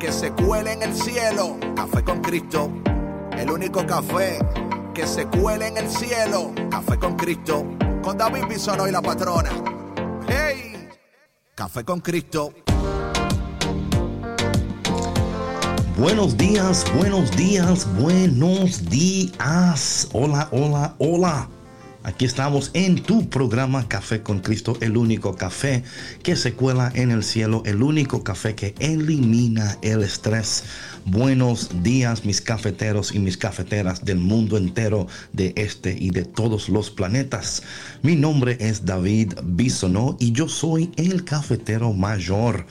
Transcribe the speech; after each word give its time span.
que 0.00 0.10
se 0.10 0.32
cuele 0.32 0.72
en 0.72 0.82
el 0.82 0.94
cielo. 0.94 1.58
Café 1.76 2.02
con 2.02 2.20
Cristo, 2.22 2.72
el 3.36 3.50
único 3.50 3.86
café 3.86 4.38
que 4.94 5.06
se 5.06 5.26
cuele 5.26 5.68
en 5.68 5.76
el 5.76 5.88
cielo. 5.88 6.52
Café 6.70 6.98
con 6.98 7.16
Cristo, 7.16 7.66
con 8.02 8.16
David 8.16 8.46
Bisono 8.48 8.88
y 8.88 8.92
la 8.92 9.02
patrona. 9.02 9.50
¡Hey! 10.26 10.88
Café 11.54 11.84
con 11.84 12.00
Cristo. 12.00 12.54
Buenos 15.98 16.34
días, 16.38 16.86
buenos 16.96 17.30
días, 17.36 17.86
buenos 17.98 18.88
días. 18.88 20.08
Hola, 20.14 20.48
hola, 20.50 20.94
hola. 20.98 21.59
Aquí 22.02 22.24
estamos 22.24 22.70
en 22.72 23.02
tu 23.02 23.28
programa 23.28 23.86
Café 23.86 24.22
con 24.22 24.40
Cristo, 24.40 24.78
el 24.80 24.96
único 24.96 25.36
café 25.36 25.84
que 26.22 26.34
se 26.34 26.54
cuela 26.54 26.90
en 26.94 27.10
el 27.10 27.22
cielo, 27.22 27.62
el 27.66 27.82
único 27.82 28.24
café 28.24 28.54
que 28.54 28.74
elimina 28.78 29.76
el 29.82 30.02
estrés. 30.02 30.64
Buenos 31.04 31.82
días 31.82 32.24
mis 32.24 32.40
cafeteros 32.40 33.14
y 33.14 33.18
mis 33.18 33.36
cafeteras 33.36 34.02
del 34.02 34.16
mundo 34.16 34.56
entero, 34.56 35.08
de 35.34 35.52
este 35.56 35.94
y 35.98 36.08
de 36.08 36.24
todos 36.24 36.70
los 36.70 36.90
planetas. 36.90 37.62
Mi 38.02 38.16
nombre 38.16 38.56
es 38.60 38.86
David 38.86 39.34
Bisonó 39.44 40.16
y 40.18 40.32
yo 40.32 40.48
soy 40.48 40.92
el 40.96 41.24
cafetero 41.24 41.92
mayor. 41.92 42.64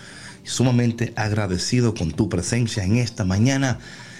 Sumamente 0.44 1.14
agradecido 1.16 1.94
con 1.94 2.14
tu 2.14 2.30
presencia 2.30 2.84
en 2.84 2.96
esta 2.96 3.26
mañana 3.26 3.78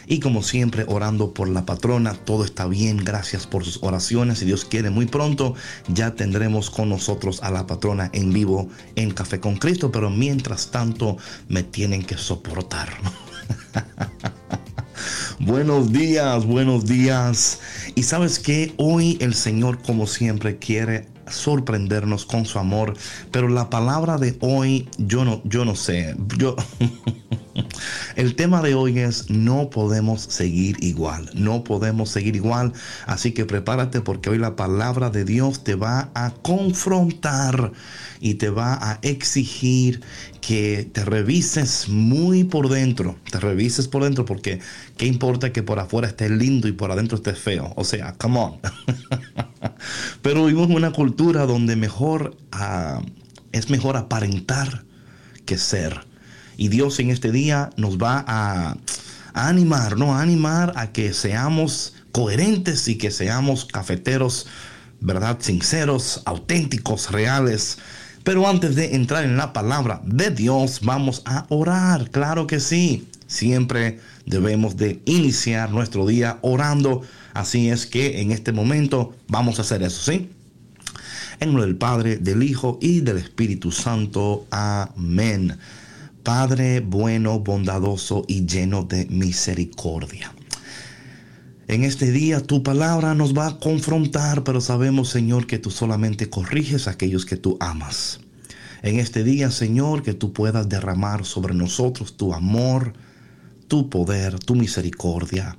y 0.10 0.20
como 0.20 0.42
siempre, 0.42 0.86
orando 0.88 1.36
por 1.36 1.48
la 1.48 1.68
patrona, 1.68 2.16
todo 2.16 2.44
está 2.44 2.66
bien, 2.66 2.98
gracias 2.98 3.46
por 3.46 3.64
sus 3.64 3.78
oraciones. 3.84 4.40
Si 4.40 4.46
Dios 4.46 4.66
quiere, 4.66 4.90
muy 4.90 5.06
pronto 5.06 5.54
ya 5.88 6.16
tendremos 6.16 6.72
con 6.72 6.90
nosotros 6.90 7.44
a 7.44 7.52
la 7.52 7.68
patrona 7.68 8.10
en 8.12 8.34
vivo 8.34 8.70
en 8.96 9.12
Café 9.12 9.40
con 9.40 9.58
Cristo, 9.58 9.92
pero 9.92 10.10
mientras 10.10 10.72
tanto 10.72 11.18
me 11.48 11.62
tienen 11.62 12.02
que 12.02 12.18
soportar. 12.18 12.90
buenos 15.40 15.94
días, 15.94 16.44
buenos 16.44 16.88
días. 16.88 17.60
Y 17.94 18.02
sabes 18.02 18.40
que 18.40 18.74
hoy 18.78 19.16
el 19.22 19.36
Señor, 19.36 19.80
como 19.84 20.08
siempre, 20.08 20.58
quiere 20.58 21.08
sorprendernos 21.30 22.26
con 22.26 22.48
su 22.48 22.58
amor, 22.58 22.96
pero 23.30 23.48
la 23.48 23.70
palabra 23.70 24.18
de 24.18 24.36
hoy, 24.40 24.90
yo 24.98 25.24
no, 25.24 25.44
yo 25.44 25.66
no 25.66 25.76
sé, 25.76 26.16
yo... 26.40 26.56
El 28.16 28.36
tema 28.36 28.62
de 28.62 28.76
hoy 28.76 29.00
es 29.00 29.30
no 29.30 29.70
podemos 29.70 30.22
seguir 30.22 30.78
igual, 30.84 31.30
no 31.34 31.64
podemos 31.64 32.10
seguir 32.10 32.36
igual, 32.36 32.74
así 33.06 33.32
que 33.32 33.46
prepárate 33.46 34.02
porque 34.02 34.30
hoy 34.30 34.38
la 34.38 34.56
palabra 34.56 35.10
de 35.10 35.26
Dios 35.26 35.64
te 35.64 35.76
va 35.76 36.12
a 36.14 36.32
confrontar 36.42 37.72
y 38.20 38.36
te 38.36 38.50
va 38.50 38.74
a 38.74 39.00
exigir 39.02 40.02
que 40.42 40.90
te 40.92 41.06
revises 41.06 41.90
muy 41.90 42.44
por 42.44 42.70
dentro, 42.70 43.18
te 43.32 43.40
revises 43.40 43.88
por 43.88 44.04
dentro 44.04 44.26
porque 44.26 44.60
qué 44.98 45.06
importa 45.06 45.52
que 45.54 45.64
por 45.64 45.80
afuera 45.80 46.08
esté 46.08 46.30
lindo 46.30 46.68
y 46.68 46.72
por 46.72 46.92
adentro 46.92 47.18
esté 47.18 47.34
feo, 47.34 47.74
o 47.76 47.84
sea, 47.84 48.14
come 48.14 48.40
on. 48.40 48.60
Pero 50.22 50.46
vivimos 50.46 50.70
en 50.70 50.76
una 50.76 50.92
cultura 50.92 51.46
donde 51.46 51.76
mejor 51.76 52.36
uh, 52.54 53.02
es 53.52 53.70
mejor 53.70 53.98
aparentar 53.98 54.84
que 55.46 55.58
ser. 55.58 56.09
Y 56.60 56.68
Dios 56.68 57.00
en 57.00 57.10
este 57.10 57.32
día 57.32 57.70
nos 57.78 57.98
va 57.98 58.26
a, 58.28 58.76
animar, 59.34 59.98
¿no? 59.98 60.14
A 60.14 60.22
animar 60.22 60.74
a 60.76 60.92
que 60.92 61.14
seamos 61.14 61.94
coherentes 62.12 62.86
y 62.90 62.98
que 62.98 63.12
seamos 63.12 63.64
cafeteros, 63.64 64.46
¿verdad? 65.00 65.38
Sinceros, 65.40 66.22
auténticos, 66.26 67.12
reales. 67.12 67.78
Pero 68.26 68.46
antes 68.46 68.76
de 68.76 68.96
entrar 68.96 69.24
en 69.24 69.38
la 69.38 69.54
palabra 69.54 70.02
de 70.04 70.32
Dios, 70.32 70.82
vamos 70.84 71.22
a 71.24 71.46
orar, 71.48 72.12
claro 72.12 72.46
que 72.46 72.60
sí. 72.60 73.08
Siempre 73.26 74.02
debemos 74.26 74.76
de 74.76 75.02
iniciar 75.06 75.72
nuestro 75.72 76.06
día 76.06 76.40
orando. 76.42 77.04
Así 77.34 77.70
es 77.70 77.86
que 77.86 78.20
en 78.20 78.34
este 78.34 78.52
momento 78.52 79.16
vamos 79.30 79.60
a 79.60 79.62
hacer 79.62 79.82
eso, 79.82 80.12
¿sí? 80.12 80.30
En 81.40 81.48
nombre 81.48 81.68
del 81.68 81.78
Padre, 81.78 82.18
del 82.18 82.44
Hijo 82.44 82.80
y 82.82 83.00
del 83.00 83.18
Espíritu 83.18 83.72
Santo. 83.72 84.46
Amén. 84.52 85.58
Padre 86.24 86.82
bueno, 86.82 87.40
bondadoso 87.40 88.26
y 88.28 88.46
lleno 88.46 88.84
de 88.84 89.06
misericordia. 89.06 90.34
En 91.68 91.84
este 91.84 92.12
día 92.12 92.42
tu 92.42 92.64
palabra 92.64 93.14
nos 93.16 93.38
va 93.38 93.48
a 93.48 93.60
confrontar, 93.60 94.44
pero 94.44 94.60
sabemos, 94.60 95.10
Señor, 95.10 95.48
que 95.48 95.60
tú 95.60 95.72
solamente 95.72 96.30
corriges 96.30 96.88
a 96.88 96.92
aquellos 96.92 97.26
que 97.26 97.38
tú 97.38 97.58
amas. 97.60 98.20
En 98.82 99.00
este 99.00 99.24
día, 99.24 99.52
Señor, 99.52 100.04
que 100.04 100.14
tú 100.14 100.34
puedas 100.34 100.68
derramar 100.68 101.26
sobre 101.26 101.54
nosotros 101.54 102.18
tu 102.18 102.34
amor, 102.34 102.94
tu 103.68 103.90
poder, 103.90 104.40
tu 104.40 104.56
misericordia. 104.56 105.58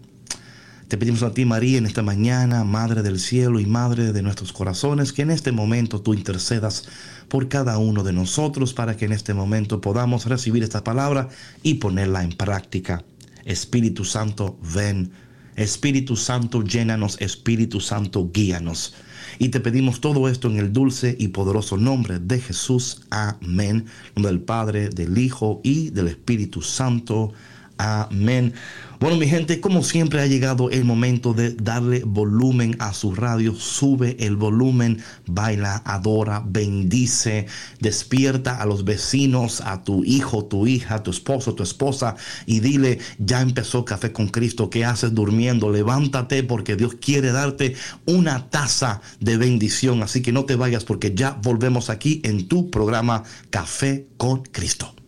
Te 0.88 0.98
pedimos 0.98 1.22
a 1.22 1.32
ti, 1.32 1.44
María, 1.44 1.78
en 1.78 1.87
esta 1.87 2.03
mañana, 2.03 2.65
Madre 2.65 3.03
del 3.03 3.21
cielo 3.21 3.60
y 3.60 3.66
Madre 3.66 4.12
de 4.12 4.22
nuestros 4.22 4.53
corazones, 4.53 5.12
que 5.12 5.22
en 5.22 5.31
este 5.31 5.53
momento 5.53 6.00
tú 6.00 6.15
intercedas 6.15 6.88
por 7.31 7.49
cada 7.49 7.79
uno 7.79 8.03
de 8.03 8.13
nosotros 8.13 8.75
para 8.75 8.97
que 8.97 9.07
en 9.07 9.13
este 9.13 9.33
momento 9.33 9.81
podamos 9.81 10.27
recibir 10.27 10.63
esta 10.63 10.85
palabra 10.85 11.31
y 11.63 11.75
ponerla 11.75 12.25
en 12.25 12.33
práctica. 12.33 13.05
Espíritu 13.45 14.05
Santo, 14.05 14.59
ven. 14.75 15.13
Espíritu 15.57 16.17
Santo, 16.17 16.63
llénanos. 16.63 17.19
Espíritu 17.21 17.81
Santo, 17.81 18.31
guíanos. 18.35 18.95
Y 19.39 19.49
te 19.51 19.61
pedimos 19.61 20.01
todo 20.01 20.29
esto 20.29 20.49
en 20.49 20.59
el 20.59 20.73
dulce 20.73 21.17
y 21.19 21.29
poderoso 21.29 21.77
nombre 21.77 22.19
de 22.19 22.41
Jesús. 22.41 23.03
Amén. 23.11 23.87
Del 24.17 24.41
Padre, 24.41 24.89
del 24.91 25.17
Hijo 25.17 25.61
y 25.63 25.91
del 25.91 26.09
Espíritu 26.09 26.63
Santo. 26.63 27.33
Amén. 27.81 28.53
Bueno, 28.99 29.17
mi 29.17 29.27
gente, 29.27 29.59
como 29.59 29.83
siempre 29.83 30.21
ha 30.21 30.27
llegado 30.27 30.69
el 30.69 30.85
momento 30.85 31.33
de 31.33 31.55
darle 31.55 32.03
volumen 32.05 32.77
a 32.79 32.93
su 32.93 33.15
radio. 33.15 33.55
Sube 33.55 34.19
el 34.21 34.37
volumen, 34.37 35.03
baila, 35.27 35.81
adora, 35.87 36.45
bendice, 36.47 37.47
despierta 37.79 38.61
a 38.61 38.67
los 38.67 38.85
vecinos, 38.85 39.63
a 39.63 39.83
tu 39.83 40.05
hijo, 40.05 40.45
tu 40.45 40.67
hija, 40.67 41.03
tu 41.03 41.11
esposo, 41.11 41.55
tu 41.55 41.63
esposa 41.63 42.17
y 42.45 42.61
dile, 42.61 42.99
ya 43.19 43.41
empezó 43.41 43.87
Café 43.87 44.13
con 44.13 44.29
Cristo, 44.29 44.69
¿qué 44.69 44.85
haces 44.85 45.15
durmiendo? 45.15 45.71
Levántate 45.71 46.43
porque 46.43 46.77
Dios 46.77 46.97
quiere 47.01 47.33
darte 47.33 47.77
una 48.05 48.51
taza 48.51 49.01
de 49.21 49.39
bendición. 49.39 50.03
Así 50.03 50.21
que 50.21 50.33
no 50.33 50.45
te 50.45 50.57
vayas 50.57 50.85
porque 50.85 51.15
ya 51.15 51.31
volvemos 51.43 51.89
aquí 51.89 52.21
en 52.25 52.47
tu 52.47 52.71
programa 52.71 53.23
Café 53.49 54.07
con 54.19 54.43
Cristo. 54.43 55.00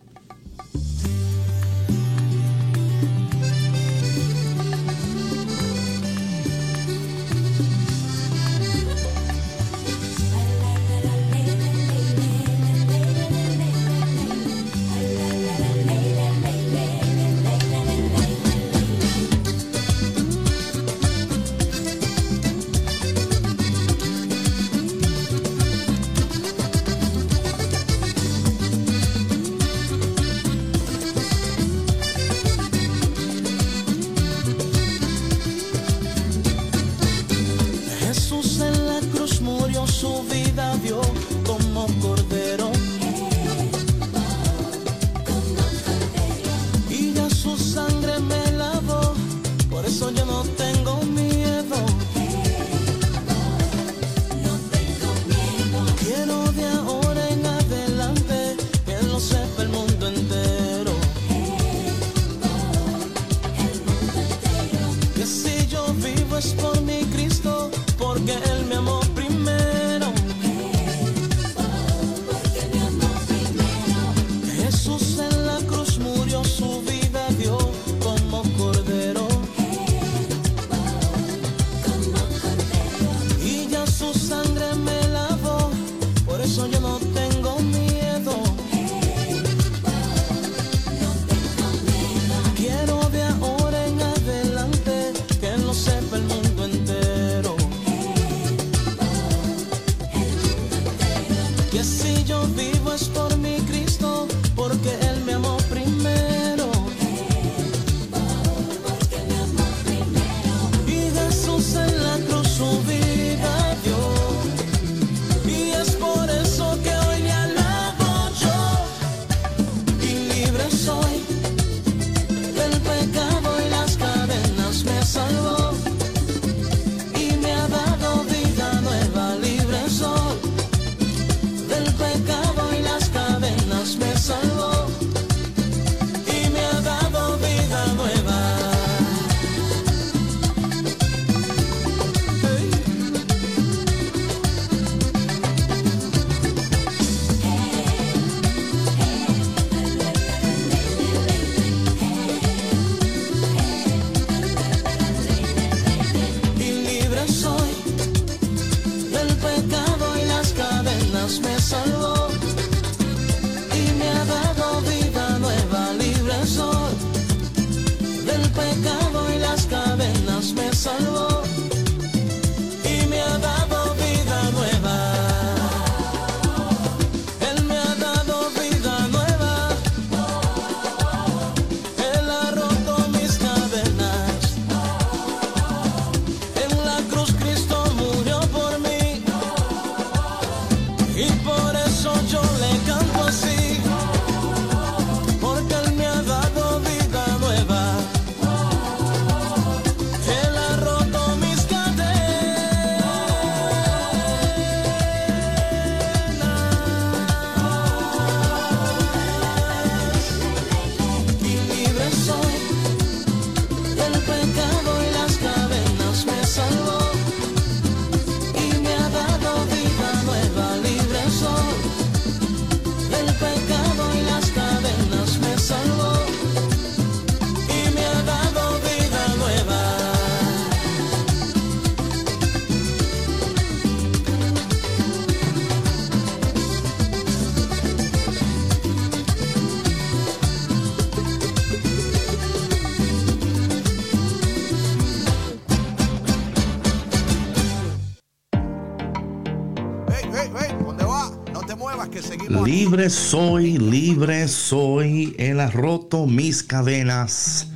Soy, 253.09 253.77
libre 253.77 254.47
soy, 254.47 255.35
Él 255.37 255.59
ha 255.59 255.69
roto 255.69 256.25
mis 256.25 256.63
cadenas. 256.63 257.67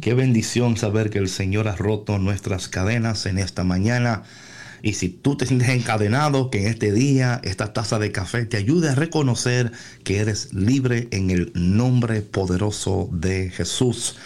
Qué 0.00 0.14
bendición 0.14 0.76
saber 0.76 1.10
que 1.10 1.18
el 1.18 1.28
Señor 1.28 1.68
ha 1.68 1.76
roto 1.76 2.18
nuestras 2.18 2.68
cadenas 2.68 3.26
en 3.26 3.38
esta 3.38 3.62
mañana. 3.62 4.24
Y 4.82 4.94
si 4.94 5.08
tú 5.08 5.36
te 5.36 5.46
sientes 5.46 5.68
encadenado, 5.68 6.50
que 6.50 6.62
en 6.62 6.66
este 6.66 6.92
día 6.92 7.40
esta 7.44 7.72
taza 7.72 8.00
de 8.00 8.10
café 8.10 8.46
te 8.46 8.56
ayude 8.56 8.88
a 8.90 8.94
reconocer 8.96 9.70
que 10.02 10.18
eres 10.18 10.52
libre 10.52 11.06
en 11.12 11.30
el 11.30 11.52
nombre 11.54 12.22
poderoso 12.22 13.08
de 13.12 13.50
Jesús. 13.50 14.16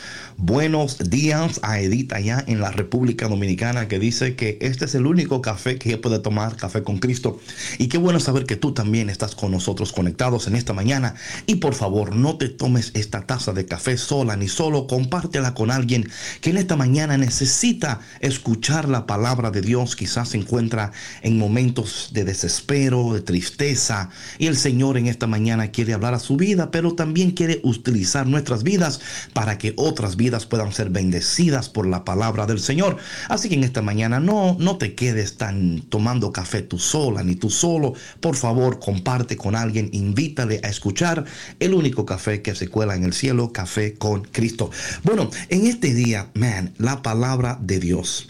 Buenos 0.41 0.99
días 1.11 1.59
a 1.65 1.81
Edith 1.81 2.13
allá 2.13 2.45
en 2.47 2.61
la 2.61 2.71
República 2.71 3.27
Dominicana 3.27 3.89
que 3.89 3.99
dice 3.99 4.37
que 4.37 4.57
este 4.61 4.85
es 4.85 4.95
el 4.95 5.05
único 5.05 5.43
café 5.43 5.81
que 5.81 5.99
puede 5.99 6.21
tomar, 6.21 6.55
café 6.55 6.85
con 6.85 6.99
Cristo. 6.99 7.41
Y 7.79 7.89
qué 7.89 7.99
bueno 7.99 8.21
saber 8.21 8.47
que 8.47 8.55
tú 8.55 8.73
también 8.73 9.11
estás 9.11 9.35
con 9.35 9.51
nosotros 9.51 9.93
conectados 9.93 10.47
en 10.47 10.55
esta 10.55 10.73
mañana. 10.73 11.17
Y 11.47 11.57
por 11.57 11.75
favor, 11.75 12.15
no 12.15 12.39
te 12.39 12.49
tomes 12.49 12.93
esta 12.95 13.27
taza 13.27 13.53
de 13.53 13.67
café 13.67 13.97
sola 13.97 14.37
ni 14.37 14.47
solo, 14.47 14.87
compártela 14.87 15.55
con 15.55 15.73
alguien 15.73 16.09
que 16.41 16.51
en 16.51 16.59
esta 16.59 16.77
mañana 16.77 17.19
necesita 17.19 17.99
escuchar 18.21 18.89
la 18.89 19.07
palabra 19.07 19.51
de 19.51 19.61
Dios. 19.61 19.97
Quizás 19.97 20.29
se 20.29 20.37
encuentra 20.37 20.93
en 21.23 21.37
momentos 21.37 22.11
de 22.13 22.25
desespero, 22.25 23.13
de 23.13 23.23
tristeza. 23.23 24.11
Y 24.39 24.47
el 24.47 24.57
Señor 24.57 24.99
en 24.99 25.09
esta 25.09 25.27
mañana 25.27 25.73
quiere 25.73 25.95
hablar 25.95 26.15
a 26.15 26.21
su 26.21 26.37
vida, 26.37 26.71
pero 26.71 26.95
también 26.95 27.33
quiere 27.33 27.59
utilizar 27.65 28.29
nuestras 28.29 28.63
vidas 28.63 29.01
para 29.33 29.59
que 29.59 29.75
otras 29.77 30.15
vidas 30.15 30.28
puedan 30.47 30.73
ser 30.73 30.91
bendecidas 30.91 31.69
por 31.69 31.87
la 31.87 32.05
palabra 32.05 32.47
del 32.47 32.61
Señor. 32.61 32.97
Así 33.29 33.49
que 33.49 33.55
en 33.55 33.65
esta 33.65 33.83
mañana 33.83 34.21
no, 34.21 34.57
no 34.59 34.77
te 34.77 34.95
quedes 34.95 35.37
tan 35.37 35.83
tomando 35.89 36.33
café 36.33 36.63
tú 36.63 36.79
sola 36.79 37.23
ni 37.23 37.35
tú 37.35 37.51
solo. 37.51 37.95
Por 38.21 38.37
favor, 38.37 38.79
comparte 38.79 39.37
con 39.37 39.57
alguien, 39.57 39.91
invítale 39.93 40.61
a 40.63 40.69
escuchar 40.69 41.25
el 41.59 41.75
único 41.75 42.05
café 42.05 42.43
que 42.43 42.55
se 42.55 42.69
cuela 42.69 42.95
en 42.95 43.05
el 43.05 43.13
cielo, 43.13 43.53
café 43.53 43.95
con 43.95 44.23
Cristo. 44.23 44.71
Bueno, 45.03 45.31
en 45.49 45.67
este 45.67 45.95
día, 45.95 46.31
man, 46.35 46.75
la 46.79 47.03
palabra 47.03 47.59
de 47.61 47.81
Dios. 47.81 48.29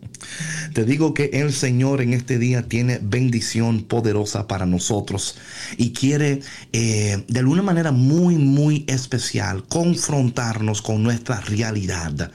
Te 0.74 0.84
digo 0.84 1.14
que 1.14 1.30
el 1.34 1.54
Señor 1.54 2.02
en 2.02 2.14
este 2.14 2.38
día 2.38 2.64
tiene 2.64 3.00
bendición 3.02 3.84
poderosa 3.84 4.48
para 4.48 4.66
nosotros 4.66 5.38
y 5.78 5.92
quiere 5.92 6.42
eh, 6.74 7.24
de 7.28 7.40
alguna 7.40 7.62
manera 7.62 7.92
muy, 7.92 8.36
muy 8.36 8.84
especial 8.88 9.64
confrontarnos 9.68 10.82
con 10.82 11.04
nuestra 11.04 11.40
realidad. 11.42 12.32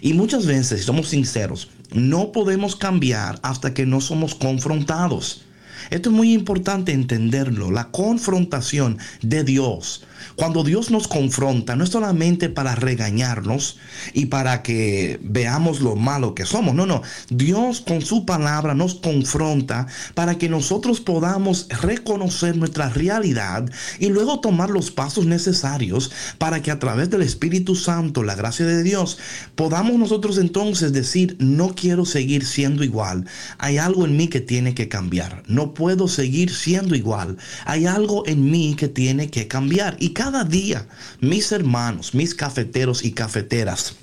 Y 0.00 0.14
muchas 0.14 0.46
veces, 0.46 0.80
si 0.80 0.86
somos 0.86 1.08
sinceros, 1.08 1.68
no 1.92 2.32
podemos 2.32 2.76
cambiar 2.76 3.38
hasta 3.42 3.74
que 3.74 3.86
no 3.86 4.00
somos 4.00 4.34
confrontados. 4.34 5.42
Esto 5.90 6.10
es 6.10 6.16
muy 6.16 6.32
importante 6.32 6.92
entenderlo. 6.92 7.70
La 7.70 7.88
confrontación 7.88 8.98
de 9.22 9.44
Dios 9.44 10.04
cuando 10.36 10.64
Dios 10.64 10.90
nos 10.90 11.08
confronta, 11.08 11.76
no 11.76 11.84
es 11.84 11.90
solamente 11.90 12.48
para 12.48 12.74
regañarnos 12.74 13.78
y 14.12 14.26
para 14.26 14.62
que 14.62 15.18
veamos 15.22 15.80
lo 15.80 15.96
malo 15.96 16.34
que 16.34 16.46
somos, 16.46 16.74
no, 16.74 16.86
no. 16.86 17.02
Dios 17.28 17.80
con 17.80 18.02
su 18.02 18.24
palabra 18.24 18.74
nos 18.74 18.94
confronta 18.96 19.86
para 20.14 20.38
que 20.38 20.48
nosotros 20.48 21.00
podamos 21.00 21.66
reconocer 21.82 22.56
nuestra 22.56 22.88
realidad 22.88 23.68
y 23.98 24.08
luego 24.08 24.40
tomar 24.40 24.70
los 24.70 24.90
pasos 24.90 25.26
necesarios 25.26 26.10
para 26.38 26.62
que 26.62 26.70
a 26.70 26.78
través 26.78 27.10
del 27.10 27.22
Espíritu 27.22 27.74
Santo, 27.74 28.22
la 28.22 28.34
gracia 28.34 28.66
de 28.66 28.82
Dios, 28.82 29.18
podamos 29.54 29.98
nosotros 29.98 30.38
entonces 30.38 30.92
decir, 30.92 31.36
no 31.38 31.74
quiero 31.74 32.04
seguir 32.04 32.44
siendo 32.44 32.84
igual. 32.84 33.26
Hay 33.58 33.78
algo 33.78 34.04
en 34.04 34.16
mí 34.16 34.28
que 34.28 34.40
tiene 34.40 34.74
que 34.74 34.88
cambiar. 34.88 35.42
No 35.46 35.74
puedo 35.74 36.08
seguir 36.08 36.54
siendo 36.54 36.94
igual. 36.94 37.36
Hay 37.64 37.86
algo 37.86 38.26
en 38.26 38.50
mí 38.50 38.74
que 38.76 38.88
tiene 38.88 39.30
que 39.30 39.48
cambiar. 39.48 39.96
Y 39.98 40.10
cada 40.10 40.29
día, 40.44 40.86
mis 41.20 41.52
hermanos, 41.52 42.14
mis 42.14 42.34
cafeteros 42.34 43.04
y 43.04 43.12
cafeteras, 43.12 43.94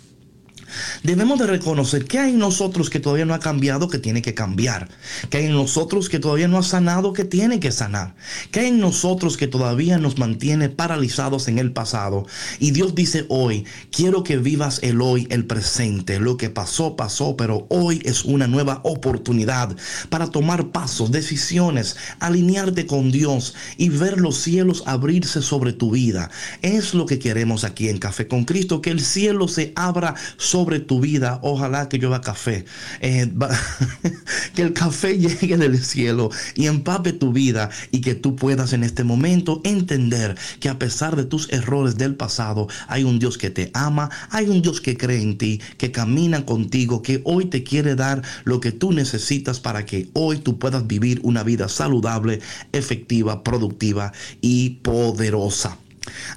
Debemos 1.04 1.40
de 1.40 1.48
reconocer 1.48 2.06
que 2.06 2.20
hay 2.20 2.32
en 2.32 2.40
nosotros 2.40 2.90
que 2.90 3.00
todavía 3.00 3.26
no 3.26 3.34
ha 3.34 3.40
cambiado, 3.40 3.88
que 3.88 4.00
tiene 4.00 4.22
que 4.22 4.34
cambiar. 4.34 4.90
Que 5.30 5.38
hay 5.38 5.46
en 5.46 5.54
nosotros 5.54 6.10
que 6.10 6.20
todavía 6.20 6.48
no 6.48 6.58
ha 6.58 6.64
sanado, 6.64 7.14
que 7.14 7.26
tiene 7.26 7.60
que 7.60 7.72
sanar. 7.72 8.16
Que 8.52 8.62
hay 8.62 8.68
en 8.68 8.80
nosotros 8.80 9.38
que 9.38 9.48
todavía 9.48 9.98
nos 9.98 10.18
mantiene 10.18 10.70
paralizados 10.70 11.48
en 11.48 11.60
el 11.60 11.72
pasado. 11.72 12.26
Y 12.60 12.72
Dios 12.72 12.96
dice 12.96 13.26
hoy, 13.30 13.66
quiero 13.92 14.24
que 14.24 14.38
vivas 14.38 14.80
el 14.84 15.02
hoy, 15.02 15.28
el 15.30 15.46
presente. 15.46 16.20
Lo 16.20 16.38
que 16.38 16.50
pasó, 16.50 16.96
pasó, 16.96 17.36
pero 17.38 17.66
hoy 17.70 18.02
es 18.04 18.26
una 18.26 18.48
nueva 18.48 18.82
oportunidad 18.84 19.76
para 20.10 20.28
tomar 20.28 20.70
pasos, 20.70 21.12
decisiones, 21.12 21.96
alinearte 22.20 22.86
con 22.86 23.12
Dios 23.12 23.56
y 23.78 23.90
ver 23.90 24.20
los 24.20 24.38
cielos 24.38 24.84
abrirse 24.86 25.42
sobre 25.42 25.74
tu 25.74 25.92
vida. 25.92 26.30
Es 26.62 26.94
lo 26.94 27.06
que 27.06 27.20
queremos 27.20 27.64
aquí 27.64 27.90
en 27.90 27.98
Café 27.98 28.28
con 28.28 28.46
Cristo, 28.46 28.82
que 28.82 28.92
el 28.92 29.02
cielo 29.02 29.48
se 29.48 29.74
abra 29.76 30.16
sobre 30.38 30.67
tu 30.80 31.00
vida. 31.00 31.40
Ojalá 31.42 31.90
que 31.90 31.98
llueva 31.98 32.22
café. 32.22 32.66
Eh, 33.02 33.32
que 34.56 34.62
el 34.62 34.74
café 34.74 35.18
llegue 35.18 35.58
del 35.58 35.84
cielo 35.84 36.30
y 36.56 36.68
empape 36.68 37.14
tu 37.14 37.34
vida 37.34 37.70
y 37.92 38.02
que 38.02 38.16
tú 38.16 38.36
puedas 38.36 38.74
en 38.74 38.84
este 38.84 39.04
momento 39.04 39.62
entender 39.64 40.36
que 40.60 40.70
a 40.70 40.80
pesar 40.80 41.16
de 41.16 41.26
tus 41.26 41.52
errores 41.52 41.98
del 41.98 42.16
pasado, 42.16 42.68
hay 42.88 43.04
un 43.04 43.20
Dios 43.20 43.38
que 43.38 43.50
te 43.50 43.72
ama, 43.74 44.10
hay 44.30 44.50
un 44.50 44.62
Dios 44.62 44.82
que 44.82 44.98
cree 44.98 45.22
en 45.22 45.38
ti, 45.38 45.62
que 45.78 45.92
camina 45.92 46.46
contigo, 46.46 47.02
que 47.02 47.22
hoy 47.24 47.46
te 47.46 47.64
quiere 47.64 47.96
dar 47.96 48.22
lo 48.44 48.60
que 48.60 48.72
tú 48.72 48.92
necesitas 48.92 49.60
para 49.60 49.86
que 49.86 50.10
hoy 50.14 50.38
tú 50.38 50.60
puedas 50.60 50.88
vivir 50.88 51.20
una 51.24 51.44
vida 51.44 51.70
saludable, 51.70 52.42
efectiva, 52.72 53.44
productiva 53.44 54.12
y 54.42 54.82
poderosa. 54.82 55.78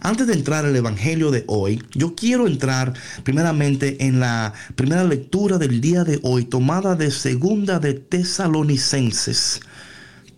Antes 0.01 0.27
de 0.27 0.35
entrar 0.35 0.65
al 0.65 0.75
Evangelio 0.75 1.31
de 1.31 1.45
hoy, 1.47 1.83
yo 1.93 2.15
quiero 2.15 2.47
entrar 2.47 2.93
primeramente 3.23 4.07
en 4.07 4.21
la 4.21 4.53
primera 4.75 5.05
lectura 5.05 5.59
del 5.59 5.81
día 5.81 6.05
de 6.05 6.19
hoy, 6.23 6.45
tomada 6.45 6.97
de 6.97 7.11
segunda 7.11 7.79
de 7.79 7.95
Tesalonicenses. 7.95 9.61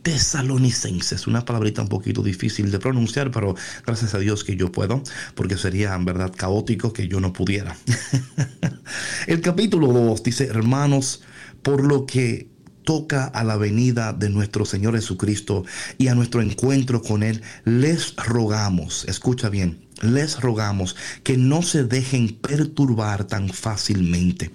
Tesalonicenses, 0.03 1.27
una 1.29 1.45
palabrita 1.45 1.81
un 1.81 1.89
poquito 1.89 2.23
difícil 2.23 2.71
de 2.73 2.79
pronunciar, 2.79 3.31
pero 3.31 3.55
gracias 3.87 4.15
a 4.15 4.19
Dios 4.19 4.43
que 4.43 4.57
yo 4.57 4.73
puedo, 4.73 5.03
porque 5.35 5.57
sería 5.57 5.95
en 5.95 6.05
verdad 6.05 6.33
caótico 6.37 6.93
que 6.93 7.07
yo 7.07 7.21
no 7.21 7.33
pudiera. 7.33 7.77
El 9.29 9.41
capítulo 9.41 9.93
2 9.93 10.23
dice, 10.25 10.47
hermanos, 10.47 11.23
por 11.62 11.85
lo 11.85 12.05
que 12.05 12.49
toca 12.85 13.25
a 13.25 13.45
la 13.45 13.57
venida 13.57 14.12
de 14.12 14.31
nuestro 14.31 14.65
Señor 14.65 14.95
Jesucristo 14.95 15.65
y 15.99 16.09
a 16.09 16.15
nuestro 16.15 16.43
encuentro 16.43 17.03
con 17.03 17.23
Él, 17.23 17.43
les 17.65 18.15
rogamos, 18.17 19.05
escucha 19.09 19.49
bien, 19.49 19.87
les 20.01 20.41
rogamos 20.41 20.97
que 21.23 21.37
no 21.37 21.62
se 21.62 21.85
dejen 21.85 22.37
perturbar 22.37 23.25
tan 23.25 23.49
fácilmente. 23.49 24.51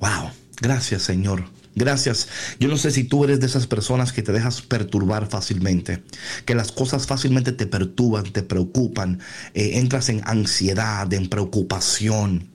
Wow, 0.00 0.30
gracias 0.60 1.02
Señor. 1.02 1.44
Gracias. 1.76 2.28
Yo 2.60 2.68
no 2.68 2.76
sé 2.76 2.92
si 2.92 3.04
tú 3.04 3.24
eres 3.24 3.40
de 3.40 3.46
esas 3.46 3.66
personas 3.66 4.12
que 4.12 4.22
te 4.22 4.30
dejas 4.30 4.62
perturbar 4.62 5.28
fácilmente, 5.28 6.04
que 6.44 6.54
las 6.54 6.70
cosas 6.70 7.06
fácilmente 7.06 7.50
te 7.50 7.66
perturban, 7.66 8.24
te 8.32 8.42
preocupan, 8.42 9.18
eh, 9.54 9.72
entras 9.74 10.08
en 10.08 10.22
ansiedad, 10.24 11.12
en 11.12 11.28
preocupación. 11.28 12.53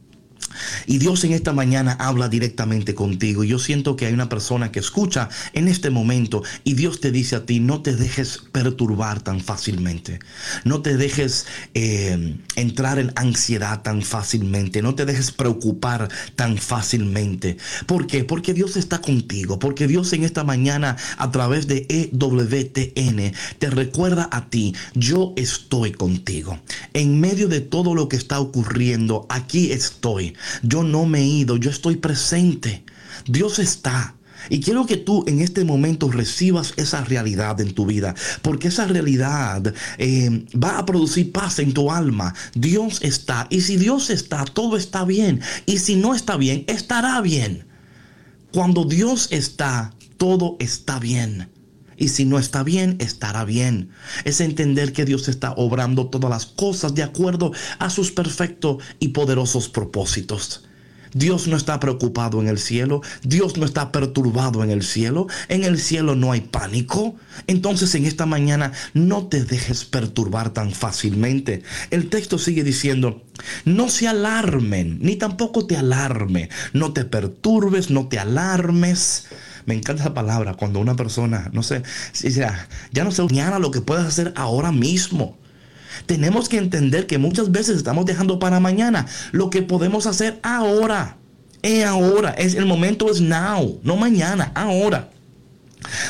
Y 0.86 0.98
Dios 0.98 1.24
en 1.24 1.34
esta 1.34 1.54
mañana 1.54 1.96
habla 2.00 2.30
directamente 2.30 2.96
contigo. 2.96 3.44
Yo 3.44 3.60
siento 3.60 3.96
que 3.96 4.06
hay 4.06 4.14
una 4.14 4.30
persona 4.30 4.72
que 4.72 4.80
escucha 4.80 5.30
en 5.54 5.68
este 5.68 5.90
momento 5.90 6.44
y 6.64 6.74
Dios 6.74 7.00
te 7.00 7.12
dice 7.12 7.36
a 7.36 7.46
ti, 7.46 7.60
no 7.60 7.82
te 7.82 7.96
dejes 7.96 8.40
perturbar 8.52 9.22
tan 9.22 9.42
fácilmente. 9.42 10.20
No 10.64 10.82
te 10.82 10.98
dejes 10.98 11.46
eh, 11.74 12.38
entrar 12.56 13.00
en 13.00 13.12
ansiedad 13.16 13.82
tan 13.82 14.02
fácilmente. 14.02 14.82
No 14.82 14.96
te 14.96 15.06
dejes 15.06 15.32
preocupar 15.32 16.10
tan 16.36 16.58
fácilmente. 16.58 17.58
¿Por 17.86 18.08
qué? 18.08 18.24
Porque 18.24 18.54
Dios 18.54 18.78
está 18.78 19.02
contigo. 19.02 19.60
Porque 19.60 19.88
Dios 19.88 20.12
en 20.14 20.24
esta 20.24 20.44
mañana 20.44 20.98
a 21.18 21.32
través 21.32 21.68
de 21.68 21.86
EWTN 21.90 23.34
te 23.58 23.70
recuerda 23.70 24.30
a 24.32 24.50
ti, 24.50 24.76
yo 24.94 25.34
estoy 25.36 25.92
contigo. 25.92 26.60
En 26.94 27.20
medio 27.20 27.48
de 27.48 27.62
todo 27.62 27.96
lo 27.96 28.10
que 28.10 28.18
está 28.18 28.40
ocurriendo, 28.40 29.26
aquí 29.30 29.72
estoy. 29.72 30.36
Yo 30.64 30.84
no 30.84 31.06
me 31.06 31.20
he 31.20 31.26
ido, 31.26 31.58
yo 31.58 31.70
estoy 31.70 31.98
presente. 31.98 32.84
Dios 33.26 33.60
está. 33.60 34.16
Y 34.50 34.62
quiero 34.62 34.86
que 34.86 34.98
tú 34.98 35.26
en 35.28 35.42
este 35.42 35.66
momento 35.66 36.10
recibas 36.10 36.74
esa 36.78 37.04
realidad 37.04 37.60
en 37.60 37.74
tu 37.74 37.86
vida, 37.86 38.16
porque 38.42 38.70
esa 38.70 38.86
realidad 38.86 39.74
eh, 39.98 40.46
va 40.56 40.80
a 40.80 40.86
producir 40.86 41.32
paz 41.32 41.60
en 41.60 41.74
tu 41.74 41.92
alma. 41.92 42.34
Dios 42.54 43.00
está, 43.02 43.48
y 43.50 43.62
si 43.62 43.76
Dios 43.78 44.10
está, 44.10 44.46
todo 44.46 44.78
está 44.78 45.04
bien. 45.04 45.42
Y 45.66 45.80
si 45.80 45.96
no 45.96 46.16
está 46.16 46.38
bien, 46.38 46.64
estará 46.68 47.20
bien. 47.22 47.66
Cuando 48.54 48.86
Dios 48.86 49.28
está, 49.32 49.94
todo 50.18 50.56
está 50.60 51.00
bien. 51.00 51.50
Y 52.00 52.08
si 52.08 52.26
no 52.26 52.40
está 52.40 52.64
bien, 52.64 52.96
estará 53.00 53.46
bien. 53.46 53.90
Es 54.24 54.42
entender 54.42 54.94
que 54.94 55.06
Dios 55.06 55.28
está 55.28 55.52
obrando 55.52 56.08
todas 56.08 56.32
las 56.32 56.46
cosas 56.46 56.96
de 56.96 57.04
acuerdo 57.04 57.52
a 57.78 57.90
sus 57.90 58.12
perfectos 58.12 58.78
y 59.00 59.10
poderosos 59.10 59.70
propósitos. 59.70 60.64
Dios 61.14 61.48
no 61.48 61.58
está 61.58 61.80
preocupado 61.80 62.40
en 62.40 62.48
el 62.48 62.60
cielo, 62.60 63.02
Dios 63.24 63.58
no 63.58 63.66
está 63.66 63.92
perturbado 63.92 64.64
en 64.64 64.70
el 64.70 64.84
cielo, 64.84 65.28
en 65.48 65.64
el 65.64 65.80
cielo 65.80 66.16
no 66.16 66.32
hay 66.32 66.42
pánico. 66.42 67.16
Entonces 67.48 67.96
en 67.96 68.06
esta 68.06 68.26
mañana 68.26 68.72
no 68.94 69.28
te 69.28 69.44
dejes 69.44 69.86
perturbar 69.86 70.52
tan 70.52 70.72
fácilmente. 70.72 71.64
El 71.90 72.10
texto 72.10 72.38
sigue 72.38 72.64
diciendo, 72.64 73.24
no 73.66 73.90
se 73.90 74.08
alarmen, 74.08 75.00
ni 75.02 75.16
tampoco 75.16 75.66
te 75.66 75.78
alarme, 75.78 76.50
no 76.74 76.94
te 76.94 77.06
perturbes, 77.06 77.90
no 77.90 78.08
te 78.08 78.20
alarmes. 78.20 79.26
Me 79.66 79.76
encanta 79.76 80.04
esa 80.04 80.14
palabra 80.14 80.54
cuando 80.54 80.80
una 80.80 80.96
persona, 80.96 81.50
no 81.54 81.64
sé, 81.64 81.84
ya 82.92 83.04
no 83.04 83.12
sé 83.12 83.24
mañana 83.24 83.60
lo 83.60 83.72
que 83.72 83.82
puedes 83.82 84.06
hacer 84.06 84.34
ahora 84.36 84.72
mismo. 84.72 85.38
Tenemos 86.06 86.50
que 86.50 86.58
entender 86.58 87.08
que 87.08 87.18
muchas 87.18 87.52
veces 87.52 87.78
estamos 87.78 88.06
dejando 88.06 88.40
para 88.40 88.60
mañana 88.60 89.06
lo 89.32 89.50
que 89.50 89.62
podemos 89.62 90.06
hacer 90.08 90.40
ahora. 90.44 91.18
Es 91.62 91.86
ahora, 91.86 92.32
es 92.32 92.56
el 92.56 92.66
momento 92.66 93.12
es 93.12 93.20
now, 93.20 93.80
no 93.84 93.98
mañana, 93.98 94.52
ahora. 94.56 95.10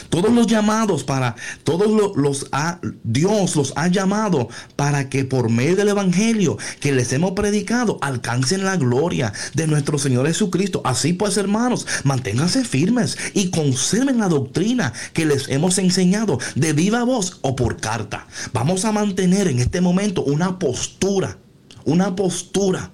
Todos 0.10 0.32
los 0.34 0.48
llamados 0.48 1.04
para, 1.04 1.36
todos 1.64 2.16
los, 2.16 2.48
ha, 2.52 2.80
Dios 3.04 3.56
los 3.56 3.74
ha 3.76 3.88
llamado 3.88 4.50
para 4.76 5.10
que 5.10 5.26
por 5.26 5.50
medio 5.50 5.76
del 5.76 5.90
Evangelio 5.90 6.58
que 6.80 6.92
les 6.92 7.14
hemos 7.14 7.32
predicado 7.32 8.00
alcancen 8.02 8.66
la 8.66 8.78
gloria 8.78 9.32
de 9.54 9.68
nuestro 9.68 10.00
Señor 10.00 10.28
Jesucristo. 10.28 10.82
Así 10.86 11.14
pues, 11.14 11.38
hermanos, 11.38 11.86
manténganse 12.04 12.66
firmes 12.66 13.18
y 13.34 13.52
conserven 13.52 14.18
la 14.18 14.28
doctrina 14.28 14.94
que 15.14 15.26
les 15.26 15.50
hemos 15.50 15.78
enseñado 15.78 16.40
de 16.56 16.74
viva 16.74 17.04
voz 17.04 17.40
o 17.42 17.56
por 17.56 17.78
carta. 17.78 18.28
Vamos 18.54 18.86
a 18.86 18.92
mantener 18.92 19.48
en 19.48 19.60
este 19.60 19.82
momento 19.82 20.24
una 20.24 20.58
postura, 20.58 21.38
una 21.86 22.16
postura 22.16 22.92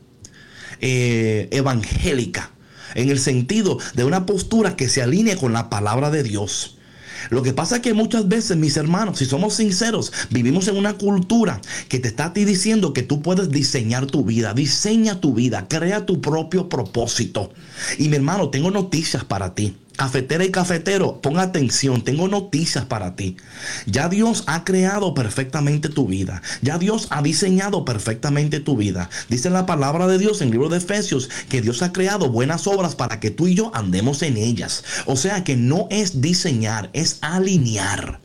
eh, 0.82 1.48
evangélica 1.52 2.55
en 2.94 3.10
el 3.10 3.20
sentido 3.20 3.80
de 3.96 4.04
una 4.04 4.26
postura 4.26 4.76
que 4.76 4.90
se 4.90 5.02
alinee 5.02 5.38
con 5.38 5.54
la 5.54 5.70
palabra 5.70 6.12
de 6.12 6.24
Dios. 6.24 6.78
Lo 7.30 7.42
que 7.42 7.54
pasa 7.54 7.78
es 7.78 7.82
que 7.82 7.94
muchas 7.94 8.28
veces, 8.28 8.58
mis 8.58 8.78
hermanos, 8.78 9.18
si 9.18 9.26
somos 9.26 9.56
sinceros, 9.56 10.14
vivimos 10.30 10.68
en 10.68 10.78
una 10.78 10.94
cultura 10.94 11.60
que 11.90 12.00
te 12.00 12.10
está 12.10 12.26
a 12.26 12.34
ti 12.34 12.46
diciendo 12.46 12.94
que 12.94 13.04
tú 13.04 13.22
puedes 13.22 13.50
diseñar 13.50 14.06
tu 14.06 14.24
vida, 14.24 14.54
diseña 14.54 15.20
tu 15.20 15.34
vida, 15.34 15.68
crea 15.68 16.06
tu 16.06 16.22
propio 16.22 16.70
propósito. 16.70 17.52
Y 17.98 18.10
mi 18.10 18.18
hermano, 18.18 18.50
tengo 18.50 18.70
noticias 18.70 19.24
para 19.24 19.56
ti. 19.56 19.76
Cafetera 19.96 20.44
y 20.44 20.52
cafetero, 20.52 21.22
pon 21.22 21.40
atención, 21.40 22.04
tengo 22.04 22.28
noticias 22.28 22.86
para 22.86 23.16
ti. 23.16 23.38
Ya 23.86 24.10
Dios 24.10 24.44
ha 24.48 24.66
creado 24.66 25.14
perfectamente 25.14 25.88
tu 25.88 26.06
vida. 26.06 26.42
Ya 26.62 26.78
Dios 26.78 27.08
ha 27.12 27.22
diseñado 27.22 27.86
perfectamente 27.86 28.60
tu 28.60 28.76
vida. 28.76 29.10
Dice 29.30 29.50
la 29.50 29.66
palabra 29.66 30.08
de 30.08 30.18
Dios 30.18 30.42
en 30.42 30.50
el 30.50 30.54
libro 30.54 30.70
de 30.70 30.78
Efesios 30.78 31.30
que 31.50 31.62
Dios 31.62 31.82
ha 31.82 31.94
creado 31.94 32.30
buenas 32.30 32.68
obras 32.68 32.96
para 32.96 33.20
que 33.20 33.32
tú 33.32 33.48
y 33.48 33.56
yo 33.56 33.72
andemos 33.74 34.22
en 34.22 34.36
ellas. 34.38 34.84
O 35.06 35.16
sea 35.16 35.44
que 35.44 35.56
no 35.56 35.88
es 35.90 36.22
diseñar, 36.22 36.90
es 36.94 37.20
alinear. 37.22 38.20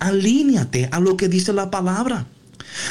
Alíñate 0.00 0.88
a 0.90 0.98
lo 0.98 1.16
que 1.16 1.28
dice 1.28 1.52
la 1.52 1.70
palabra. 1.70 2.26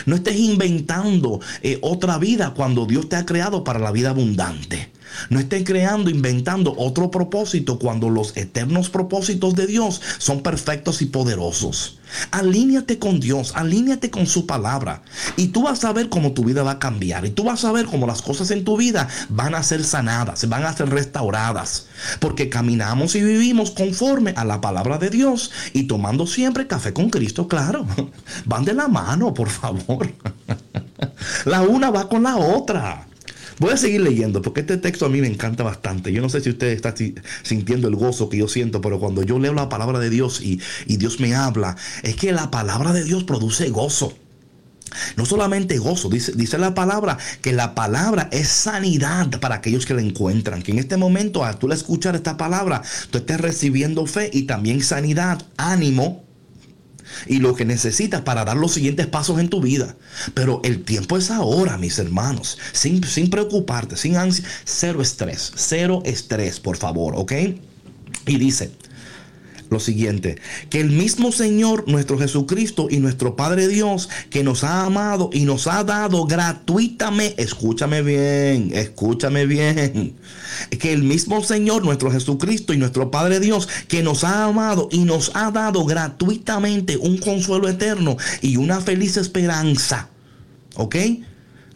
No 0.05 0.15
estés 0.15 0.37
inventando 0.37 1.39
eh, 1.63 1.79
otra 1.81 2.17
vida 2.17 2.53
cuando 2.55 2.85
Dios 2.85 3.09
te 3.09 3.15
ha 3.15 3.25
creado 3.25 3.63
para 3.63 3.79
la 3.79 3.91
vida 3.91 4.11
abundante. 4.11 4.91
No 5.29 5.39
estés 5.39 5.63
creando, 5.63 6.09
inventando 6.09 6.73
otro 6.77 7.11
propósito 7.11 7.79
cuando 7.79 8.09
los 8.09 8.35
eternos 8.37 8.89
propósitos 8.89 9.55
de 9.55 9.67
Dios 9.67 10.01
son 10.17 10.41
perfectos 10.41 11.01
y 11.01 11.05
poderosos. 11.05 11.97
Alíñate 12.31 12.99
con 12.99 13.19
Dios, 13.19 13.53
alíñate 13.55 14.09
con 14.09 14.27
su 14.27 14.45
palabra. 14.45 15.01
Y 15.37 15.47
tú 15.47 15.63
vas 15.63 15.83
a 15.85 15.93
ver 15.93 16.09
cómo 16.09 16.33
tu 16.33 16.43
vida 16.43 16.63
va 16.63 16.71
a 16.71 16.79
cambiar. 16.79 17.25
Y 17.25 17.29
tú 17.29 17.43
vas 17.43 17.63
a 17.63 17.71
ver 17.71 17.85
cómo 17.85 18.07
las 18.07 18.21
cosas 18.21 18.51
en 18.51 18.65
tu 18.65 18.77
vida 18.77 19.07
van 19.29 19.55
a 19.55 19.63
ser 19.63 19.83
sanadas, 19.83 20.47
van 20.49 20.65
a 20.65 20.73
ser 20.73 20.89
restauradas. 20.89 21.87
Porque 22.19 22.49
caminamos 22.49 23.15
y 23.15 23.21
vivimos 23.21 23.71
conforme 23.71 24.33
a 24.35 24.45
la 24.45 24.61
palabra 24.61 24.97
de 24.97 25.09
Dios. 25.09 25.51
Y 25.73 25.83
tomando 25.83 26.27
siempre 26.27 26.67
café 26.67 26.93
con 26.93 27.09
Cristo, 27.09 27.47
claro. 27.47 27.85
Van 28.45 28.65
de 28.65 28.73
la 28.73 28.87
mano, 28.87 29.33
por 29.33 29.49
favor. 29.49 30.11
La 31.45 31.61
una 31.61 31.89
va 31.91 32.09
con 32.09 32.23
la 32.23 32.37
otra. 32.37 33.07
Voy 33.61 33.73
a 33.73 33.77
seguir 33.77 34.01
leyendo 34.01 34.41
porque 34.41 34.61
este 34.61 34.77
texto 34.77 35.05
a 35.05 35.09
mí 35.09 35.21
me 35.21 35.27
encanta 35.27 35.61
bastante. 35.61 36.11
Yo 36.11 36.23
no 36.23 36.29
sé 36.29 36.41
si 36.41 36.49
usted 36.49 36.69
está 36.69 36.95
sintiendo 37.43 37.87
el 37.87 37.95
gozo 37.95 38.27
que 38.27 38.37
yo 38.37 38.47
siento, 38.47 38.81
pero 38.81 38.99
cuando 38.99 39.21
yo 39.21 39.37
leo 39.37 39.53
la 39.53 39.69
palabra 39.69 39.99
de 39.99 40.09
Dios 40.09 40.41
y, 40.41 40.59
Dios 40.87 41.19
me 41.19 41.35
habla, 41.35 41.77
es 42.01 42.15
que 42.15 42.31
la 42.31 42.49
palabra 42.49 42.91
de 42.91 43.03
Dios 43.03 43.23
produce 43.23 43.69
gozo. 43.69 44.17
No 45.15 45.27
solamente 45.27 45.77
gozo, 45.77 46.09
dice, 46.09 46.31
dice, 46.31 46.57
la 46.57 46.73
palabra 46.73 47.19
que 47.43 47.53
la 47.53 47.75
palabra 47.75 48.29
es 48.31 48.47
sanidad 48.47 49.39
para 49.39 49.57
aquellos 49.57 49.85
que 49.85 49.93
la 49.93 50.01
encuentran. 50.01 50.63
Que 50.63 50.71
en 50.71 50.79
este 50.79 50.97
momento, 50.97 51.45
al 51.45 51.59
tú 51.59 51.71
escuchar 51.71 52.15
esta 52.15 52.37
palabra, 52.37 52.81
tú 53.11 53.19
estés 53.19 53.39
recibiendo 53.39 54.07
fe 54.07 54.31
y 54.33 54.47
también 54.47 54.81
sanidad, 54.81 55.45
ánimo, 55.57 56.23
y 57.27 57.39
lo 57.39 57.55
que 57.55 57.65
necesitas 57.65 58.21
para 58.21 58.45
dar 58.45 58.57
los 58.57 58.73
siguientes 58.73 59.07
pasos 59.07 59.39
en 59.39 59.49
tu 59.49 59.61
vida. 59.61 59.95
Pero 60.33 60.61
el 60.63 60.83
tiempo 60.83 61.17
es 61.17 61.31
ahora, 61.31 61.77
mis 61.77 61.99
hermanos. 61.99 62.57
Sin, 62.73 63.03
sin 63.03 63.29
preocuparte, 63.29 63.97
sin 63.97 64.17
ansia, 64.17 64.45
cero 64.65 65.01
estrés, 65.01 65.51
cero 65.55 66.01
estrés, 66.05 66.59
por 66.59 66.77
favor, 66.77 67.13
¿ok? 67.15 67.33
Y 68.27 68.37
dice, 68.37 68.71
lo 69.71 69.79
siguiente, 69.79 70.35
que 70.69 70.81
el 70.81 70.89
mismo 70.89 71.31
Señor, 71.31 71.85
nuestro 71.87 72.19
Jesucristo 72.19 72.87
y 72.91 72.97
nuestro 72.97 73.37
Padre 73.37 73.69
Dios, 73.69 74.09
que 74.29 74.43
nos 74.43 74.65
ha 74.65 74.83
amado 74.83 75.29
y 75.31 75.45
nos 75.45 75.65
ha 75.65 75.85
dado 75.85 76.25
gratuitamente, 76.25 77.41
escúchame 77.41 78.01
bien, 78.01 78.71
escúchame 78.73 79.45
bien, 79.45 80.17
que 80.77 80.91
el 80.91 81.03
mismo 81.03 81.41
Señor, 81.41 81.85
nuestro 81.85 82.11
Jesucristo 82.11 82.73
y 82.73 82.77
nuestro 82.77 83.11
Padre 83.11 83.39
Dios, 83.39 83.69
que 83.87 84.03
nos 84.03 84.25
ha 84.25 84.43
amado 84.43 84.89
y 84.91 85.05
nos 85.05 85.31
ha 85.35 85.51
dado 85.51 85.85
gratuitamente 85.85 86.97
un 86.97 87.17
consuelo 87.17 87.69
eterno 87.69 88.17
y 88.41 88.57
una 88.57 88.81
feliz 88.81 89.15
esperanza, 89.15 90.09
¿ok? 90.75 90.97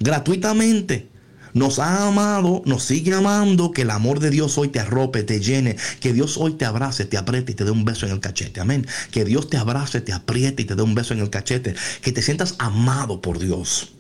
Gratuitamente 0.02 1.15
nos 1.56 1.80
ha 1.80 2.06
amado, 2.06 2.62
nos 2.66 2.84
sigue 2.84 3.14
amando, 3.14 3.72
que 3.72 3.84
el 3.84 3.90
amor 3.90 4.20
de 4.20 4.30
Dios 4.30 4.58
hoy 4.58 4.68
te 4.68 4.82
arrope, 4.82 5.24
te 5.24 5.40
llene, 5.40 5.78
que 6.02 6.12
Dios 6.12 6.38
hoy 6.38 6.54
te 6.54 6.66
abrace, 6.66 7.06
te 7.06 7.18
apriete 7.18 7.54
y 7.54 7.56
te 7.56 7.64
dé 7.64 7.72
un 7.72 7.86
beso 7.86 8.06
en 8.06 8.12
el 8.12 8.20
cachete. 8.20 8.60
Amén. 8.60 8.86
Que 9.10 9.24
Dios 9.24 9.50
te 9.50 9.56
abrace, 9.56 10.02
te 10.02 10.12
apriete 10.12 10.64
y 10.64 10.66
te 10.66 10.76
dé 10.76 10.84
un 10.84 10.94
beso 10.96 11.14
en 11.14 11.22
el 11.22 11.30
cachete. 11.30 11.74
Que 12.02 12.12
te 12.12 12.22
sientas 12.22 12.56
amado 12.60 13.22
por 13.22 13.40
Dios. 13.40 13.94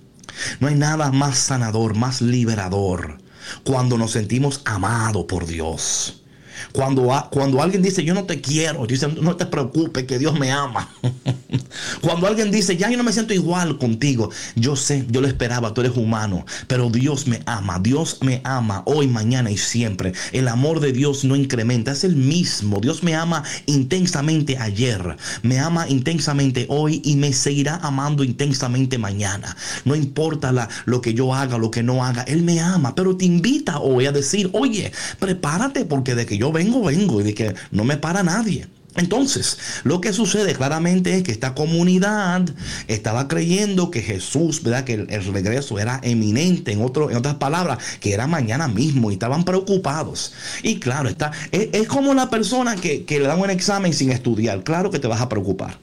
No 0.59 0.67
hay 0.67 0.75
nada 0.75 1.13
más 1.13 1.38
sanador, 1.38 1.95
más 1.95 2.21
liberador 2.21 3.19
cuando 3.63 3.97
nos 3.97 4.12
sentimos 4.12 4.62
amados 4.65 5.25
por 5.25 5.45
Dios. 5.45 6.25
Cuando, 6.72 7.12
cuando 7.31 7.62
alguien 7.62 7.81
dice 7.81 8.03
yo 8.03 8.13
no 8.13 8.24
te 8.24 8.41
quiero, 8.41 8.86
dice 8.86 9.07
no 9.07 9.36
te 9.36 9.45
preocupes 9.45 10.05
que 10.05 10.19
Dios 10.19 10.38
me 10.39 10.51
ama. 10.51 10.89
cuando 12.01 12.27
alguien 12.27 12.51
dice 12.51 12.77
ya 12.77 12.89
yo 12.89 12.98
no 12.98 13.03
me 13.03 13.13
siento 13.13 13.34
igual 13.34 13.77
contigo, 13.77 14.29
yo 14.55 14.75
sé, 14.75 15.05
yo 15.10 15.22
lo 15.22 15.27
esperaba, 15.27 15.74
tú 15.74 15.81
eres 15.81 15.95
humano, 15.95 16.45
pero 16.67 16.89
Dios 16.89 17.27
me 17.27 17.41
ama, 17.45 17.79
Dios 17.79 18.19
me 18.22 18.41
ama 18.43 18.84
hoy, 18.86 19.07
mañana 19.07 19.51
y 19.51 19.57
siempre. 19.57 20.13
El 20.31 20.48
amor 20.48 20.79
de 20.79 20.91
Dios 20.91 21.24
no 21.24 21.36
incrementa, 21.36 21.91
es 21.91 22.03
el 22.03 22.15
mismo. 22.15 22.79
Dios 22.79 23.03
me 23.03 23.15
ama 23.15 23.43
intensamente 23.65 24.57
ayer, 24.57 25.17
me 25.43 25.60
ama 25.60 25.88
intensamente 25.88 26.65
hoy 26.69 27.01
y 27.03 27.15
me 27.15 27.34
seguirá 27.34 27.75
amando 27.77 28.24
intensamente 28.24 28.98
mañana. 28.98 29.55
No 29.84 29.95
importa 29.95 30.51
la, 30.51 30.69
lo 30.86 31.01
que 31.01 31.13
yo 31.13 31.34
haga, 31.34 31.57
lo 31.57 31.72
que 31.72 31.84
no 31.84 32.03
haga, 32.03 32.24
Él 32.24 32.43
me 32.43 32.60
ama, 32.60 32.95
pero 32.95 33.15
te 33.15 33.25
invita 33.25 33.79
hoy 33.79 34.05
a 34.05 34.12
decir, 34.12 34.50
oye, 34.53 34.91
prepárate 35.19 35.86
porque 35.86 36.15
de 36.15 36.25
que 36.25 36.38
yo 36.38 36.51
vengo, 36.55 36.83
vengo 36.83 37.21
y 37.21 37.24
de 37.24 37.33
que 37.33 37.55
no 37.71 37.83
me 37.83 37.97
para 37.97 38.23
nadie. 38.23 38.67
Entonces, 38.95 39.58
lo 39.84 39.99
que 39.99 40.13
sucede 40.13 40.53
claramente 40.53 41.17
es 41.17 41.23
que 41.23 41.32
esta 41.32 41.53
comunidad 41.53 42.43
estaba 42.88 43.27
creyendo 43.27 43.91
que 43.91 44.01
Jesús, 44.01 44.63
¿verdad? 44.63 44.86
Que 44.86 44.93
el, 44.93 45.34
regreso 45.34 45.80
era 45.80 45.99
eminente, 46.01 46.71
en, 46.71 46.82
otro, 46.82 47.12
en 47.12 47.17
otras 47.17 47.36
palabras, 47.36 47.80
que 47.99 48.13
era 48.13 48.25
mañana 48.25 48.69
mismo 48.69 49.12
y 49.12 49.15
estaban 49.15 49.43
preocupados. 49.43 50.34
Y 50.63 50.80
claro, 50.80 51.10
está, 51.10 51.32
es, 51.51 51.88
como 51.88 52.13
la 52.13 52.30
persona 52.30 52.77
que, 52.77 53.03
que 53.03 53.19
le 53.19 53.27
dan 53.27 53.41
un 53.41 53.49
examen 53.49 53.93
sin 53.93 54.12
estudiar. 54.12 54.63
Claro 54.63 54.91
que 54.91 54.99
te 54.99 55.08
vas 55.08 55.19
a 55.19 55.27
preocupar. 55.27 55.77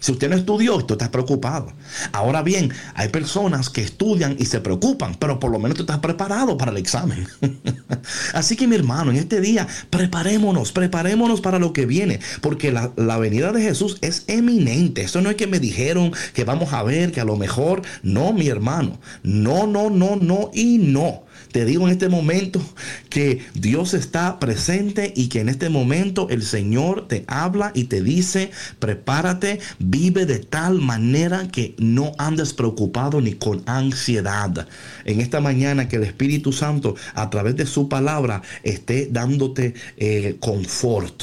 Si 0.00 0.12
usted 0.12 0.28
no 0.28 0.36
estudió, 0.36 0.84
tú 0.84 0.94
estás 0.94 1.08
preocupado. 1.08 1.72
Ahora 2.12 2.42
bien, 2.42 2.72
hay 2.94 3.08
personas 3.08 3.70
que 3.70 3.82
estudian 3.82 4.36
y 4.38 4.46
se 4.46 4.60
preocupan, 4.60 5.14
pero 5.18 5.38
por 5.40 5.50
lo 5.50 5.58
menos 5.58 5.76
tú 5.76 5.82
estás 5.82 5.98
preparado 5.98 6.56
para 6.56 6.70
el 6.70 6.76
examen. 6.76 7.26
Así 8.34 8.56
que 8.56 8.66
mi 8.66 8.76
hermano, 8.76 9.10
en 9.10 9.16
este 9.16 9.40
día, 9.40 9.66
preparémonos, 9.90 10.72
preparémonos 10.72 11.40
para 11.40 11.58
lo 11.58 11.72
que 11.72 11.86
viene, 11.86 12.20
porque 12.40 12.72
la, 12.72 12.92
la 12.96 13.18
venida 13.18 13.52
de 13.52 13.62
Jesús 13.62 13.98
es 14.00 14.24
eminente. 14.26 15.02
Eso 15.02 15.20
no 15.20 15.30
es 15.30 15.36
que 15.36 15.46
me 15.46 15.60
dijeron 15.60 16.12
que 16.32 16.44
vamos 16.44 16.72
a 16.72 16.82
ver, 16.82 17.12
que 17.12 17.20
a 17.20 17.24
lo 17.24 17.36
mejor, 17.36 17.82
no, 18.02 18.32
mi 18.32 18.48
hermano. 18.48 18.98
No, 19.22 19.66
no, 19.66 19.90
no, 19.90 20.16
no 20.16 20.50
y 20.52 20.78
no. 20.78 21.24
Te 21.54 21.64
digo 21.64 21.86
en 21.86 21.92
este 21.92 22.08
momento 22.08 22.60
que 23.08 23.40
Dios 23.54 23.94
está 23.94 24.40
presente 24.40 25.12
y 25.14 25.28
que 25.28 25.38
en 25.38 25.48
este 25.48 25.68
momento 25.68 26.28
el 26.28 26.42
Señor 26.42 27.06
te 27.06 27.22
habla 27.28 27.70
y 27.76 27.84
te 27.84 28.02
dice, 28.02 28.50
prepárate, 28.80 29.60
vive 29.78 30.26
de 30.26 30.40
tal 30.40 30.80
manera 30.80 31.46
que 31.46 31.76
no 31.78 32.10
andes 32.18 32.54
preocupado 32.54 33.20
ni 33.20 33.34
con 33.34 33.62
ansiedad. 33.66 34.66
En 35.04 35.20
esta 35.20 35.40
mañana 35.40 35.86
que 35.86 35.94
el 35.94 36.02
Espíritu 36.02 36.50
Santo 36.52 36.96
a 37.14 37.30
través 37.30 37.54
de 37.54 37.66
su 37.66 37.88
palabra 37.88 38.42
esté 38.64 39.06
dándote 39.08 39.74
eh, 39.96 40.36
confort 40.40 41.22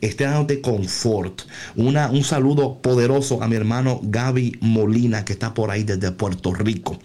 esté 0.00 0.22
dándote 0.22 0.60
confort. 0.60 1.42
Una, 1.74 2.10
un 2.12 2.22
saludo 2.22 2.80
poderoso 2.80 3.42
a 3.42 3.48
mi 3.48 3.56
hermano 3.56 3.98
Gaby 4.04 4.58
Molina 4.60 5.24
que 5.24 5.32
está 5.32 5.52
por 5.52 5.72
ahí 5.72 5.82
desde 5.82 6.12
Puerto 6.12 6.54
Rico. 6.54 7.00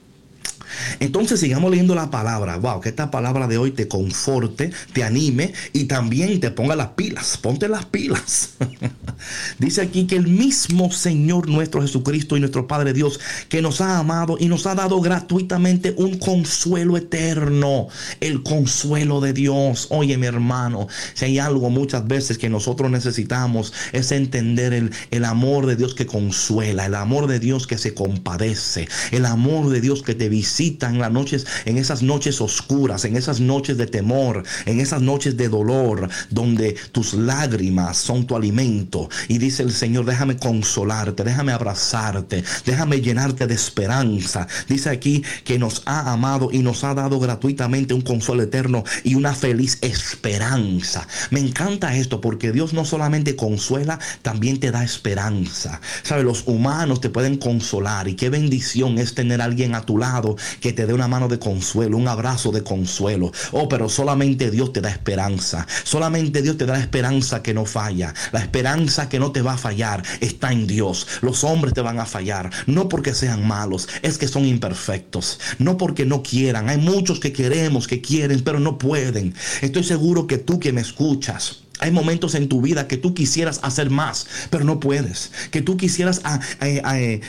Entonces 0.99 1.39
sigamos 1.39 1.71
leyendo 1.71 1.95
la 1.95 2.11
palabra. 2.11 2.57
Wow, 2.57 2.81
que 2.81 2.89
esta 2.89 3.11
palabra 3.11 3.47
de 3.47 3.57
hoy 3.57 3.71
te 3.71 3.87
conforte, 3.87 4.71
te 4.93 5.03
anime 5.03 5.53
y 5.73 5.85
también 5.85 6.39
te 6.39 6.51
ponga 6.51 6.75
las 6.75 6.89
pilas. 6.89 7.37
Ponte 7.37 7.67
las 7.67 7.85
pilas. 7.85 8.51
Dice 9.59 9.81
aquí 9.81 10.05
que 10.05 10.15
el 10.15 10.27
mismo 10.27 10.91
Señor 10.91 11.47
nuestro 11.47 11.81
Jesucristo 11.81 12.37
y 12.37 12.39
nuestro 12.39 12.67
Padre 12.67 12.93
Dios 12.93 13.19
que 13.49 13.61
nos 13.61 13.81
ha 13.81 13.97
amado 13.97 14.37
y 14.39 14.47
nos 14.47 14.65
ha 14.65 14.75
dado 14.75 15.01
gratuitamente 15.01 15.93
un 15.97 16.17
consuelo 16.17 16.97
eterno. 16.97 17.87
El 18.19 18.43
consuelo 18.43 19.21
de 19.21 19.33
Dios. 19.33 19.87
Oye 19.89 20.17
mi 20.17 20.27
hermano, 20.27 20.87
si 21.13 21.25
hay 21.25 21.39
algo 21.39 21.69
muchas 21.69 22.07
veces 22.07 22.37
que 22.37 22.49
nosotros 22.49 22.91
necesitamos 22.91 23.73
es 23.91 24.11
entender 24.11 24.73
el, 24.73 24.91
el 25.11 25.25
amor 25.25 25.65
de 25.65 25.75
Dios 25.75 25.95
que 25.95 26.05
consuela, 26.05 26.85
el 26.85 26.95
amor 26.95 27.27
de 27.27 27.39
Dios 27.39 27.67
que 27.67 27.77
se 27.77 27.93
compadece, 27.93 28.87
el 29.11 29.25
amor 29.25 29.69
de 29.69 29.81
Dios 29.81 30.03
que 30.03 30.15
te 30.15 30.29
visita 30.29 30.58
en 30.59 30.99
las 30.99 31.11
noches, 31.11 31.47
en 31.65 31.77
esas 31.77 32.03
noches 32.03 32.41
oscuras, 32.41 33.05
en 33.05 33.15
esas 33.15 33.39
noches 33.39 33.77
de 33.77 33.87
temor, 33.87 34.43
en 34.65 34.81
esas 34.81 35.01
noches 35.01 35.37
de 35.37 35.47
dolor, 35.47 36.09
donde 36.29 36.75
tus 36.91 37.13
lágrimas 37.13 37.97
son 37.97 38.27
tu 38.27 38.35
alimento. 38.35 39.09
Y 39.29 39.37
dice 39.37 39.63
el 39.63 39.71
Señor, 39.71 40.05
déjame 40.05 40.35
consolarte, 40.35 41.23
déjame 41.23 41.53
abrazarte, 41.53 42.43
déjame 42.65 42.99
llenarte 42.99 43.47
de 43.47 43.53
esperanza. 43.53 44.47
Dice 44.67 44.89
aquí 44.89 45.23
que 45.45 45.57
nos 45.57 45.81
ha 45.85 46.11
amado 46.11 46.49
y 46.51 46.59
nos 46.59 46.83
ha 46.83 46.93
dado 46.93 47.19
gratuitamente 47.19 47.93
un 47.93 48.01
consuelo 48.01 48.43
eterno 48.43 48.83
y 49.05 49.15
una 49.15 49.33
feliz 49.33 49.77
esperanza. 49.81 51.07
Me 51.31 51.39
encanta 51.39 51.95
esto 51.95 52.19
porque 52.19 52.51
Dios 52.51 52.73
no 52.73 52.83
solamente 52.83 53.37
consuela, 53.37 53.97
también 54.21 54.59
te 54.59 54.71
da 54.71 54.83
esperanza. 54.83 55.79
Sabe, 56.03 56.23
los 56.23 56.43
humanos 56.47 56.99
te 56.99 57.09
pueden 57.09 57.37
consolar 57.37 58.09
y 58.09 58.15
qué 58.15 58.29
bendición 58.29 58.97
es 58.97 59.15
tener 59.15 59.41
a 59.41 59.45
alguien 59.45 59.73
a 59.73 59.85
tu 59.85 59.97
lado 59.97 60.35
que 60.59 60.73
te 60.73 60.85
dé 60.85 60.93
una 60.93 61.07
mano 61.07 61.27
de 61.27 61.39
consuelo, 61.39 61.97
un 61.97 62.07
abrazo 62.07 62.51
de 62.51 62.63
consuelo. 62.63 63.31
Oh, 63.51 63.67
pero 63.69 63.89
solamente 63.89 64.51
Dios 64.51 64.73
te 64.73 64.81
da 64.81 64.89
esperanza. 64.89 65.67
Solamente 65.83 66.41
Dios 66.41 66.57
te 66.57 66.65
da 66.65 66.73
la 66.73 66.79
esperanza 66.79 67.41
que 67.41 67.53
no 67.53 67.65
falla. 67.65 68.13
La 68.31 68.39
esperanza 68.39 69.09
que 69.09 69.19
no 69.19 69.31
te 69.31 69.41
va 69.41 69.53
a 69.53 69.57
fallar 69.57 70.03
está 70.19 70.51
en 70.51 70.67
Dios. 70.67 71.07
Los 71.21 71.43
hombres 71.43 71.73
te 71.73 71.81
van 71.81 71.99
a 71.99 72.05
fallar. 72.05 72.49
No 72.67 72.89
porque 72.89 73.13
sean 73.13 73.47
malos, 73.47 73.87
es 74.01 74.17
que 74.17 74.27
son 74.27 74.45
imperfectos. 74.45 75.39
No 75.57 75.77
porque 75.77 76.05
no 76.05 76.23
quieran. 76.23 76.69
Hay 76.69 76.77
muchos 76.77 77.19
que 77.19 77.33
queremos, 77.33 77.87
que 77.87 78.01
quieren, 78.01 78.41
pero 78.43 78.59
no 78.59 78.77
pueden. 78.77 79.33
Estoy 79.61 79.83
seguro 79.83 80.27
que 80.27 80.37
tú 80.37 80.59
que 80.59 80.73
me 80.73 80.81
escuchas, 80.81 81.63
hay 81.79 81.91
momentos 81.91 82.35
en 82.35 82.49
tu 82.49 82.61
vida 82.61 82.87
que 82.87 82.97
tú 82.97 83.13
quisieras 83.13 83.59
hacer 83.63 83.89
más, 83.89 84.27
pero 84.49 84.63
no 84.63 84.79
puedes. 84.79 85.31
Que 85.51 85.61
tú 85.61 85.77
quisieras 85.77 86.21
ah, 86.23 86.39
eh, 86.61 86.81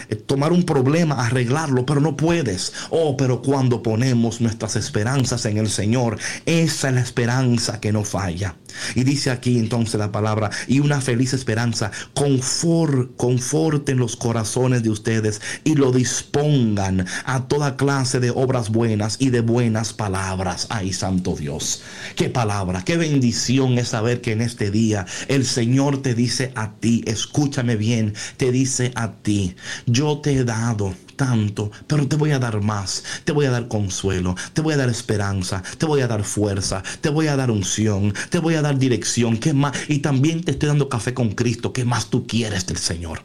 eh, 0.08 0.16
tomar 0.16 0.52
un 0.52 0.64
problema, 0.64 1.24
arreglarlo, 1.26 1.86
pero 1.86 2.00
no 2.00 2.16
puedes. 2.16 2.72
Oh, 2.90 3.16
pero 3.16 3.42
cuando 3.42 3.82
ponemos 3.82 4.40
nuestras 4.40 4.76
esperanzas 4.76 5.46
en 5.46 5.58
el 5.58 5.70
Señor, 5.70 6.18
esa 6.46 6.88
es 6.88 6.94
la 6.94 7.00
esperanza 7.00 7.80
que 7.80 7.92
no 7.92 8.04
falla. 8.04 8.56
Y 8.94 9.04
dice 9.04 9.30
aquí 9.30 9.58
entonces 9.58 9.98
la 9.98 10.12
palabra, 10.12 10.50
y 10.66 10.80
una 10.80 11.00
feliz 11.00 11.32
esperanza, 11.32 11.90
confort, 12.14 13.16
conforten 13.16 13.98
los 13.98 14.16
corazones 14.16 14.82
de 14.82 14.90
ustedes 14.90 15.40
y 15.64 15.74
lo 15.74 15.92
dispongan 15.92 17.06
a 17.24 17.48
toda 17.48 17.76
clase 17.76 18.20
de 18.20 18.30
obras 18.30 18.70
buenas 18.70 19.16
y 19.18 19.30
de 19.30 19.40
buenas 19.40 19.92
palabras. 19.92 20.66
Ay, 20.70 20.92
Santo 20.92 21.36
Dios, 21.36 21.82
qué 22.16 22.28
palabra, 22.28 22.82
qué 22.84 22.96
bendición 22.96 23.78
es 23.78 23.88
saber 23.88 24.20
que 24.20 24.32
en 24.32 24.40
este 24.40 24.70
día 24.70 25.06
el 25.28 25.44
Señor 25.44 26.02
te 26.02 26.14
dice 26.14 26.52
a 26.54 26.72
ti, 26.72 27.02
escúchame 27.06 27.76
bien, 27.76 28.14
te 28.36 28.52
dice 28.52 28.92
a 28.94 29.12
ti, 29.12 29.54
yo 29.86 30.18
te 30.18 30.32
he 30.32 30.44
dado 30.44 30.94
tanto, 31.20 31.70
pero 31.86 32.08
te 32.08 32.16
voy 32.16 32.30
a 32.30 32.38
dar 32.38 32.62
más, 32.62 33.04
te 33.24 33.32
voy 33.32 33.44
a 33.44 33.50
dar 33.50 33.68
consuelo, 33.68 34.34
te 34.54 34.62
voy 34.62 34.72
a 34.72 34.78
dar 34.78 34.88
esperanza, 34.88 35.62
te 35.76 35.84
voy 35.84 36.00
a 36.00 36.08
dar 36.08 36.24
fuerza, 36.24 36.82
te 37.02 37.10
voy 37.10 37.26
a 37.26 37.36
dar 37.36 37.50
unción, 37.50 38.14
te 38.30 38.38
voy 38.38 38.54
a 38.54 38.62
dar 38.62 38.78
dirección, 38.78 39.36
¿qué 39.36 39.52
más? 39.52 39.76
Y 39.88 39.98
también 39.98 40.42
te 40.42 40.52
estoy 40.52 40.68
dando 40.68 40.88
café 40.88 41.12
con 41.12 41.32
Cristo, 41.32 41.74
¿qué 41.74 41.84
más 41.84 42.08
tú 42.08 42.26
quieres 42.26 42.64
del 42.64 42.78
Señor? 42.78 43.20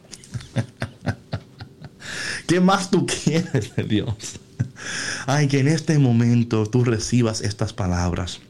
¿Qué 2.46 2.60
más 2.60 2.90
tú 2.90 3.06
quieres 3.06 3.74
de 3.74 3.84
Dios? 3.84 4.14
Ay, 5.24 5.48
que 5.48 5.60
en 5.60 5.68
este 5.68 5.98
momento 5.98 6.66
tú 6.66 6.84
recibas 6.84 7.40
estas 7.40 7.72
palabras 7.72 8.40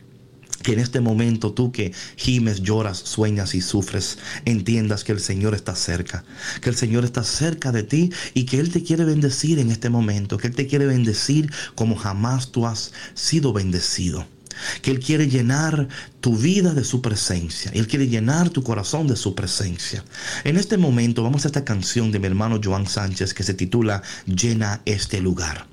que 0.66 0.72
en 0.72 0.80
este 0.80 1.00
momento 1.00 1.52
tú 1.52 1.70
que 1.70 1.92
gimes, 2.16 2.60
lloras, 2.60 2.98
sueñas 2.98 3.54
y 3.54 3.60
sufres, 3.60 4.18
entiendas 4.44 5.04
que 5.04 5.12
el 5.12 5.20
Señor 5.20 5.54
está 5.54 5.76
cerca, 5.76 6.24
que 6.60 6.68
el 6.68 6.74
Señor 6.74 7.04
está 7.04 7.22
cerca 7.22 7.70
de 7.70 7.84
ti 7.84 8.10
y 8.34 8.46
que 8.46 8.58
Él 8.58 8.72
te 8.72 8.82
quiere 8.82 9.04
bendecir 9.04 9.60
en 9.60 9.70
este 9.70 9.90
momento, 9.90 10.38
que 10.38 10.48
Él 10.48 10.56
te 10.56 10.66
quiere 10.66 10.86
bendecir 10.86 11.52
como 11.76 11.94
jamás 11.94 12.50
tú 12.50 12.66
has 12.66 12.92
sido 13.14 13.52
bendecido 13.52 14.26
que 14.82 14.90
Él 14.90 15.00
quiere 15.00 15.28
llenar 15.28 15.86
tu 16.20 16.34
vida 16.34 16.72
de 16.72 16.82
su 16.82 17.02
presencia. 17.02 17.70
Él 17.74 17.86
quiere 17.86 18.08
llenar 18.08 18.48
tu 18.48 18.62
corazón 18.62 19.06
de 19.06 19.14
su 19.14 19.34
presencia. 19.34 20.02
En 20.44 20.56
este 20.56 20.78
momento 20.78 21.22
vamos 21.22 21.44
a 21.44 21.48
esta 21.48 21.62
canción 21.62 22.10
de 22.10 22.18
mi 22.18 22.26
hermano 22.26 22.58
Joan 22.62 22.86
Sánchez 22.86 23.34
que 23.34 23.42
se 23.42 23.52
titula 23.52 24.02
Llena 24.24 24.80
este 24.86 25.20
lugar. 25.20 25.66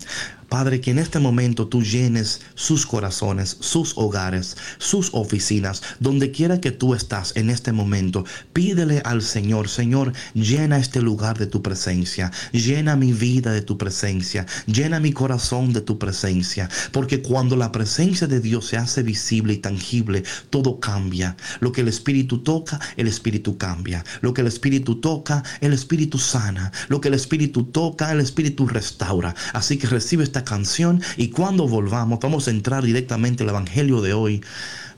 Padre, 0.53 0.81
que 0.81 0.91
en 0.91 0.99
este 0.99 1.17
momento 1.17 1.67
tú 1.67 1.81
llenes 1.81 2.41
sus 2.53 2.85
corazones, 2.85 3.57
sus 3.59 3.93
hogares, 3.97 4.55
sus 4.77 5.09
oficinas, 5.13 5.81
donde 5.99 6.29
quiera 6.29 6.61
que 6.61 6.69
tú 6.69 6.93
estás 6.93 7.35
en 7.35 7.49
este 7.49 7.71
momento. 7.71 8.23
Pídele 8.53 9.01
al 9.03 9.23
Señor, 9.23 9.67
Señor, 9.67 10.13
llena 10.35 10.77
este 10.77 11.01
lugar 11.01 11.39
de 11.39 11.47
tu 11.47 11.63
presencia, 11.63 12.31
llena 12.51 12.95
mi 12.95 13.13
vida 13.13 13.51
de 13.51 13.63
tu 13.63 13.79
presencia, 13.79 14.45
llena 14.67 14.99
mi 14.99 15.11
corazón 15.11 15.73
de 15.73 15.81
tu 15.81 15.97
presencia, 15.97 16.69
porque 16.91 17.23
cuando 17.23 17.55
la 17.55 17.71
presencia 17.71 18.27
de 18.27 18.39
Dios 18.39 18.67
se 18.67 18.77
hace 18.77 19.01
visible 19.01 19.53
y 19.53 19.57
tangible, 19.57 20.21
todo 20.51 20.79
cambia. 20.79 21.35
Lo 21.61 21.71
que 21.71 21.81
el 21.81 21.87
Espíritu 21.87 22.43
toca, 22.43 22.79
el 22.95 23.07
Espíritu 23.07 23.57
cambia. 23.57 24.03
Lo 24.21 24.35
que 24.35 24.41
el 24.41 24.47
Espíritu 24.47 25.01
toca, 25.01 25.41
el 25.61 25.73
Espíritu 25.73 26.19
sana. 26.19 26.71
Lo 26.89 27.01
que 27.01 27.07
el 27.07 27.15
Espíritu 27.15 27.63
toca, 27.63 28.11
el 28.11 28.19
Espíritu 28.19 28.67
restaura. 28.67 29.33
Así 29.53 29.79
que 29.79 29.87
recibe 29.87 30.23
esta 30.23 30.42
canción 30.43 31.01
y 31.17 31.29
cuando 31.29 31.67
volvamos 31.67 32.19
vamos 32.19 32.47
a 32.47 32.51
entrar 32.51 32.83
directamente 32.83 33.43
al 33.43 33.49
Evangelio 33.49 34.01
de 34.01 34.13
hoy 34.13 34.41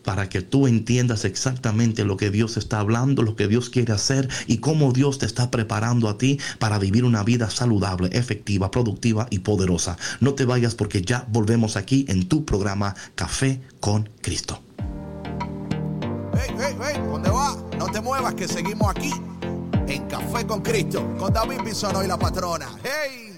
para 0.05 0.29
que 0.29 0.41
tú 0.41 0.67
entiendas 0.67 1.25
exactamente 1.25 2.05
lo 2.05 2.15
que 2.15 2.29
Dios 2.29 2.55
está 2.57 2.79
hablando, 2.79 3.23
lo 3.23 3.35
que 3.35 3.47
Dios 3.47 3.69
quiere 3.69 3.91
hacer 3.91 4.29
y 4.47 4.59
cómo 4.59 4.93
Dios 4.93 5.17
te 5.17 5.25
está 5.25 5.51
preparando 5.51 6.07
a 6.07 6.17
ti 6.17 6.39
para 6.59 6.79
vivir 6.79 7.03
una 7.03 7.23
vida 7.23 7.49
saludable, 7.49 8.09
efectiva, 8.13 8.71
productiva 8.71 9.27
y 9.31 9.39
poderosa. 9.39 9.97
No 10.21 10.35
te 10.35 10.45
vayas 10.45 10.75
porque 10.75 11.01
ya 11.01 11.25
volvemos 11.29 11.75
aquí 11.75 12.05
en 12.07 12.27
tu 12.27 12.45
programa 12.45 12.95
Café 13.15 13.61
con 13.79 14.09
Cristo. 14.21 14.61
Hey, 16.33 16.53
hey, 16.59 16.75
hey, 16.79 17.01
¿dónde? 17.09 17.29
No 17.77 17.87
te 17.91 17.99
muevas 17.99 18.35
que 18.35 18.47
seguimos 18.47 18.89
aquí 18.89 19.11
en 19.87 20.07
Café 20.07 20.45
con 20.45 20.61
Cristo 20.61 21.03
con 21.17 21.33
David 21.33 21.61
Bisono 21.65 22.03
y 22.03 22.07
la 22.07 22.17
patrona. 22.17 22.69
¡Hey! 22.83 23.34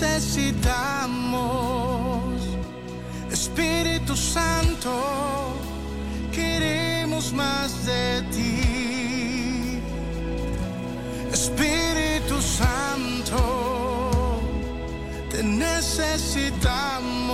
Necesitamos. 0.00 2.40
Espíritu 3.30 4.16
Santo, 4.16 5.52
queremos 6.32 7.30
más 7.32 7.84
de 7.84 8.22
ti. 8.32 9.78
Espíritu 11.32 12.40
Santo, 12.40 14.40
te 15.30 15.42
necesitamos. 15.42 17.29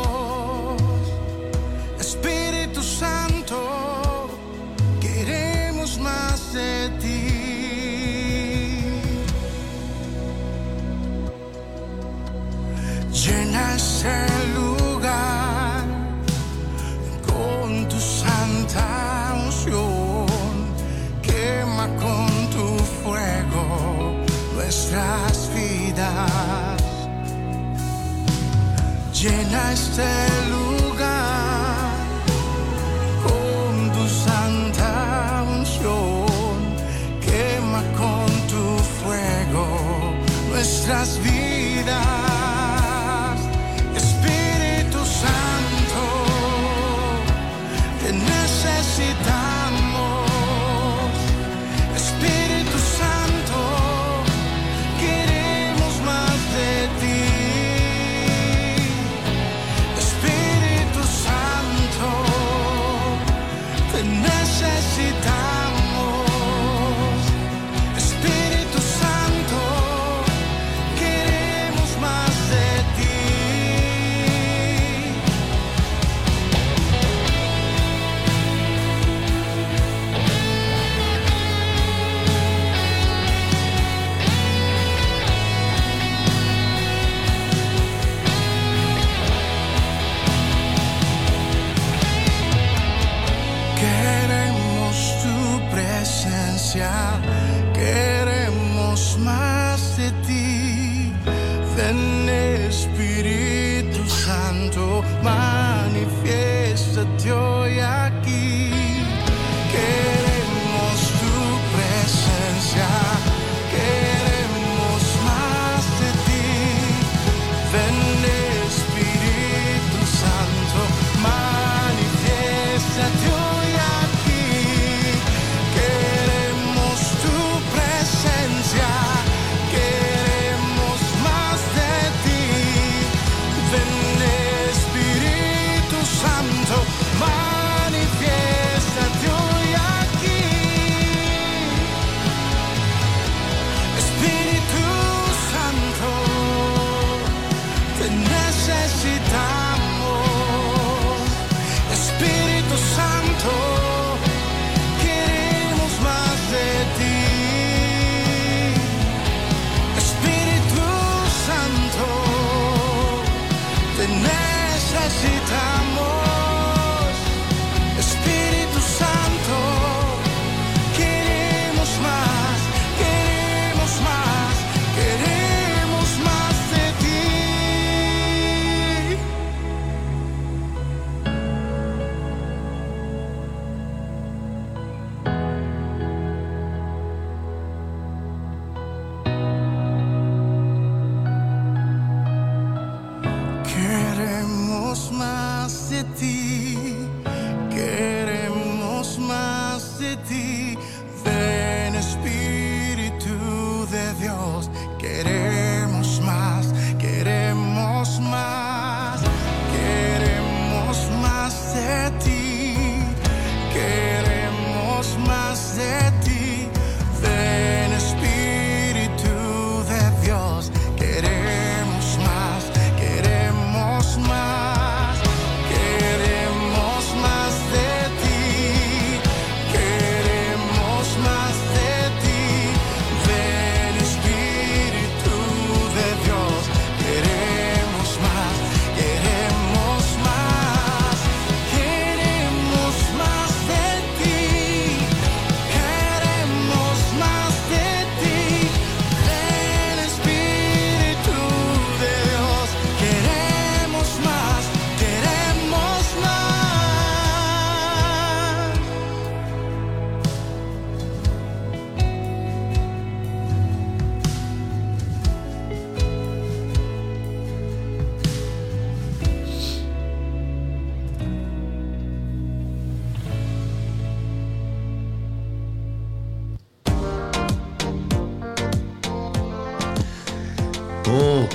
Llena 29.48 29.72
este 29.72 30.02
lugar 30.50 30.65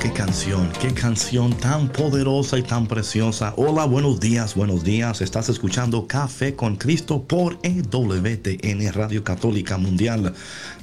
Qué 0.00 0.12
canción, 0.12 0.70
qué 0.80 0.92
canción 0.92 1.56
tan 1.56 1.88
poderosa 1.88 2.58
y 2.58 2.62
tan 2.62 2.86
preciosa. 2.86 3.54
Hola, 3.56 3.84
buenos 3.84 4.20
días, 4.20 4.54
buenos 4.54 4.84
días. 4.84 5.20
Estás 5.20 5.48
escuchando 5.48 6.06
Café 6.06 6.54
con 6.54 6.76
Cristo 6.76 7.22
por 7.22 7.58
EWTN 7.62 8.92
Radio 8.92 9.24
Católica 9.24 9.78
Mundial, 9.78 10.34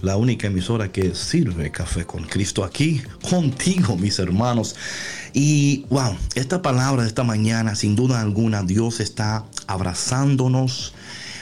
la 0.01 0.17
única 0.17 0.47
emisora 0.47 0.91
que 0.91 1.15
sirve 1.15 1.71
Café 1.71 2.05
con 2.05 2.23
Cristo 2.23 2.63
aquí 2.63 3.01
contigo, 3.29 3.97
mis 3.97 4.19
hermanos. 4.19 4.75
Y 5.33 5.85
wow, 5.89 6.15
esta 6.35 6.61
palabra 6.61 7.03
de 7.03 7.09
esta 7.09 7.23
mañana, 7.23 7.75
sin 7.75 7.95
duda 7.95 8.21
alguna, 8.21 8.63
Dios 8.63 8.99
está 8.99 9.45
abrazándonos 9.67 10.93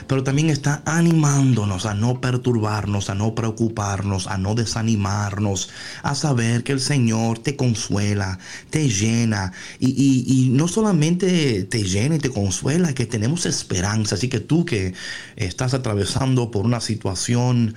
pero 0.08 0.24
también 0.24 0.50
está 0.50 0.82
animándonos 0.86 1.86
a 1.86 1.94
no 1.94 2.22
perturbarnos, 2.22 3.10
a 3.10 3.16
no 3.16 3.34
preocuparnos, 3.36 4.28
a 4.28 4.38
no 4.38 4.56
desanimarnos, 4.56 5.70
a 6.04 6.16
saber 6.16 6.64
que 6.64 6.74
el 6.74 6.80
Señor 6.80 7.40
te 7.40 7.56
consuela, 7.56 8.40
te 8.70 8.90
llena 8.90 9.52
y, 9.80 9.90
y- 9.90 10.50
no 10.50 10.68
solamente 10.68 11.64
te 11.64 11.84
llena 11.84 12.16
y 12.16 12.20
te 12.20 12.30
consuela, 12.30 12.94
que 12.94 13.06
tenemos 13.06 13.46
esperanza. 13.46 14.16
Así 14.16 14.28
que 14.30 14.40
tú 14.40 14.66
que 14.66 14.94
estás 15.36 15.74
atravesando 15.74 16.52
por 16.52 16.66
una 16.66 16.80
situación 16.82 17.76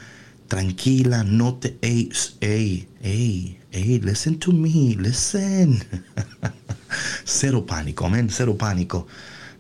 tranquila, 0.48 1.24
no 1.24 1.54
te... 1.54 1.78
Ey, 1.83 2.11
ey, 2.40 2.88
ey, 3.02 3.59
ey, 3.72 4.00
listen 4.00 4.38
to 4.38 4.52
me, 4.52 4.96
listen. 4.98 5.83
cero 7.24 7.64
pánico, 7.66 8.06
amén, 8.06 8.28
cero 8.30 8.56
pánico 8.56 9.06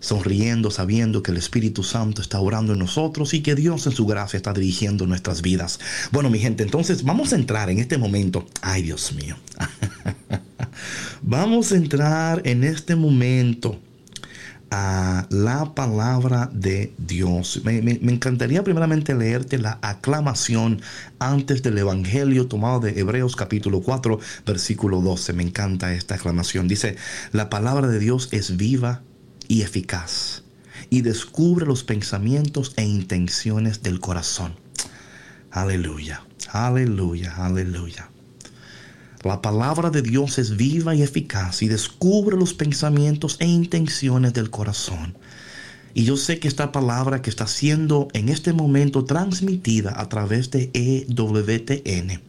sonriendo, 0.00 0.70
sabiendo 0.70 1.22
que 1.22 1.30
el 1.30 1.36
Espíritu 1.36 1.82
Santo 1.82 2.22
está 2.22 2.40
orando 2.40 2.72
en 2.72 2.78
nosotros 2.78 3.34
y 3.34 3.42
que 3.42 3.54
Dios 3.54 3.86
en 3.86 3.92
su 3.92 4.06
gracia 4.06 4.36
está 4.36 4.52
dirigiendo 4.52 5.06
nuestras 5.06 5.42
vidas. 5.42 5.78
Bueno, 6.10 6.30
mi 6.30 6.38
gente, 6.38 6.62
entonces 6.62 7.04
vamos 7.04 7.32
a 7.32 7.36
entrar 7.36 7.70
en 7.70 7.78
este 7.78 7.98
momento. 7.98 8.46
Ay, 8.62 8.82
Dios 8.82 9.12
mío. 9.12 9.36
vamos 11.22 11.72
a 11.72 11.76
entrar 11.76 12.42
en 12.44 12.64
este 12.64 12.96
momento 12.96 13.78
a 14.70 15.26
la 15.30 15.74
palabra 15.74 16.48
de 16.52 16.92
Dios. 16.96 17.60
Me, 17.64 17.78
encantaría 17.78 18.62
primeramente 18.62 19.14
leerte 19.14 19.58
la 19.58 19.78
aclamación 19.82 20.80
antes 21.18 21.62
del 21.62 21.78
Evangelio 21.78 22.46
tomado 22.46 22.80
de 22.80 22.98
Hebreos 22.98 23.34
capítulo 23.34 23.82
4, 23.82 24.18
versículo 24.46 25.00
12. 25.00 25.32
Me 25.32 25.42
encanta 25.42 25.92
esta 25.92 26.14
aclamación. 26.14 26.68
Dice, 26.68 26.96
la 27.32 27.50
palabra 27.50 27.88
de 27.88 27.98
Dios 27.98 28.28
es 28.30 28.56
viva 28.56 29.02
y 29.50 29.62
eficaz 29.62 30.44
y 30.90 31.02
descubre 31.02 31.66
los 31.66 31.82
pensamientos 31.82 32.72
e 32.76 32.84
intenciones 32.84 33.82
del 33.82 33.98
corazón. 33.98 34.54
Aleluya, 35.50 36.24
aleluya, 36.52 37.34
aleluya. 37.36 38.08
La 39.24 39.42
palabra 39.42 39.90
de 39.90 40.02
Dios 40.02 40.38
es 40.38 40.56
viva 40.56 40.94
y 40.94 41.02
eficaz 41.02 41.62
y 41.62 41.68
descubre 41.68 42.36
los 42.36 42.54
pensamientos 42.54 43.38
e 43.40 43.46
intenciones 43.46 44.32
del 44.34 44.50
corazón. 44.50 45.18
Y 45.94 46.04
yo 46.04 46.16
sé 46.16 46.38
que 46.38 46.46
esta 46.46 46.70
palabra 46.70 47.20
que 47.20 47.28
está 47.30 47.48
siendo 47.48 48.06
en 48.12 48.28
este 48.28 48.52
momento 48.52 49.04
transmitida 49.04 50.00
a 50.00 50.08
través 50.08 50.52
de 50.52 50.70
EWTN 50.74 52.22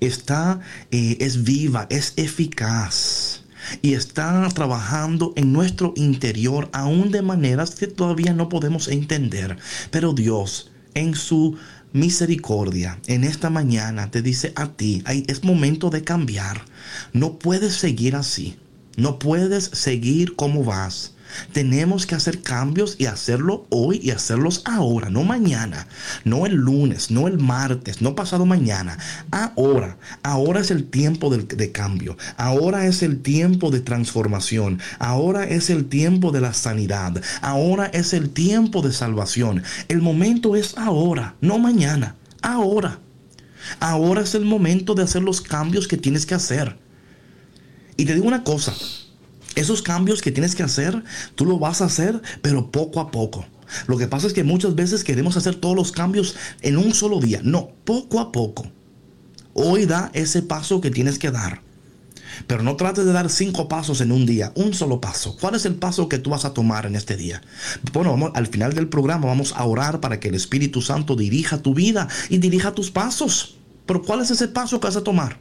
está, 0.00 0.60
eh, 0.90 1.16
es 1.20 1.44
viva, 1.44 1.86
es 1.88 2.12
eficaz 2.16 3.31
y 3.80 3.94
está 3.94 4.48
trabajando 4.54 5.32
en 5.36 5.52
nuestro 5.52 5.94
interior 5.96 6.68
aún 6.72 7.10
de 7.10 7.22
maneras 7.22 7.74
que 7.74 7.86
todavía 7.86 8.34
no 8.34 8.48
podemos 8.48 8.88
entender. 8.88 9.56
Pero 9.90 10.12
Dios, 10.12 10.70
en 10.94 11.14
su 11.14 11.56
misericordia, 11.92 12.98
en 13.06 13.24
esta 13.24 13.50
mañana 13.50 14.10
te 14.10 14.22
dice 14.22 14.52
a 14.56 14.68
ti, 14.68 15.02
"Ay, 15.04 15.24
es 15.28 15.44
momento 15.44 15.90
de 15.90 16.04
cambiar. 16.04 16.64
No 17.12 17.38
puedes 17.38 17.74
seguir 17.74 18.16
así. 18.16 18.56
No 18.96 19.18
puedes 19.18 19.64
seguir 19.64 20.36
como 20.36 20.64
vas. 20.64 21.11
Tenemos 21.52 22.06
que 22.06 22.14
hacer 22.14 22.42
cambios 22.42 22.96
y 22.98 23.06
hacerlo 23.06 23.66
hoy 23.70 24.00
y 24.02 24.10
hacerlos 24.10 24.62
ahora, 24.64 25.10
no 25.10 25.22
mañana, 25.24 25.86
no 26.24 26.46
el 26.46 26.54
lunes, 26.54 27.10
no 27.10 27.28
el 27.28 27.38
martes, 27.38 28.00
no 28.02 28.14
pasado 28.14 28.46
mañana. 28.46 28.98
Ahora, 29.30 29.98
ahora 30.22 30.60
es 30.60 30.70
el 30.70 30.84
tiempo 30.84 31.30
del- 31.30 31.48
de, 31.48 31.72
cambio, 31.72 32.16
ahora 32.36 32.86
es 32.86 33.02
el 33.02 33.20
tiempo 33.22 33.70
de 33.70 33.80
transformación, 33.80 34.80
ahora 34.98 35.44
es 35.44 35.70
el 35.70 35.86
tiempo 35.86 36.32
de 36.32 36.40
la 36.40 36.54
sanidad, 36.54 37.20
ahora 37.40 37.86
es 37.86 38.12
el 38.12 38.30
tiempo 38.30 38.82
de 38.82 38.92
salvación. 38.92 39.62
El 39.88 40.02
momento 40.02 40.56
es 40.56 40.76
ahora, 40.76 41.34
no 41.40 41.58
mañana, 41.58 42.16
ahora. 42.42 42.98
Ahora 43.78 44.22
es 44.22 44.34
el 44.34 44.44
momento 44.44 44.94
de 44.94 45.04
hacer 45.04 45.22
los 45.22 45.40
cambios 45.40 45.86
que 45.86 45.96
tienes 45.96 46.26
que 46.26 46.34
hacer. 46.34 46.76
Y 47.96 48.04
te 48.06 48.14
digo 48.14 48.26
una 48.26 48.42
cosa, 48.42 48.74
esos 49.56 49.82
cambios 49.82 50.22
que 50.22 50.32
tienes 50.32 50.54
que 50.54 50.62
hacer, 50.62 51.02
tú 51.34 51.44
lo 51.44 51.58
vas 51.58 51.80
a 51.80 51.86
hacer, 51.86 52.20
pero 52.40 52.70
poco 52.70 53.00
a 53.00 53.10
poco. 53.10 53.44
Lo 53.86 53.96
que 53.96 54.08
pasa 54.08 54.26
es 54.26 54.32
que 54.32 54.44
muchas 54.44 54.74
veces 54.74 55.04
queremos 55.04 55.36
hacer 55.36 55.54
todos 55.54 55.76
los 55.76 55.92
cambios 55.92 56.36
en 56.60 56.76
un 56.76 56.94
solo 56.94 57.20
día. 57.20 57.40
No, 57.42 57.70
poco 57.84 58.20
a 58.20 58.32
poco. 58.32 58.66
Hoy 59.54 59.86
da 59.86 60.10
ese 60.14 60.42
paso 60.42 60.80
que 60.80 60.90
tienes 60.90 61.18
que 61.18 61.30
dar. 61.30 61.60
Pero 62.46 62.62
no 62.62 62.76
trates 62.76 63.04
de 63.04 63.12
dar 63.12 63.28
cinco 63.28 63.68
pasos 63.68 64.00
en 64.00 64.10
un 64.10 64.24
día, 64.24 64.52
un 64.54 64.72
solo 64.72 65.00
paso. 65.00 65.36
¿Cuál 65.38 65.54
es 65.54 65.66
el 65.66 65.74
paso 65.74 66.08
que 66.08 66.18
tú 66.18 66.30
vas 66.30 66.44
a 66.44 66.54
tomar 66.54 66.86
en 66.86 66.96
este 66.96 67.16
día? 67.16 67.42
Bueno, 67.92 68.10
vamos, 68.10 68.32
al 68.34 68.46
final 68.46 68.72
del 68.72 68.88
programa 68.88 69.26
vamos 69.26 69.52
a 69.54 69.64
orar 69.64 70.00
para 70.00 70.18
que 70.18 70.28
el 70.28 70.34
Espíritu 70.34 70.80
Santo 70.80 71.14
dirija 71.14 71.58
tu 71.58 71.74
vida 71.74 72.08
y 72.30 72.38
dirija 72.38 72.72
tus 72.72 72.90
pasos. 72.90 73.56
Pero 73.86 74.02
¿cuál 74.02 74.20
es 74.20 74.30
ese 74.30 74.48
paso 74.48 74.80
que 74.80 74.86
vas 74.86 74.96
a 74.96 75.04
tomar? 75.04 75.38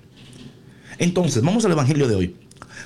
Entonces, 0.97 1.41
vamos 1.41 1.63
al 1.65 1.71
Evangelio 1.71 2.07
de 2.07 2.15
hoy. 2.15 2.35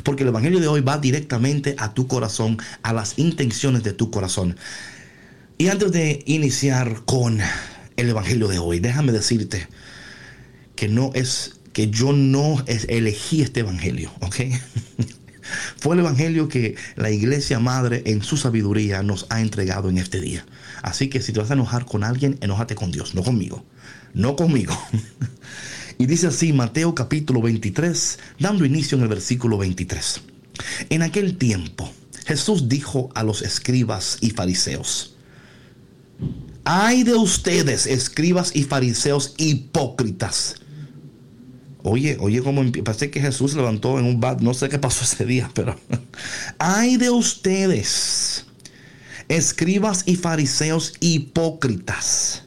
Porque 0.04 0.24
el 0.24 0.30
Evangelio 0.30 0.60
de 0.60 0.68
hoy 0.68 0.82
va 0.82 0.98
directamente 0.98 1.76
a 1.78 1.94
tu 1.94 2.08
corazón, 2.08 2.58
a 2.84 2.94
las 2.94 3.18
intenciones 3.18 3.84
de 3.84 3.94
tu 3.94 4.12
corazón. 4.12 4.58
Y 5.58 5.68
antes 5.70 5.92
de 5.92 6.24
iniciar 6.26 7.04
con 7.06 7.40
el 7.98 8.10
Evangelio 8.10 8.48
de 8.48 8.60
hoy, 8.60 8.80
déjame 8.80 9.12
decirte 9.12 9.68
que 10.76 10.88
no 10.88 11.12
es 11.14 11.54
que 11.74 11.90
yo 11.90 12.14
no 12.14 12.64
es- 12.68 12.86
elegí 12.90 13.42
este 13.42 13.62
Evangelio, 13.62 14.12
¿ok? 14.22 14.36
Fue 15.78 15.94
el 15.96 16.00
Evangelio 16.02 16.48
que 16.48 16.76
la 16.96 17.12
Iglesia 17.12 17.60
Madre 17.60 18.02
en 18.06 18.24
su 18.24 18.36
sabiduría 18.38 19.04
nos 19.04 19.28
ha 19.30 19.42
entregado 19.42 19.90
en 19.90 19.98
este 19.98 20.20
día. 20.20 20.46
Así 20.82 21.08
que 21.10 21.22
si 21.22 21.34
te 21.34 21.40
vas 21.40 21.52
a 21.52 21.54
enojar 21.54 21.86
con 21.86 22.04
alguien, 22.04 22.38
enójate 22.42 22.76
con 22.76 22.92
Dios, 22.92 23.14
no 23.16 23.24
conmigo. 23.24 23.64
No 24.14 24.36
conmigo. 24.36 24.78
Y 25.98 26.08
dice 26.08 26.28
así 26.28 26.52
Mateo 26.52 26.94
capítulo 26.94 27.42
23, 27.42 28.20
dando 28.40 28.66
inicio 28.66 28.98
en 28.98 29.04
el 29.04 29.10
versículo 29.10 29.58
23. 29.58 30.22
En 30.90 31.02
aquel 31.02 31.38
tiempo 31.38 31.90
Jesús 32.26 32.68
dijo 32.68 33.10
a 33.16 33.24
los 33.24 33.42
escribas 33.42 34.18
y 34.20 34.32
fariseos, 34.32 35.16
ay 36.66 37.04
de 37.04 37.14
ustedes, 37.14 37.86
escribas 37.88 38.52
y 38.56 38.64
fariseos 38.64 39.36
hipócritas. 39.38 40.56
Oye, 41.84 42.18
oye, 42.20 42.42
como 42.42 42.64
parece 42.84 43.12
que 43.12 43.22
Jesús 43.22 43.54
levantó 43.54 44.00
en 44.00 44.06
un 44.06 44.20
bad, 44.20 44.40
no 44.40 44.54
sé 44.54 44.70
qué 44.70 44.80
pasó 44.80 45.04
ese 45.04 45.24
día, 45.26 45.52
pero 45.54 45.80
ay 46.58 46.98
de 46.98 47.12
ustedes, 47.12 48.46
escribas 49.30 50.04
y 50.06 50.16
fariseos 50.16 50.94
hipócritas 51.00 52.45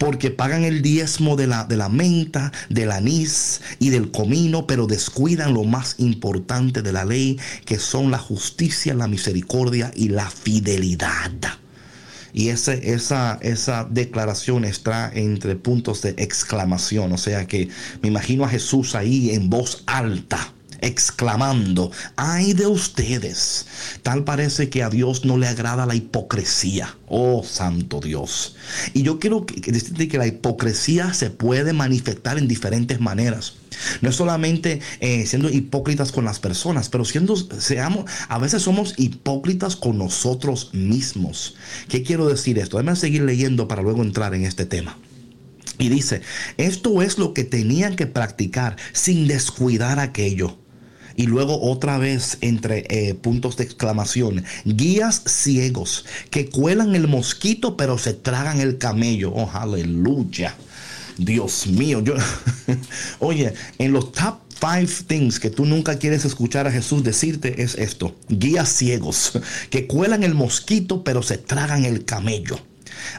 porque 0.00 0.30
pagan 0.30 0.64
el 0.64 0.80
diezmo 0.80 1.36
de 1.36 1.46
la, 1.46 1.64
de 1.64 1.76
la 1.76 1.90
menta, 1.90 2.52
del 2.70 2.90
anís 2.90 3.60
y 3.78 3.90
del 3.90 4.10
comino, 4.10 4.66
pero 4.66 4.86
descuidan 4.86 5.52
lo 5.52 5.64
más 5.64 5.96
importante 5.98 6.80
de 6.80 6.90
la 6.90 7.04
ley, 7.04 7.38
que 7.66 7.78
son 7.78 8.10
la 8.10 8.16
justicia, 8.16 8.94
la 8.94 9.08
misericordia 9.08 9.92
y 9.94 10.08
la 10.08 10.30
fidelidad. 10.30 11.30
Y 12.32 12.48
ese, 12.48 12.94
esa, 12.94 13.38
esa 13.42 13.86
declaración 13.90 14.64
está 14.64 15.12
entre 15.12 15.54
puntos 15.54 16.00
de 16.00 16.14
exclamación. 16.16 17.12
O 17.12 17.18
sea 17.18 17.46
que 17.46 17.68
me 18.00 18.08
imagino 18.08 18.46
a 18.46 18.48
Jesús 18.48 18.94
ahí 18.94 19.32
en 19.32 19.50
voz 19.50 19.82
alta 19.84 20.54
exclamando, 20.80 21.90
ay 22.16 22.52
de 22.52 22.66
ustedes. 22.66 23.66
Tal 24.02 24.24
parece 24.24 24.68
que 24.70 24.82
a 24.82 24.90
Dios 24.90 25.24
no 25.24 25.38
le 25.38 25.48
agrada 25.48 25.86
la 25.86 25.94
hipocresía. 25.94 26.96
Oh, 27.08 27.42
santo 27.44 28.00
Dios. 28.00 28.56
Y 28.94 29.02
yo 29.02 29.18
quiero 29.18 29.44
decirte 29.66 30.08
que 30.08 30.18
la 30.18 30.26
hipocresía 30.26 31.12
se 31.14 31.30
puede 31.30 31.72
manifestar 31.72 32.38
en 32.38 32.48
diferentes 32.48 33.00
maneras. 33.00 33.54
No 34.00 34.10
es 34.10 34.16
solamente 34.16 34.80
eh, 35.00 35.26
siendo 35.26 35.48
hipócritas 35.48 36.12
con 36.12 36.24
las 36.24 36.38
personas, 36.38 36.88
pero 36.88 37.04
siendo, 37.04 37.36
seamos, 37.36 38.10
a 38.28 38.38
veces 38.38 38.62
somos 38.62 38.94
hipócritas 38.98 39.76
con 39.76 39.98
nosotros 39.98 40.70
mismos. 40.72 41.56
¿Qué 41.88 42.02
quiero 42.02 42.28
decir 42.28 42.58
esto? 42.58 42.76
Déjame 42.78 42.96
seguir 42.96 43.22
leyendo 43.22 43.68
para 43.68 43.82
luego 43.82 44.02
entrar 44.02 44.34
en 44.34 44.44
este 44.44 44.66
tema. 44.66 44.98
Y 45.78 45.88
dice, 45.88 46.20
esto 46.58 47.00
es 47.00 47.16
lo 47.16 47.32
que 47.32 47.44
tenían 47.44 47.96
que 47.96 48.06
practicar 48.06 48.76
sin 48.92 49.26
descuidar 49.26 49.98
aquello 49.98 50.59
y 51.20 51.26
luego 51.26 51.60
otra 51.60 51.98
vez 51.98 52.38
entre 52.40 52.86
eh, 52.88 53.12
puntos 53.12 53.58
de 53.58 53.64
exclamación, 53.64 54.42
guías 54.64 55.22
ciegos 55.26 56.06
que 56.30 56.48
cuelan 56.48 56.94
el 56.94 57.08
mosquito 57.08 57.76
pero 57.76 57.98
se 57.98 58.14
tragan 58.14 58.58
el 58.58 58.78
camello. 58.78 59.30
Oh, 59.34 59.50
aleluya. 59.52 60.56
Dios 61.18 61.66
mío, 61.66 62.00
yo, 62.00 62.14
oye, 63.18 63.52
en 63.76 63.92
los 63.92 64.12
top 64.12 64.38
five 64.48 64.88
things 65.06 65.38
que 65.38 65.50
tú 65.50 65.66
nunca 65.66 65.98
quieres 65.98 66.24
escuchar 66.24 66.66
a 66.66 66.72
Jesús 66.72 67.04
decirte 67.04 67.62
es 67.62 67.74
esto, 67.74 68.16
guías 68.30 68.70
ciegos 68.70 69.38
que 69.68 69.86
cuelan 69.86 70.22
el 70.22 70.34
mosquito 70.34 71.04
pero 71.04 71.22
se 71.22 71.36
tragan 71.36 71.84
el 71.84 72.06
camello. 72.06 72.58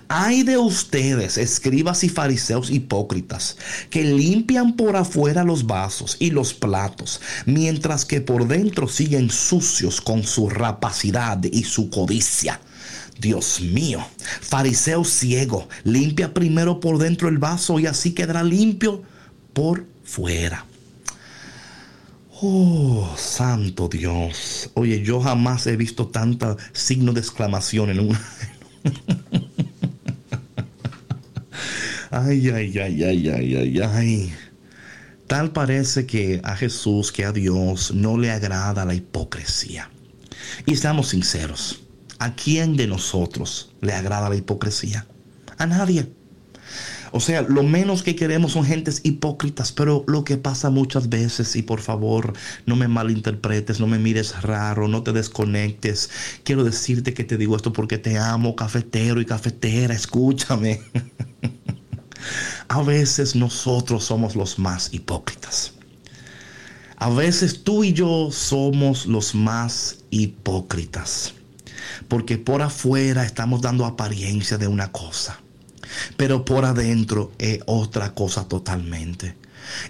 Hay 0.08 0.44
de 0.44 0.58
ustedes, 0.58 1.38
escribas 1.38 2.04
y 2.04 2.10
fariseos 2.10 2.70
hipócritas, 2.70 3.58
que 3.89 4.04
limpian 4.04 4.76
por 4.76 4.96
afuera 4.96 5.44
los 5.44 5.65
vasos 5.65 6.17
y 6.20 6.32
los 6.32 6.54
platos, 6.54 7.22
mientras 7.46 8.06
que 8.06 8.22
por 8.22 8.48
dentro 8.48 8.88
siguen 8.88 9.30
sucios 9.30 10.02
con 10.02 10.24
su 10.24 10.50
rapacidad 10.50 11.44
y 11.44 11.63
su 11.63 11.89
codicia. 11.89 12.60
Dios 13.20 13.62
mío, 13.62 14.06
fariseo 14.41 15.04
ciego, 15.04 15.70
limpia 15.84 16.34
primero 16.34 16.80
por 16.80 16.98
dentro 16.98 17.30
el 17.30 17.38
vaso 17.38 17.80
y 17.80 17.86
así 17.86 18.13
quedará 18.13 18.44
limpio 18.44 19.04
por 19.54 19.86
fuera. 20.04 20.65
Oh, 22.41 23.08
santo 23.17 23.88
Dios. 23.88 24.72
Oye, 24.74 25.04
yo 25.04 25.22
jamás 25.22 25.67
he 25.67 25.78
visto 25.78 26.08
tanta 26.08 26.58
signo 26.74 27.13
de 27.13 27.20
exclamación 27.20 27.91
en 27.91 28.00
un... 28.00 28.17
Ay, 32.13 32.50
ay, 32.50 32.78
ay, 32.78 33.04
ay, 33.04 33.30
ay, 33.30 33.56
ay, 33.56 33.80
ay. 33.80 34.34
Tal 35.28 35.54
parece 35.54 36.06
que 36.06 36.41
a 36.43 36.58
Jesús, 36.58 37.10
que 37.10 37.24
a 37.24 37.32
Dios, 37.32 37.93
no 37.93 38.17
le 38.17 38.32
agrada 38.32 38.84
la 38.84 38.93
hipocresía. 38.93 39.89
Y 40.65 40.76
seamos 40.76 41.08
sinceros, 41.08 41.84
¿a 42.19 42.36
quién 42.36 42.76
de 42.76 42.88
nosotros 42.88 43.71
le 43.80 43.93
agrada 43.93 44.28
la 44.28 44.36
hipocresía? 44.36 45.08
A 45.58 45.65
nadie. 45.65 46.12
O 47.13 47.21
sea, 47.21 47.43
lo 47.43 47.63
menos 47.63 48.04
que 48.04 48.17
queremos 48.17 48.52
son 48.52 48.65
gentes 48.65 49.00
hipócritas, 49.06 49.71
pero 49.71 50.04
lo 50.06 50.26
que 50.26 50.36
pasa 50.36 50.69
muchas 50.69 51.08
veces, 51.08 51.56
y 51.56 51.62
por 51.62 51.80
favor, 51.80 52.34
no 52.65 52.76
me 52.76 52.89
malinterpretes, 52.89 53.80
no 53.80 53.88
me 53.88 54.00
mires 54.00 54.41
raro, 54.41 54.89
no 54.89 55.02
te 55.02 55.13
desconectes. 55.13 56.10
Quiero 56.43 56.65
decirte 56.65 57.13
que 57.13 57.24
te 57.24 57.38
digo 57.38 57.56
esto 57.56 57.71
porque 57.71 57.97
te 57.97 58.17
amo, 58.17 58.54
cafetero 58.58 59.21
y 59.21 59.25
cafetera, 59.25 59.94
escúchame. 59.94 60.81
A 62.67 62.82
veces 62.82 63.36
nosotros 63.36 64.06
somos 64.06 64.36
los 64.36 64.60
más 64.60 64.94
hipócritas. 64.94 65.74
A 66.98 67.10
veces 67.10 67.63
tú 67.63 67.84
y 67.84 67.94
yo 67.94 68.30
somos 68.32 69.08
los 69.08 69.34
más 69.34 69.98
hipócritas. 70.12 71.34
Porque 72.08 72.38
por 72.38 72.62
afuera 72.62 73.26
estamos 73.26 73.62
dando 73.62 73.86
apariencia 73.86 74.58
de 74.58 74.67
una 74.67 74.92
cosa. 74.92 75.40
Pero 76.17 76.46
por 76.46 76.65
adentro 76.65 77.32
es 77.38 77.60
otra 77.65 78.13
cosa 78.13 78.48
totalmente. 78.48 79.36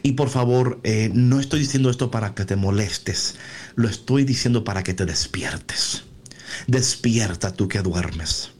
Y 0.03 0.13
por 0.13 0.29
favor, 0.29 0.79
eh, 0.83 1.09
no 1.13 1.39
estoy 1.39 1.59
diciendo 1.59 1.89
esto 1.89 2.11
para 2.11 2.33
que 2.33 2.45
te 2.45 2.55
molestes. 2.55 3.35
Lo 3.75 3.89
estoy 3.89 4.23
diciendo 4.23 4.63
para 4.63 4.83
que 4.83 4.93
te 4.93 5.05
despiertes. 5.05 6.03
Despierta 6.67 7.51
tú 7.51 7.67
que 7.67 7.81
duermes. 7.81 8.51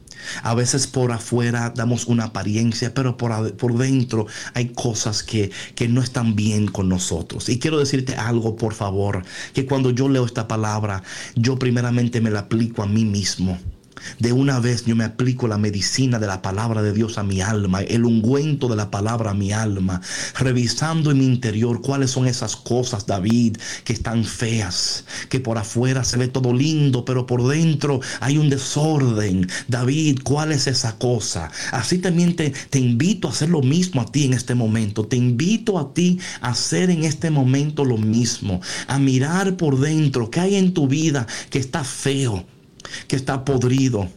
A 0.42 0.54
veces 0.54 0.86
por 0.86 1.12
afuera 1.12 1.72
damos 1.74 2.06
una 2.06 2.24
apariencia, 2.24 2.94
pero 2.94 3.16
por, 3.16 3.56
por 3.56 3.76
dentro 3.78 4.26
hay 4.54 4.68
cosas 4.70 5.22
que, 5.22 5.50
que 5.74 5.88
no 5.88 6.02
están 6.02 6.34
bien 6.34 6.68
con 6.68 6.88
nosotros. 6.88 7.48
Y 7.48 7.58
quiero 7.58 7.78
decirte 7.78 8.14
algo, 8.16 8.56
por 8.56 8.74
favor, 8.74 9.24
que 9.52 9.66
cuando 9.66 9.90
yo 9.90 10.08
leo 10.08 10.24
esta 10.24 10.48
palabra, 10.48 11.02
yo 11.34 11.58
primeramente 11.58 12.20
me 12.20 12.30
la 12.30 12.40
aplico 12.40 12.82
a 12.82 12.86
mí 12.86 13.04
mismo. 13.04 13.58
De 14.18 14.32
una 14.32 14.60
vez 14.60 14.84
yo 14.84 14.96
me 14.96 15.04
aplico 15.04 15.48
la 15.48 15.58
medicina 15.58 16.18
de 16.18 16.26
la 16.26 16.42
palabra 16.42 16.82
de 16.82 16.92
Dios 16.92 17.18
a 17.18 17.22
mi 17.22 17.40
alma, 17.40 17.82
el 17.82 18.04
ungüento 18.04 18.68
de 18.68 18.76
la 18.76 18.90
palabra 18.90 19.30
a 19.30 19.34
mi 19.34 19.52
alma, 19.52 20.00
revisando 20.38 21.10
en 21.10 21.18
mi 21.18 21.26
interior 21.26 21.80
cuáles 21.80 22.10
son 22.10 22.26
esas 22.26 22.56
cosas, 22.56 23.06
David, 23.06 23.56
que 23.84 23.92
están 23.92 24.24
feas, 24.24 25.04
que 25.28 25.40
por 25.40 25.58
afuera 25.58 26.04
se 26.04 26.16
ve 26.16 26.28
todo 26.28 26.52
lindo, 26.52 27.04
pero 27.04 27.26
por 27.26 27.46
dentro 27.48 28.00
hay 28.20 28.38
un 28.38 28.48
desorden. 28.50 29.48
David, 29.68 30.20
¿cuál 30.22 30.52
es 30.52 30.66
esa 30.66 30.98
cosa? 30.98 31.50
Así 31.72 31.98
también 31.98 32.36
te, 32.36 32.50
te 32.50 32.78
invito 32.78 33.28
a 33.28 33.32
hacer 33.32 33.48
lo 33.48 33.62
mismo 33.62 34.00
a 34.00 34.06
ti 34.06 34.24
en 34.24 34.34
este 34.34 34.54
momento. 34.54 35.06
Te 35.06 35.16
invito 35.16 35.78
a 35.78 35.92
ti 35.94 36.18
a 36.40 36.50
hacer 36.50 36.90
en 36.90 37.04
este 37.04 37.30
momento 37.30 37.84
lo 37.84 37.98
mismo, 37.98 38.60
a 38.86 38.98
mirar 38.98 39.56
por 39.56 39.78
dentro 39.78 40.30
qué 40.30 40.40
hay 40.40 40.56
en 40.56 40.74
tu 40.74 40.88
vida 40.88 41.26
que 41.50 41.58
está 41.58 41.84
feo 41.84 42.44
que 43.06 43.16
está 43.16 43.44
podrido. 43.44 44.08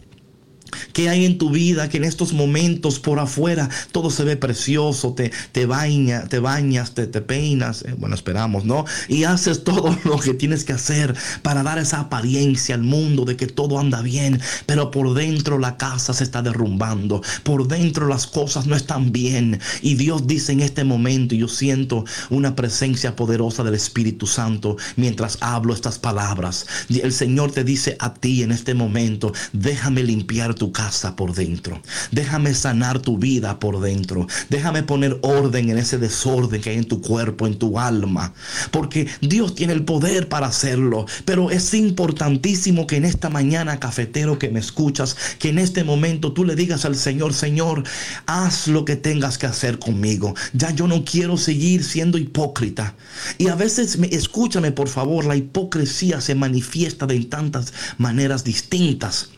¿Qué 0.93 1.09
hay 1.09 1.25
en 1.25 1.37
tu 1.37 1.49
vida 1.49 1.89
que 1.89 1.97
en 1.97 2.03
estos 2.03 2.33
momentos 2.33 2.99
por 2.99 3.19
afuera 3.19 3.69
todo 3.91 4.09
se 4.09 4.23
ve 4.23 4.37
precioso? 4.37 5.13
Te, 5.13 5.31
te, 5.51 5.65
baña, 5.65 6.27
te 6.27 6.39
bañas, 6.39 6.93
te, 6.93 7.07
te 7.07 7.21
peinas, 7.21 7.83
eh, 7.83 7.95
bueno, 7.97 8.15
esperamos, 8.15 8.65
¿no? 8.65 8.85
Y 9.07 9.23
haces 9.23 9.63
todo 9.63 9.97
lo 10.03 10.19
que 10.19 10.33
tienes 10.33 10.63
que 10.63 10.73
hacer 10.73 11.15
para 11.41 11.63
dar 11.63 11.77
esa 11.77 11.99
apariencia 11.99 12.75
al 12.75 12.83
mundo 12.83 13.25
de 13.25 13.35
que 13.35 13.47
todo 13.47 13.79
anda 13.79 14.01
bien, 14.01 14.39
pero 14.65 14.91
por 14.91 15.13
dentro 15.13 15.59
la 15.59 15.77
casa 15.77 16.13
se 16.13 16.23
está 16.23 16.41
derrumbando, 16.41 17.21
por 17.43 17.67
dentro 17.67 18.07
las 18.07 18.27
cosas 18.27 18.65
no 18.65 18.75
están 18.75 19.11
bien. 19.11 19.59
Y 19.81 19.95
Dios 19.95 20.27
dice 20.27 20.53
en 20.53 20.61
este 20.61 20.83
momento, 20.83 21.35
y 21.35 21.39
yo 21.39 21.47
siento 21.47 22.05
una 22.29 22.55
presencia 22.55 23.15
poderosa 23.15 23.63
del 23.63 23.75
Espíritu 23.75 24.27
Santo 24.27 24.77
mientras 24.95 25.37
hablo 25.41 25.73
estas 25.73 25.99
palabras. 25.99 26.65
El 26.89 27.13
Señor 27.13 27.51
te 27.51 27.63
dice 27.63 27.95
a 27.99 28.13
ti 28.13 28.43
en 28.43 28.51
este 28.51 28.73
momento, 28.73 29.33
déjame 29.53 30.03
limpiar 30.03 30.54
tu 30.55 30.71
casa 30.71 31.15
por 31.15 31.33
dentro. 31.33 31.81
Déjame 32.11 32.53
sanar 32.53 32.99
tu 32.99 33.17
vida 33.17 33.59
por 33.59 33.81
dentro. 33.81 34.27
Déjame 34.49 34.83
poner 34.83 35.19
orden 35.21 35.69
en 35.69 35.77
ese 35.77 35.97
desorden 35.97 36.61
que 36.61 36.71
hay 36.71 36.77
en 36.77 36.85
tu 36.85 37.01
cuerpo, 37.01 37.47
en 37.47 37.57
tu 37.57 37.79
alma. 37.79 38.33
Porque 38.71 39.07
Dios 39.21 39.55
tiene 39.55 39.73
el 39.73 39.83
poder 39.83 40.29
para 40.29 40.47
hacerlo. 40.47 41.05
Pero 41.25 41.51
es 41.51 41.73
importantísimo 41.73 42.87
que 42.87 42.97
en 42.97 43.05
esta 43.05 43.29
mañana, 43.29 43.79
cafetero 43.79 44.39
que 44.39 44.49
me 44.49 44.59
escuchas, 44.59 45.15
que 45.39 45.49
en 45.49 45.59
este 45.59 45.83
momento 45.83 46.31
tú 46.33 46.45
le 46.45 46.55
digas 46.55 46.85
al 46.85 46.95
Señor, 46.95 47.33
Señor, 47.33 47.83
haz 48.25 48.67
lo 48.67 48.85
que 48.85 48.95
tengas 48.95 49.37
que 49.37 49.47
hacer 49.47 49.79
conmigo. 49.79 50.33
Ya 50.53 50.71
yo 50.71 50.87
no 50.87 51.03
quiero 51.03 51.37
seguir 51.37 51.83
siendo 51.83 52.17
hipócrita. 52.17 52.95
Y 53.37 53.47
a 53.49 53.55
veces, 53.55 53.97
escúchame 54.11 54.71
por 54.71 54.87
favor, 54.87 55.25
la 55.25 55.35
hipocresía 55.35 56.21
se 56.21 56.35
manifiesta 56.35 57.05
de 57.05 57.25
tantas 57.25 57.73
maneras 57.97 58.43
distintas. 58.43 59.29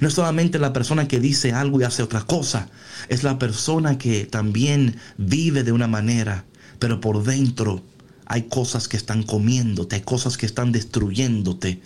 No 0.00 0.08
es 0.08 0.14
solamente 0.14 0.58
la 0.58 0.72
persona 0.72 1.08
que 1.08 1.20
dice 1.20 1.52
algo 1.52 1.80
y 1.80 1.84
hace 1.84 2.02
otra 2.02 2.22
cosa, 2.22 2.68
es 3.08 3.22
la 3.22 3.38
persona 3.38 3.98
que 3.98 4.26
también 4.26 4.96
vive 5.16 5.62
de 5.62 5.72
una 5.72 5.88
manera, 5.88 6.44
pero 6.78 7.00
por 7.00 7.24
dentro 7.24 7.82
hay 8.26 8.42
cosas 8.42 8.88
que 8.88 8.96
están 8.96 9.22
comiéndote, 9.22 9.96
hay 9.96 10.02
cosas 10.02 10.36
que 10.36 10.46
están 10.46 10.72
destruyéndote. 10.72 11.80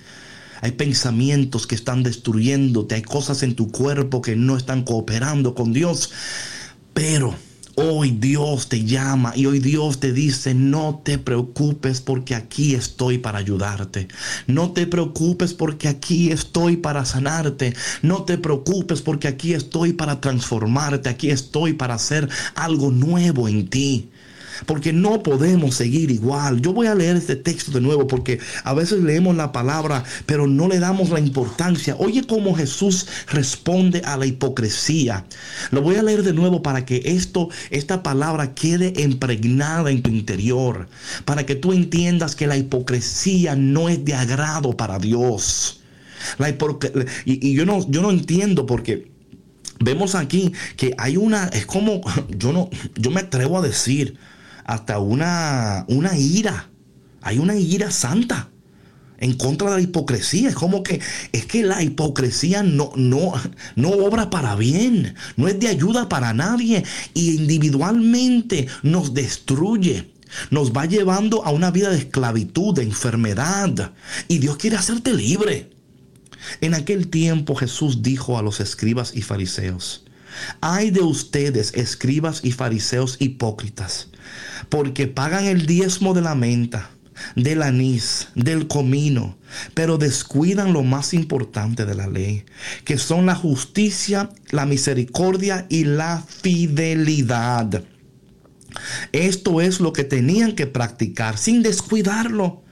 Hay 0.63 0.73
pensamientos 0.73 1.67
que 1.67 1.75
están 1.75 2.05
destruyéndote. 2.05 2.95
Hay 2.95 3.03
cosas 3.03 3.43
en 3.43 3.57
tu 3.57 3.73
cuerpo 3.73 4.23
que 4.23 4.37
no 4.37 4.57
están 4.57 4.85
cooperando 4.85 5.57
con 5.57 5.73
Dios. 5.73 6.13
Pero 6.95 7.35
Hoy 7.75 8.11
Dios 8.11 8.69
te 8.69 8.85
llama 8.85 9.33
y 9.35 9.47
hoy 9.47 9.59
Dios 9.59 9.99
te 9.99 10.13
dice, 10.13 10.53
no 10.53 11.01
te 11.03 11.17
preocupes 11.17 12.03
porque 12.03 12.35
aquí 12.35 12.75
estoy 12.75 13.17
para 13.17 13.39
ayudarte. 13.39 14.09
No 14.47 14.73
te 14.73 14.87
preocupes 14.87 15.55
porque 15.55 15.89
aquí 15.89 16.31
estoy 16.31 16.77
para 16.77 17.07
sanarte. 17.07 17.75
No 18.03 18.25
te 18.25 18.37
preocupes 18.37 19.01
porque 19.01 19.27
aquí 19.29 19.55
estoy 19.55 19.95
para 19.95 20.21
transformarte. 20.21 21.09
Aquí 21.09 21.31
estoy 21.31 21.73
para 21.73 21.95
hacer 21.95 22.29
algo 22.55 22.91
nuevo 22.91 23.49
en 23.49 23.67
ti 23.69 24.12
porque 24.67 24.93
no 24.93 25.23
podemos 25.23 25.75
seguir 25.75 26.11
igual. 26.11 26.61
Yo 26.61 26.73
voy 26.73 26.87
a 26.87 26.95
leer 26.95 27.17
este 27.17 27.37
texto 27.37 27.71
de 27.73 27.81
nuevo 27.81 28.07
porque 28.07 28.39
a 28.65 28.75
veces 28.75 29.03
leemos 29.03 29.37
la 29.37 29.53
palabra, 29.53 30.05
pero 30.27 30.47
no 30.47 30.69
le 30.69 30.79
damos 30.79 31.11
la 31.11 31.21
importancia. 31.21 31.97
Oye 31.99 32.25
cómo 32.27 32.55
Jesús 32.55 33.07
responde 33.29 34.03
a 34.05 34.17
la 34.17 34.27
hipocresía. 34.27 35.25
Lo 35.71 35.83
voy 35.83 35.97
a 35.97 36.03
leer 36.03 36.23
de 36.23 36.33
nuevo 36.33 36.63
para 36.63 36.85
que 36.85 37.03
esto, 37.05 37.49
esta 37.71 38.03
palabra 38.03 38.55
quede 38.55 38.93
impregnada 39.01 39.91
en 39.91 40.03
tu 40.03 40.11
interior, 40.11 40.89
para 41.25 41.47
que 41.47 41.55
tú 41.55 41.73
entiendas 41.73 42.37
que 42.37 42.47
la 42.47 42.57
hipocresía 42.57 43.57
no 43.57 43.89
es 43.89 44.05
de 44.05 44.15
agrado 44.15 44.77
para 44.77 44.99
Dios. 44.99 45.81
Y, 47.25 47.49
y 47.49 47.55
yo 47.55 47.67
no, 47.67 47.89
yo 47.91 48.03
no 48.03 48.11
entiendo 48.11 48.67
porque 48.67 49.11
vemos 49.81 50.15
aquí 50.15 50.53
que 50.77 50.95
hay 50.99 51.17
una, 51.17 51.47
es 51.49 51.67
como, 51.67 52.01
yo 52.29 52.53
no, 52.53 52.71
yo 52.97 53.11
me 53.11 53.21
atrevo 53.21 53.59
a 53.59 53.63
decir, 53.63 54.17
hasta 54.65 54.99
una, 54.99 55.85
una 55.89 56.17
ira. 56.17 56.71
Hay 57.21 57.39
una 57.39 57.57
ira 57.57 57.91
santa 57.91 58.49
en 59.19 59.35
contra 59.35 59.71
de 59.71 59.77
la 59.77 59.83
hipocresía. 59.83 60.49
Es 60.49 60.55
como 60.55 60.83
que 60.83 61.01
es 61.33 61.47
que 61.47 61.63
la 61.63 61.83
hipocresía 61.83 62.63
no, 62.63 62.93
no, 62.97 63.33
no 63.77 63.91
obra 63.91 64.31
para 64.31 64.57
bien, 64.57 65.15
no 65.37 65.49
es 65.49 65.59
de 65.59 65.69
ayuda 65.69 66.09
para 66.09 66.35
nadie 66.35 66.85
y 67.15 67.37
individualmente 67.37 68.67
nos 68.83 69.15
destruye. 69.15 70.13
Nos 70.51 70.73
va 70.73 70.87
llevando 70.87 71.45
a 71.45 71.51
una 71.51 71.71
vida 71.71 71.91
de 71.91 71.99
esclavitud, 71.99 72.75
de 72.75 72.83
enfermedad. 72.83 73.93
Y 74.29 74.39
Dios 74.39 74.57
quiere 74.57 74.77
hacerte 74.77 75.13
libre. 75.13 75.71
En 76.61 76.75
aquel 76.75 77.09
tiempo 77.09 77.55
Jesús 77.55 78.03
dijo 78.03 78.39
a 78.39 78.43
los 78.43 78.61
escribas 78.61 79.13
y 79.15 79.23
fariseos, 79.23 80.05
hay 80.61 80.91
de 80.91 81.01
ustedes, 81.01 81.73
escribas 81.75 82.41
y 82.43 82.53
fariseos 82.53 83.17
hipócritas, 83.21 84.09
porque 84.69 85.07
pagan 85.07 85.45
el 85.45 85.67
diezmo 85.67 86.15
de 86.15 86.23
la 86.23 86.35
menta, 86.35 86.91
del 87.37 87.63
anís, 87.63 88.29
del 88.35 88.67
comino, 88.69 89.37
pero 89.75 89.99
descuidan 89.99 90.73
lo 90.73 90.83
más 90.83 91.15
importante 91.15 91.85
de 91.85 91.95
la 91.95 92.07
ley, 92.07 92.45
que 92.85 92.99
son 92.99 93.27
la 93.27 93.35
justicia, 93.35 94.31
la 94.51 94.67
misericordia 94.67 95.67
y 95.69 95.85
la 95.85 96.23
fidelidad. 96.27 97.85
Esto 99.13 99.61
es 99.61 99.81
lo 99.81 99.93
que 99.93 100.05
tenían 100.05 100.55
que 100.55 100.67
practicar 100.67 101.37
sin 101.37 101.63
descuidarlo. 101.63 102.63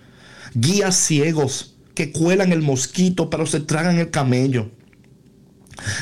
Guías 0.55 0.97
ciegos 0.97 1.77
que 1.95 2.13
cuelan 2.13 2.53
el 2.53 2.63
mosquito 2.63 3.31
pero 3.31 3.47
se 3.47 3.61
tragan 3.61 3.99
el 3.99 4.11
camello. 4.11 4.71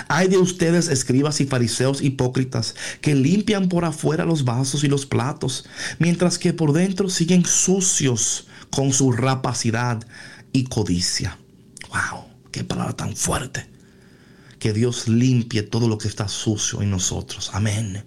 Hay 0.09 0.29
de 0.29 0.39
ustedes, 0.39 0.89
escribas 0.89 1.41
y 1.41 1.47
fariseos 1.47 2.03
hipócritas, 2.03 2.74
que 3.01 3.14
limpian 3.14 3.68
por 3.68 3.85
afuera 3.85 4.24
los 4.24 4.45
vasos 4.45 4.85
y 4.85 4.89
los 4.89 5.07
platos, 5.07 5.66
mientras 5.99 6.39
que 6.39 6.53
por 6.53 6.72
dentro 6.72 7.09
siguen 7.09 7.45
sucios 7.45 8.47
con 8.70 8.93
su 8.93 9.12
rapacidad 9.12 10.07
y 10.53 10.64
codicia. 10.64 11.39
¡Wow! 11.89 12.24
¡Qué 12.51 12.64
palabra 12.64 12.95
tan 12.95 13.16
fuerte! 13.16 13.66
Que 14.59 14.72
Dios 14.72 15.09
limpie 15.09 15.62
todo 15.62 15.89
lo 15.89 15.99
que 15.99 16.09
está 16.09 16.29
sucio 16.29 16.83
en 16.83 16.91
nosotros. 16.91 17.51
Amén. 17.53 18.05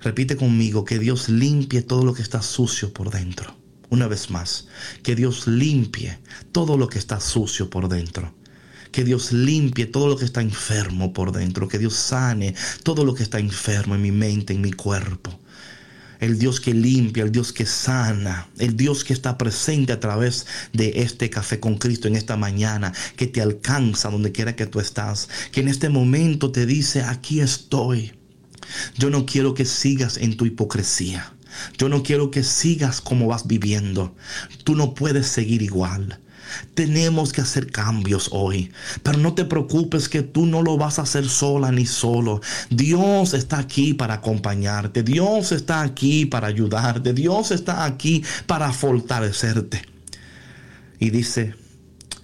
Repite 0.00 0.36
conmigo, 0.36 0.84
que 0.84 0.98
Dios 0.98 1.28
limpie 1.28 1.82
todo 1.82 2.04
lo 2.04 2.14
que 2.14 2.22
está 2.22 2.40
sucio 2.40 2.92
por 2.92 3.10
dentro. 3.10 3.54
Una 3.90 4.06
vez 4.06 4.30
más, 4.30 4.68
que 5.02 5.14
Dios 5.14 5.46
limpie 5.46 6.18
todo 6.52 6.78
lo 6.78 6.88
que 6.88 6.98
está 6.98 7.20
sucio 7.20 7.68
por 7.68 7.88
dentro. 7.88 8.32
Que 8.92 9.04
Dios 9.04 9.32
limpie 9.32 9.86
todo 9.86 10.08
lo 10.08 10.16
que 10.16 10.24
está 10.24 10.40
enfermo 10.40 11.12
por 11.12 11.32
dentro. 11.32 11.68
Que 11.68 11.78
Dios 11.78 11.94
sane 11.94 12.54
todo 12.82 13.04
lo 13.04 13.14
que 13.14 13.22
está 13.22 13.38
enfermo 13.38 13.94
en 13.94 14.02
mi 14.02 14.12
mente, 14.12 14.52
en 14.52 14.60
mi 14.60 14.72
cuerpo. 14.72 15.38
El 16.18 16.38
Dios 16.38 16.60
que 16.60 16.74
limpia, 16.74 17.22
el 17.22 17.32
Dios 17.32 17.52
que 17.52 17.64
sana, 17.64 18.48
el 18.58 18.76
Dios 18.76 19.04
que 19.04 19.14
está 19.14 19.38
presente 19.38 19.92
a 19.92 20.00
través 20.00 20.46
de 20.74 20.92
este 20.96 21.30
café 21.30 21.60
con 21.60 21.78
Cristo 21.78 22.08
en 22.08 22.16
esta 22.16 22.36
mañana, 22.36 22.92
que 23.16 23.26
te 23.26 23.40
alcanza 23.40 24.10
donde 24.10 24.30
quiera 24.30 24.54
que 24.54 24.66
tú 24.66 24.80
estás, 24.80 25.30
que 25.50 25.60
en 25.60 25.68
este 25.68 25.88
momento 25.88 26.52
te 26.52 26.66
dice, 26.66 27.02
aquí 27.02 27.40
estoy. 27.40 28.12
Yo 28.98 29.08
no 29.08 29.24
quiero 29.24 29.54
que 29.54 29.64
sigas 29.64 30.18
en 30.18 30.36
tu 30.36 30.44
hipocresía. 30.44 31.32
Yo 31.78 31.88
no 31.88 32.02
quiero 32.02 32.30
que 32.30 32.42
sigas 32.42 33.00
como 33.00 33.28
vas 33.28 33.46
viviendo. 33.46 34.14
Tú 34.64 34.74
no 34.74 34.94
puedes 34.94 35.26
seguir 35.26 35.62
igual. 35.62 36.20
Tenemos 36.74 37.32
que 37.32 37.40
hacer 37.40 37.70
cambios 37.70 38.30
hoy. 38.32 38.72
Pero 39.02 39.18
no 39.18 39.34
te 39.34 39.44
preocupes 39.44 40.08
que 40.08 40.22
tú 40.22 40.46
no 40.46 40.62
lo 40.62 40.76
vas 40.76 40.98
a 40.98 41.02
hacer 41.02 41.28
sola 41.28 41.72
ni 41.72 41.86
solo. 41.86 42.40
Dios 42.70 43.34
está 43.34 43.58
aquí 43.58 43.94
para 43.94 44.14
acompañarte. 44.14 45.02
Dios 45.02 45.52
está 45.52 45.82
aquí 45.82 46.26
para 46.26 46.48
ayudarte. 46.48 47.12
Dios 47.12 47.50
está 47.50 47.84
aquí 47.84 48.22
para 48.46 48.72
fortalecerte. 48.72 49.82
Y 50.98 51.10
dice, 51.10 51.54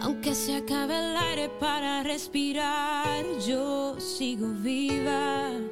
Aunque 0.00 0.34
se 0.34 0.56
acabe 0.56 0.96
el 0.96 1.16
aire 1.16 1.50
para 1.60 2.02
respirar, 2.02 3.24
yo 3.46 4.00
sigo 4.00 4.48
viva. 4.62 5.65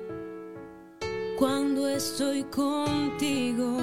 Estoy 1.88 2.44
contigo, 2.44 3.78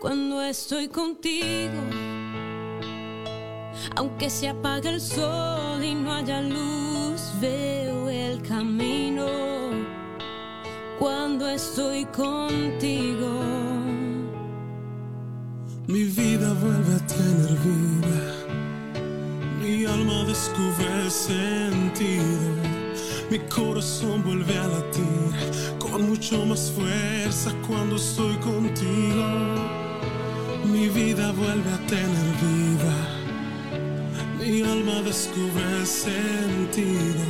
cuando 0.00 0.42
estoy 0.42 0.88
contigo. 0.88 1.80
Aunque 3.96 4.30
se 4.30 4.48
apague 4.48 4.88
el 4.88 5.00
sol 5.00 5.82
y 5.82 5.94
no 5.94 6.12
haya 6.12 6.40
luz, 6.40 7.32
veo 7.40 8.08
el 8.08 8.40
camino 8.42 9.26
cuando 10.98 11.48
estoy 11.48 12.04
contigo. 12.06 13.30
Mi 15.86 16.04
vida 16.04 16.52
vuelve 16.54 16.94
a 16.94 17.06
tener 17.06 17.58
vida, 17.68 18.46
mi 19.60 19.84
alma 19.84 20.24
descubre 20.24 21.10
sentido, 21.10 22.54
mi 23.30 23.38
corazón 23.40 24.22
vuelve 24.24 24.56
a 24.56 24.66
latir 24.66 25.29
con 26.00 26.10
mucho 26.10 26.46
más 26.46 26.72
fuerza 26.72 27.52
cuando 27.66 27.96
estoy 27.96 28.34
contigo. 28.36 29.26
Mi 30.64 30.88
vida 30.88 31.32
vuelve 31.32 31.70
a 31.72 31.86
tener 31.86 32.28
vida, 32.40 32.94
mi 34.38 34.62
alma 34.62 35.02
descubre 35.02 35.84
sentido, 35.84 37.24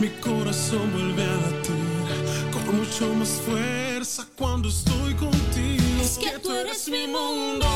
mi 0.00 0.08
corazón 0.20 0.90
vuelve 0.92 1.22
a 1.22 1.36
latir 1.44 2.50
con 2.52 2.78
mucho 2.78 3.12
más 3.14 3.40
fuerza 3.46 4.26
cuando 4.36 4.68
estoy 4.68 5.14
contigo. 5.14 5.82
Es 6.00 6.18
que 6.18 6.38
tú 6.38 6.52
eres 6.52 6.88
mi 6.88 7.06
mundo. 7.06 7.71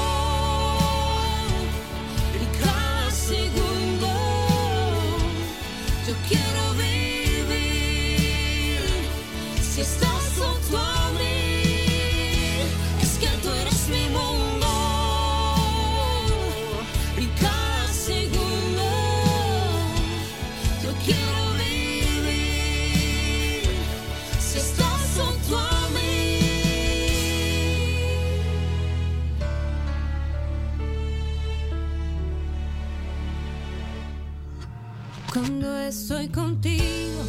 Cuando 35.39 35.79
estoy 35.81 36.29
contigo, 36.29 37.21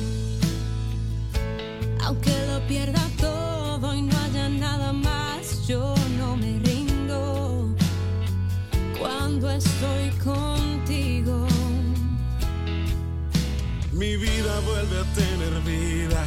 aunque 2.05 2.31
lo 2.47 2.65
pierda 2.65 3.01
todo 3.19 3.93
y 3.93 4.01
no 4.01 4.17
haya 4.17 4.47
nada 4.47 4.93
más, 4.93 5.67
yo 5.67 5.93
no 6.17 6.37
me 6.37 6.57
rindo. 6.59 7.75
Cuando 8.97 9.49
estoy 9.51 10.09
contigo, 10.23 11.47
Mi 13.91 14.15
vida 14.15 14.59
vuelve 14.61 14.99
a 14.99 15.13
tener 15.13 15.61
vida, 15.65 16.23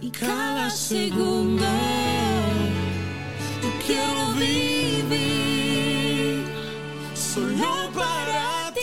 y 0.00 0.10
cada 0.10 0.70
segundo 0.70 1.64
yo 3.62 3.70
quiero 3.86 4.32
vivir 4.34 5.16
solo 7.14 7.90
para 7.94 8.72
ti. 8.74 8.80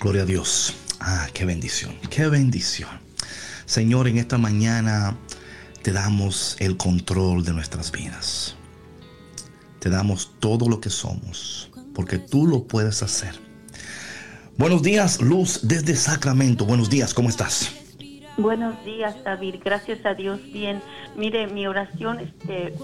Gloria 0.00 0.22
a 0.22 0.24
Dios. 0.26 0.74
Ah, 1.00 1.28
qué 1.34 1.44
bendición, 1.44 1.94
qué 2.08 2.28
bendición. 2.28 2.88
Señor, 3.66 4.08
en 4.08 4.18
esta 4.18 4.38
mañana 4.38 5.16
te 5.82 5.92
damos 5.92 6.56
el 6.60 6.76
control 6.76 7.44
de 7.44 7.52
nuestras 7.52 7.90
vidas. 7.90 8.56
Te 9.78 9.88
damos 9.88 10.32
todo 10.38 10.68
lo 10.68 10.80
que 10.80 10.90
somos, 10.90 11.70
porque 11.94 12.18
tú 12.18 12.46
lo 12.46 12.64
puedes 12.64 13.02
hacer. 13.02 13.34
Buenos 14.58 14.82
días, 14.82 15.22
Luz, 15.22 15.60
desde 15.62 15.96
Sacramento. 15.96 16.66
Buenos 16.66 16.90
días, 16.90 17.14
¿cómo 17.14 17.30
estás? 17.30 17.74
Buenos 18.36 18.82
días, 18.84 19.16
David. 19.24 19.56
Gracias 19.64 20.04
a 20.04 20.14
Dios, 20.14 20.40
bien. 20.52 20.82
Mire, 21.16 21.46
mi 21.46 21.66
oración, 21.66 22.20
este, 22.20 22.74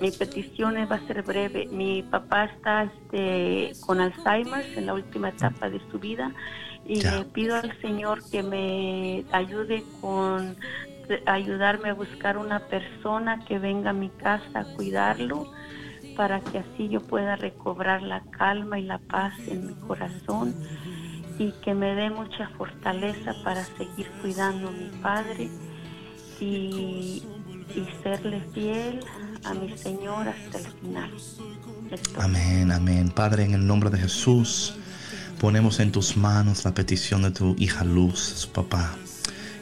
mi 0.00 0.10
petición 0.10 0.74
va 0.90 0.96
a 0.96 1.06
ser 1.06 1.22
breve. 1.22 1.66
Mi 1.70 2.02
papá 2.02 2.46
está 2.46 2.84
este, 2.84 3.72
con 3.80 4.00
Alzheimer 4.00 4.64
en 4.76 4.86
la 4.86 4.94
última 4.94 5.28
etapa 5.28 5.68
de 5.68 5.80
su 5.90 5.98
vida 5.98 6.32
y 6.86 7.00
Ya. 7.00 7.16
le 7.18 7.24
pido 7.26 7.56
al 7.56 7.78
Señor 7.82 8.22
que 8.30 8.42
me 8.42 9.24
ayude 9.32 9.84
con 10.00 10.56
ayudarme 11.26 11.90
a 11.90 11.94
buscar 11.94 12.38
una 12.38 12.60
persona 12.60 13.44
que 13.46 13.58
venga 13.58 13.90
a 13.90 13.92
mi 13.94 14.10
casa 14.10 14.60
a 14.60 14.64
cuidarlo 14.74 15.50
para 16.16 16.40
que 16.40 16.58
así 16.58 16.88
yo 16.88 17.00
pueda 17.00 17.36
recobrar 17.36 18.02
la 18.02 18.22
calma 18.30 18.78
y 18.78 18.82
la 18.82 18.98
paz 18.98 19.34
en 19.46 19.68
mi 19.68 19.74
corazón 19.74 20.54
y 21.38 21.52
que 21.64 21.74
me 21.74 21.94
dé 21.94 22.10
mucha 22.10 22.48
fortaleza 22.58 23.32
para 23.44 23.64
seguir 23.64 24.10
cuidando 24.20 24.68
a 24.68 24.72
mi 24.72 24.90
padre 25.00 25.48
y, 26.40 27.22
y 27.74 27.88
serle 28.02 28.40
fiel 28.52 29.00
a 29.44 29.54
mi 29.54 29.76
Señor 29.78 30.28
hasta 30.28 30.58
el 30.58 30.66
final. 30.66 31.10
Amén, 32.18 32.72
amén. 32.72 33.10
Padre, 33.10 33.44
en 33.44 33.54
el 33.54 33.66
nombre 33.66 33.90
de 33.90 33.98
Jesús, 33.98 34.74
ponemos 35.40 35.80
en 35.80 35.92
tus 35.92 36.16
manos 36.16 36.64
la 36.64 36.74
petición 36.74 37.22
de 37.22 37.30
tu 37.30 37.54
hija 37.58 37.84
Luz, 37.84 38.18
su 38.18 38.50
papá, 38.50 38.96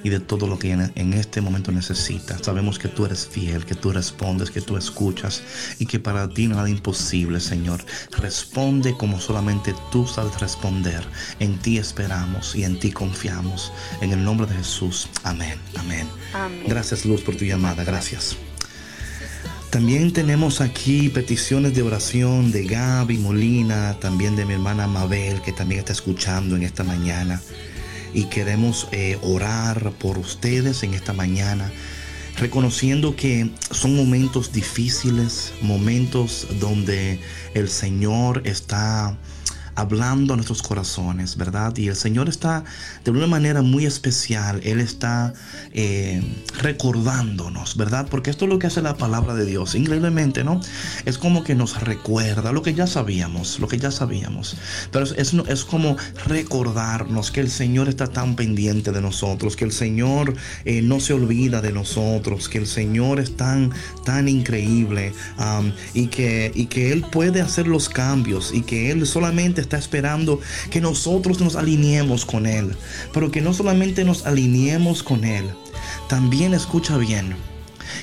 y 0.06 0.08
de 0.08 0.20
todo 0.20 0.46
lo 0.46 0.56
que 0.56 0.70
en, 0.70 1.12
este 1.14 1.40
momento 1.40 1.72
necesita. 1.72 2.38
Sabemos 2.38 2.78
que 2.78 2.86
tú 2.86 3.06
eres 3.06 3.26
fiel, 3.26 3.66
que 3.66 3.74
tú 3.74 3.90
respondes, 3.90 4.52
que 4.52 4.60
tú 4.60 4.76
escuchas 4.76 5.42
y 5.80 5.86
que 5.86 5.98
para 5.98 6.28
ti 6.28 6.46
nada 6.46 6.70
imposible, 6.70 7.40
Señor. 7.40 7.84
Responde 8.12 8.96
como 8.96 9.18
solamente 9.18 9.74
tú 9.90 10.06
sabes 10.06 10.38
responder. 10.38 11.04
En 11.40 11.58
ti 11.58 11.78
esperamos 11.78 12.54
y 12.54 12.62
en 12.62 12.78
ti 12.78 12.92
confiamos. 12.92 13.72
En 14.00 14.12
el 14.12 14.22
nombre 14.22 14.46
de 14.46 14.54
Jesús. 14.54 15.08
Amén, 15.24 15.58
amén. 15.76 16.06
Amén. 16.34 16.62
Gracias, 16.68 17.04
Luz, 17.04 17.22
por 17.22 17.34
tu 17.34 17.44
llamada. 17.44 17.82
Gracias. 17.82 18.36
También 19.70 20.12
tenemos 20.12 20.60
aquí 20.60 21.08
peticiones 21.08 21.74
de 21.74 21.82
oración 21.82 22.52
de 22.52 22.64
Gaby 22.64 23.18
Molina, 23.18 23.98
también 23.98 24.36
de 24.36 24.44
mi 24.44 24.52
hermana 24.52 24.86
Mabel, 24.86 25.42
que 25.42 25.50
también 25.50 25.80
está 25.80 25.94
escuchando 25.94 26.54
en 26.54 26.62
esta 26.62 26.84
mañana. 26.84 27.42
Y 28.16 28.24
queremos 28.24 28.88
eh, 28.92 29.18
orar 29.22 29.92
por 29.98 30.16
ustedes 30.16 30.82
en 30.82 30.94
esta 30.94 31.12
mañana, 31.12 31.70
reconociendo 32.38 33.14
que 33.14 33.50
son 33.70 33.94
momentos 33.94 34.52
difíciles, 34.52 35.52
momentos 35.60 36.46
donde 36.58 37.20
el 37.52 37.68
Señor 37.68 38.40
está 38.46 39.18
hablando 39.76 40.32
a 40.32 40.36
nuestros 40.36 40.62
corazones, 40.62 41.36
¿verdad? 41.36 41.76
Y 41.76 41.88
el 41.88 41.96
Señor 41.96 42.28
está 42.28 42.64
de 43.04 43.10
una 43.10 43.26
manera 43.26 43.62
muy 43.62 43.86
especial, 43.86 44.60
Él 44.64 44.80
está 44.80 45.34
eh, 45.72 46.22
recordándonos, 46.60 47.76
¿verdad? 47.76 48.08
Porque 48.10 48.30
esto 48.30 48.46
es 48.46 48.50
lo 48.50 48.58
que 48.58 48.66
hace 48.66 48.82
la 48.82 48.96
palabra 48.96 49.34
de 49.34 49.44
Dios, 49.44 49.74
increíblemente, 49.74 50.42
¿no? 50.44 50.60
Es 51.04 51.18
como 51.18 51.44
que 51.44 51.54
nos 51.54 51.80
recuerda 51.82 52.52
lo 52.52 52.62
que 52.62 52.74
ya 52.74 52.86
sabíamos, 52.86 53.60
lo 53.60 53.68
que 53.68 53.78
ya 53.78 53.90
sabíamos, 53.90 54.56
pero 54.90 55.04
es, 55.04 55.34
es, 55.34 55.64
como 55.64 55.96
recordarnos 56.24 57.30
que 57.30 57.40
el 57.40 57.50
Señor 57.50 57.88
está 57.88 58.06
tan 58.06 58.34
pendiente 58.34 58.92
de 58.92 59.02
nosotros, 59.02 59.56
que 59.56 59.64
el 59.64 59.72
Señor 59.72 60.34
eh, 60.64 60.80
no 60.80 61.00
se 61.00 61.12
olvida 61.12 61.60
de 61.60 61.72
nosotros, 61.72 62.48
que 62.48 62.58
el 62.58 62.66
Señor 62.66 63.20
es 63.20 63.36
tan, 63.36 63.72
tan 64.04 64.28
increíble 64.28 65.12
y, 65.92 66.06
que, 66.06 66.50
y 66.54 66.66
que 66.66 66.92
Él 66.92 67.04
puede 67.12 67.42
hacer 67.42 67.66
los 67.66 67.88
cambios 67.88 68.52
y 68.54 68.62
que 68.62 68.90
Él 68.90 69.06
solamente 69.06 69.65
está 69.66 69.78
esperando 69.78 70.40
que 70.70 70.80
nosotros 70.80 71.40
nos 71.40 71.56
alineemos 71.56 72.24
con 72.24 72.46
Él. 72.46 72.76
Pero 73.12 73.30
que 73.30 73.40
no 73.40 73.52
solamente 73.52 74.04
nos 74.04 74.24
alineemos 74.26 75.02
con 75.02 75.24
Él, 75.24 75.44
también 76.08 76.54
escucha 76.54 76.96
bien, 76.96 77.34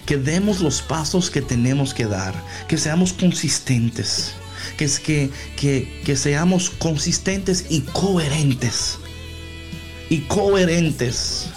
que 0.05 0.17
demos 0.17 0.59
los 0.59 0.81
pasos 0.81 1.29
que 1.29 1.41
tenemos 1.41 1.93
que 1.93 2.05
dar, 2.05 2.33
que 2.67 2.77
seamos 2.77 3.13
consistentes, 3.13 4.33
que, 4.77 4.85
es 4.85 4.99
que, 4.99 5.29
que, 5.55 6.01
que 6.05 6.15
seamos 6.15 6.69
consistentes 6.69 7.65
y 7.69 7.81
coherentes. 7.81 8.99
Y 10.09 10.19
coherentes. 10.21 11.47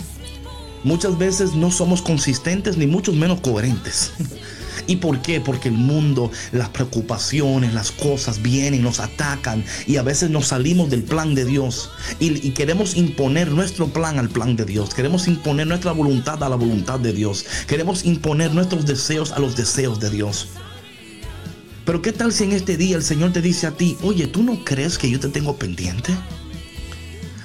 Muchas 0.84 1.18
veces 1.18 1.54
no 1.54 1.72
somos 1.72 2.00
consistentes 2.00 2.76
ni 2.76 2.86
mucho 2.86 3.12
menos 3.12 3.40
coherentes. 3.40 4.12
¿Y 4.86 4.96
por 4.96 5.22
qué? 5.22 5.40
Porque 5.40 5.68
el 5.68 5.74
mundo, 5.74 6.30
las 6.52 6.68
preocupaciones, 6.68 7.74
las 7.74 7.90
cosas 7.90 8.42
vienen, 8.42 8.82
nos 8.82 9.00
atacan 9.00 9.64
y 9.86 9.96
a 9.96 10.02
veces 10.02 10.30
nos 10.30 10.48
salimos 10.48 10.90
del 10.90 11.02
plan 11.02 11.34
de 11.34 11.44
Dios 11.44 11.90
y, 12.18 12.50
queremos 12.50 12.96
imponer 12.96 13.50
nuestro 13.50 13.88
plan 13.88 14.18
al 14.18 14.28
plan 14.28 14.56
de 14.56 14.64
Dios. 14.64 14.94
Queremos 14.94 15.28
imponer 15.28 15.66
nuestra 15.66 15.92
voluntad 15.92 16.42
a 16.42 16.48
la 16.48 16.56
voluntad 16.56 16.98
de 17.00 17.12
Dios. 17.12 17.44
Queremos 17.66 18.04
imponer 18.04 18.52
nuestros 18.52 18.86
deseos 18.86 19.32
a 19.32 19.38
los 19.38 19.56
deseos 19.56 20.00
de 20.00 20.10
Dios. 20.10 20.48
Pero 21.84 22.02
¿qué 22.02 22.12
tal 22.12 22.32
si 22.32 22.44
en 22.44 22.52
este 22.52 22.76
día 22.76 22.96
el 22.96 23.02
Señor 23.02 23.32
te 23.32 23.42
dice 23.42 23.66
a 23.66 23.70
ti, 23.70 23.96
oye, 24.02 24.26
¿tú 24.26 24.42
no 24.42 24.64
crees 24.64 24.98
que 24.98 25.08
yo 25.08 25.20
te 25.20 25.28
tengo 25.28 25.56
pendiente? 25.56 26.12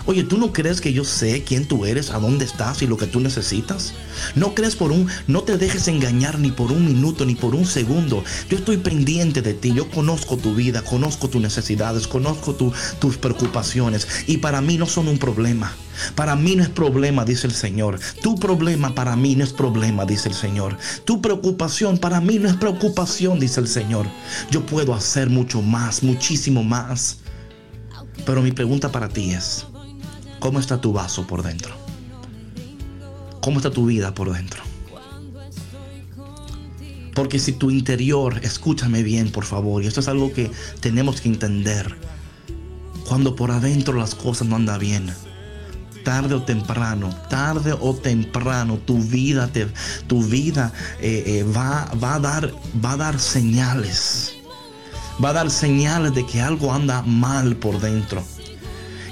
Oye, 0.05 0.23
¿tú 0.23 0.37
no 0.37 0.51
crees 0.51 0.81
que 0.81 0.93
yo 0.93 1.03
sé 1.03 1.43
quién 1.43 1.67
tú 1.67 1.85
eres, 1.85 2.09
a 2.11 2.19
dónde 2.19 2.45
estás 2.45 2.81
y 2.81 2.87
lo 2.87 2.97
que 2.97 3.07
tú 3.07 3.19
necesitas? 3.19 3.93
No 4.35 4.55
crees 4.55 4.75
por 4.75 4.91
un, 4.91 5.07
no 5.27 5.43
te 5.43 5.57
dejes 5.57 5.87
engañar 5.87 6.39
ni 6.39 6.51
por 6.51 6.71
un 6.71 6.85
minuto 6.85 7.25
ni 7.25 7.35
por 7.35 7.53
un 7.53 7.65
segundo. 7.65 8.23
Yo 8.49 8.57
estoy 8.57 8.77
pendiente 8.77 9.41
de 9.41 9.53
ti, 9.53 9.73
yo 9.73 9.89
conozco 9.89 10.37
tu 10.37 10.55
vida, 10.55 10.81
conozco 10.81 11.29
tus 11.29 11.41
necesidades, 11.41 12.07
conozco 12.07 12.55
tus 12.55 13.17
preocupaciones 13.17 14.07
y 14.27 14.37
para 14.37 14.61
mí 14.61 14.77
no 14.77 14.85
son 14.85 15.07
un 15.07 15.17
problema. 15.17 15.73
Para 16.15 16.35
mí 16.35 16.55
no 16.55 16.63
es 16.63 16.69
problema, 16.69 17.25
dice 17.25 17.47
el 17.47 17.53
Señor. 17.53 17.99
Tu 18.21 18.35
problema 18.35 18.95
para 18.95 19.15
mí 19.15 19.35
no 19.35 19.43
es 19.43 19.53
problema, 19.53 20.05
dice 20.05 20.29
el 20.29 20.35
Señor. 20.35 20.77
Tu 21.05 21.21
preocupación 21.21 21.97
para 21.97 22.21
mí 22.21 22.39
no 22.39 22.49
es 22.49 22.55
preocupación, 22.55 23.39
dice 23.39 23.59
el 23.59 23.67
Señor. 23.67 24.07
Yo 24.49 24.65
puedo 24.65 24.93
hacer 24.93 25.29
mucho 25.29 25.61
más, 25.61 26.01
muchísimo 26.01 26.63
más. 26.63 27.17
Pero 28.25 28.41
mi 28.41 28.51
pregunta 28.51 28.91
para 28.91 29.09
ti 29.09 29.31
es, 29.31 29.65
¿Cómo 30.41 30.59
está 30.59 30.81
tu 30.81 30.91
vaso 30.91 31.27
por 31.27 31.43
dentro? 31.43 31.71
¿Cómo 33.41 33.57
está 33.57 33.69
tu 33.69 33.85
vida 33.85 34.15
por 34.15 34.33
dentro? 34.33 34.63
Porque 37.13 37.37
si 37.37 37.51
tu 37.51 37.69
interior, 37.69 38.39
escúchame 38.41 39.03
bien 39.03 39.31
por 39.31 39.45
favor, 39.45 39.83
y 39.83 39.87
esto 39.87 39.99
es 39.99 40.07
algo 40.07 40.33
que 40.33 40.49
tenemos 40.79 41.21
que 41.21 41.29
entender, 41.29 41.95
cuando 43.07 43.35
por 43.35 43.51
adentro 43.51 43.93
las 43.93 44.15
cosas 44.15 44.47
no 44.47 44.55
andan 44.55 44.79
bien, 44.79 45.13
tarde 46.03 46.33
o 46.33 46.41
temprano, 46.41 47.15
tarde 47.29 47.75
o 47.79 47.93
temprano, 47.93 48.79
tu 48.79 48.97
vida, 48.97 49.47
te, 49.47 49.67
tu 50.07 50.23
vida 50.23 50.73
eh, 51.01 51.23
eh, 51.27 51.43
va, 51.43 51.85
va, 52.03 52.15
a 52.15 52.19
dar, 52.19 52.51
va 52.83 52.93
a 52.93 52.97
dar 52.97 53.19
señales, 53.19 54.33
va 55.23 55.29
a 55.29 55.33
dar 55.33 55.51
señales 55.51 56.15
de 56.15 56.25
que 56.25 56.41
algo 56.41 56.73
anda 56.73 57.03
mal 57.03 57.55
por 57.57 57.79
dentro. 57.79 58.23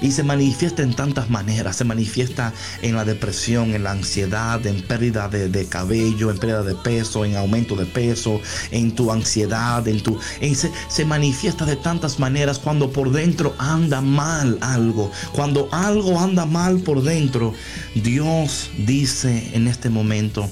Y 0.02 0.12
se 0.12 0.22
manifiesta 0.22 0.82
en 0.82 0.94
tantas 0.94 1.30
maneras. 1.30 1.76
Se 1.76 1.84
manifiesta 1.84 2.52
en 2.82 2.94
la 2.94 3.04
depresión, 3.04 3.74
en 3.74 3.84
la 3.84 3.92
ansiedad, 3.92 4.64
en 4.66 4.82
pérdida 4.82 5.28
de, 5.28 5.66
cabello, 5.66 6.30
en 6.30 6.38
pérdida 6.38 6.62
de 6.62 6.74
peso, 6.74 7.24
en 7.24 7.36
aumento 7.36 7.76
de 7.76 7.86
peso, 7.86 8.40
en 8.70 8.94
tu 8.94 9.12
ansiedad, 9.12 9.86
en 9.86 10.02
tu... 10.02 10.18
se, 10.40 10.70
se 10.88 11.04
manifiesta 11.04 11.64
de 11.66 11.76
tantas 11.76 12.18
maneras 12.18 12.58
cuando 12.58 12.90
por 12.90 13.12
dentro 13.12 13.54
anda 13.58 14.00
mal 14.00 14.58
algo. 14.60 15.10
Cuando 15.32 15.68
algo 15.72 16.18
anda 16.18 16.46
mal 16.46 16.80
por 16.80 17.02
dentro, 17.02 17.54
Dios 17.94 18.70
dice 18.78 19.50
en 19.52 19.68
este 19.68 19.90
momento, 19.90 20.48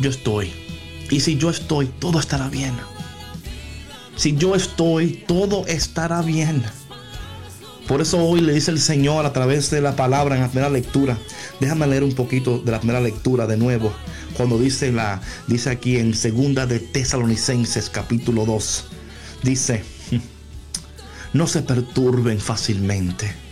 yo 0.00 0.10
estoy. 0.10 0.52
Y 1.10 1.20
si 1.20 1.36
yo 1.36 1.50
estoy, 1.50 1.86
todo 1.86 2.20
estará 2.20 2.48
bien. 2.48 2.74
Si 4.16 4.36
yo 4.36 4.54
estoy, 4.54 5.24
todo 5.26 5.66
estará 5.66 6.22
bien. 6.22 6.62
Por 7.88 8.02
eso 8.02 8.22
hoy 8.22 8.42
le 8.42 8.52
dice 8.52 8.70
el 8.70 8.80
Señor 8.80 9.24
a 9.24 9.32
través 9.32 9.70
de 9.70 9.80
la 9.80 9.96
palabra 9.96 10.36
en 10.36 10.42
la 10.42 10.48
primera 10.48 10.68
lectura. 10.68 11.16
Déjame 11.58 11.86
leer 11.86 12.04
un 12.04 12.14
poquito 12.14 12.58
de 12.58 12.70
la 12.70 12.80
primera 12.80 13.00
lectura 13.00 13.46
de 13.46 13.56
nuevo. 13.56 13.94
Cuando 14.36 14.58
dice 14.58 14.92
la 14.92 15.22
dice 15.46 15.70
aquí 15.70 15.96
en 15.96 16.12
segunda 16.12 16.66
de 16.66 16.80
Tesalonicenses 16.80 17.88
capítulo 17.88 18.44
2. 18.44 18.84
Dice, 19.42 19.82
no 21.32 21.46
se 21.46 21.62
perturben 21.62 22.38
fácilmente. 22.40 23.47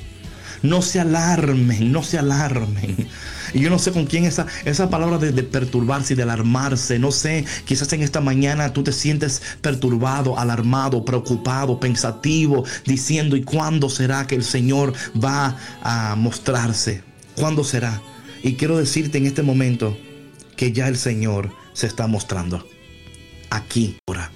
No 0.63 0.83
se 0.83 1.01
alarmen, 1.01 1.93
no 1.93 2.03
se 2.03 2.19
alarmen. 2.19 3.09
Y 3.53 3.61
yo 3.61 3.71
no 3.71 3.79
sé 3.79 3.93
con 3.93 4.07
quién 4.07 4.25
esa, 4.25 4.47
esa 4.65 4.91
palabra 4.91 5.19
de, 5.19 5.43
perturbarse 5.43 6.15
y 6.15 6.17
de 6.17 6.23
alarmarse. 6.23 6.99
No 6.99 7.13
sé, 7.13 7.45
quizás 7.65 7.93
en 7.93 8.03
esta 8.03 8.21
mañana 8.21 8.73
tú 8.73 8.83
te 8.83 8.93
sientes 8.93 9.43
perturbado, 9.61 10.39
alarmado, 10.39 11.05
preocupado, 11.05 11.79
pensativo, 11.81 12.65
diciendo, 12.85 13.37
¿y 13.37 13.43
cuándo 13.43 13.89
será 13.89 14.27
que 14.27 14.35
el 14.35 14.45
Señor 14.45 14.93
va 15.23 15.57
a 15.83 16.17
mostrarse? 16.17 17.03
¿Cuándo 17.37 17.65
será? 17.65 18.01
Y 18.43 18.55
quiero 18.55 18.79
decirte 18.79 19.19
en 19.19 19.27
este 19.27 19.43
momento 19.43 19.97
que 20.57 20.73
ya 20.73 20.89
el 20.89 20.97
Señor 20.97 21.53
se 21.73 21.87
está 21.87 22.07
mostrando. 22.07 22.67
Aquí, 23.51 23.99
ahora. 24.07 24.31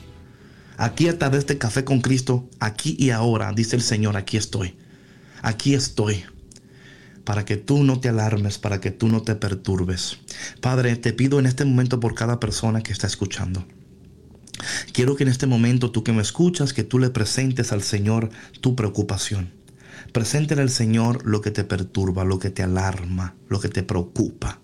Aquí 0.77 1.09
a 1.09 1.19
través 1.19 1.47
de 1.47 1.59
Café 1.59 1.85
con 1.85 2.01
Cristo, 2.01 2.49
aquí 2.59 2.97
y 2.99 3.11
ahora, 3.11 3.53
dice 3.53 3.77
el 3.77 3.83
Señor, 3.83 4.17
aquí 4.17 4.39
estoy. 4.39 4.80
Aquí 5.43 5.75
estoy 5.75 6.25
para 7.25 7.45
que 7.45 7.57
tú 7.57 7.85
no 7.85 8.01
te 8.01 8.09
alarmes, 8.09 8.59
para 8.59 8.81
que 8.81 8.91
tú 8.91 9.09
no 9.09 9.23
te 9.23 9.35
perturbes. 9.35 10.19
Padre, 10.61 10.97
te 10.97 11.13
pido 11.13 11.39
en 11.39 11.47
este 11.47 11.65
momento 11.65 12.01
por 12.01 12.15
cada 12.15 12.41
persona 12.41 12.83
que 12.83 12.93
está 12.93 13.07
escuchando. 13.07 13.67
Quiero 14.93 15.17
que 15.17 15.23
en 15.23 15.29
este 15.29 15.47
momento 15.47 15.91
tú 15.91 16.05
que 16.05 16.13
me 16.13 16.23
escuchas, 16.23 16.73
que 16.73 16.85
tú 16.85 16.99
le 16.99 17.11
presentes 17.11 17.73
al 17.73 17.83
Señor 17.83 18.31
tu 18.61 18.77
preocupación. 18.77 19.53
Preséntele 20.13 20.63
al 20.63 20.71
Señor 20.71 21.25
lo 21.25 21.41
que 21.41 21.51
te 21.51 21.65
perturba, 21.65 22.25
lo 22.25 22.39
que 22.39 22.51
te 22.51 22.63
alarma, 22.63 23.37
lo 23.49 23.61
que 23.61 23.69
te 23.69 23.83
preocupa. 23.83 24.61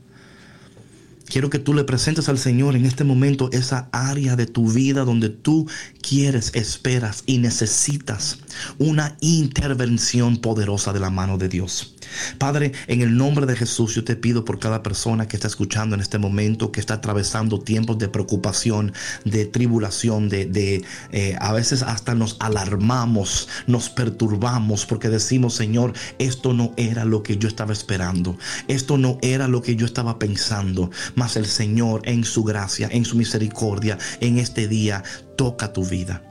Quiero 1.28 1.50
que 1.50 1.58
tú 1.58 1.74
le 1.74 1.84
presentes 1.84 2.28
al 2.28 2.38
Señor 2.38 2.76
en 2.76 2.86
este 2.86 3.04
momento 3.04 3.50
esa 3.52 3.88
área 3.92 4.36
de 4.36 4.46
tu 4.46 4.70
vida 4.70 5.04
donde 5.04 5.28
tú 5.28 5.68
quieres, 6.00 6.52
esperas 6.54 7.24
y 7.26 7.38
necesitas 7.38 8.38
una 8.78 9.16
intervención 9.20 10.36
poderosa 10.38 10.92
de 10.92 11.00
la 11.00 11.10
mano 11.10 11.36
de 11.36 11.48
Dios. 11.48 11.96
Padre, 12.38 12.72
en 12.86 13.02
el 13.02 13.16
nombre 13.16 13.46
de 13.46 13.56
Jesús 13.56 13.94
yo 13.94 14.04
te 14.04 14.16
pido 14.16 14.44
por 14.44 14.58
cada 14.58 14.82
persona 14.82 15.26
que 15.28 15.36
está 15.36 15.48
escuchando 15.48 15.94
en 15.94 16.00
este 16.00 16.18
momento, 16.18 16.72
que 16.72 16.80
está 16.80 16.94
atravesando 16.94 17.60
tiempos 17.60 17.98
de 17.98 18.08
preocupación, 18.08 18.92
de 19.24 19.46
tribulación, 19.46 20.28
de, 20.28 20.84
eh, 21.12 21.36
a 21.40 21.52
veces 21.52 21.82
hasta 21.82 22.14
nos 22.14 22.36
alarmamos, 22.40 23.48
nos 23.66 23.90
perturbamos 23.90 24.86
porque 24.86 25.08
decimos, 25.08 25.54
Señor, 25.54 25.92
esto 26.18 26.52
no 26.52 26.72
era 26.76 27.04
lo 27.04 27.22
que 27.22 27.36
yo 27.36 27.48
estaba 27.48 27.72
esperando, 27.72 28.38
esto 28.68 28.98
no 28.98 29.18
era 29.22 29.48
lo 29.48 29.62
que 29.62 29.76
yo 29.76 29.86
estaba 29.86 30.18
pensando, 30.18 30.90
mas 31.16 31.36
el 31.36 31.46
Señor 31.46 32.02
en 32.04 32.22
su 32.22 32.44
gracia, 32.44 32.88
en 32.92 33.04
su 33.04 33.16
misericordia, 33.16 33.98
en 34.20 34.38
este 34.38 34.68
día, 34.68 35.02
toca 35.36 35.72
tu 35.72 35.84
vida. 35.84 36.22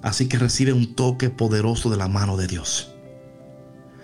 Así 0.00 0.28
que 0.28 0.38
recibe 0.38 0.72
un 0.72 0.94
toque 0.94 1.28
poderoso 1.28 1.90
de 1.90 1.98
la 1.98 2.08
mano 2.08 2.38
de 2.38 2.46
Dios. 2.46 2.92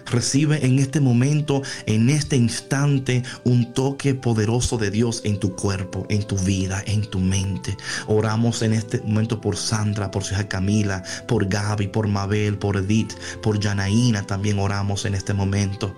Recibe 0.07 0.67
en 0.67 0.79
este 0.79 1.01
momento, 1.01 1.63
en 1.87 2.11
este 2.11 2.37
instante, 2.37 3.23
un 3.45 3.73
toque 3.73 4.15
poderoso 4.15 4.77
de 4.77 4.91
Dios 4.91 5.23
en 5.25 5.39
tu 5.39 5.55
cuerpo, 5.55 6.05
en 6.11 6.27
tu 6.27 6.37
vida, 6.37 6.83
en 6.87 7.03
tu 7.09 7.21
mente. 7.21 7.77
Oramos 8.09 8.63
en 8.63 8.73
este 8.73 9.01
momento 9.01 9.41
por 9.41 9.57
Sandra, 9.57 10.11
por 10.11 10.25
su 10.25 10.35
hija 10.35 10.49
Camila, 10.49 11.03
por 11.29 11.47
Gaby, 11.47 11.87
por 11.87 12.09
Mabel, 12.09 12.59
por 12.59 12.77
Edith, 12.77 13.13
por 13.41 13.63
Janaína. 13.63 14.27
También 14.27 14.59
oramos 14.59 15.05
en 15.05 15.15
este 15.15 15.33
momento. 15.33 15.95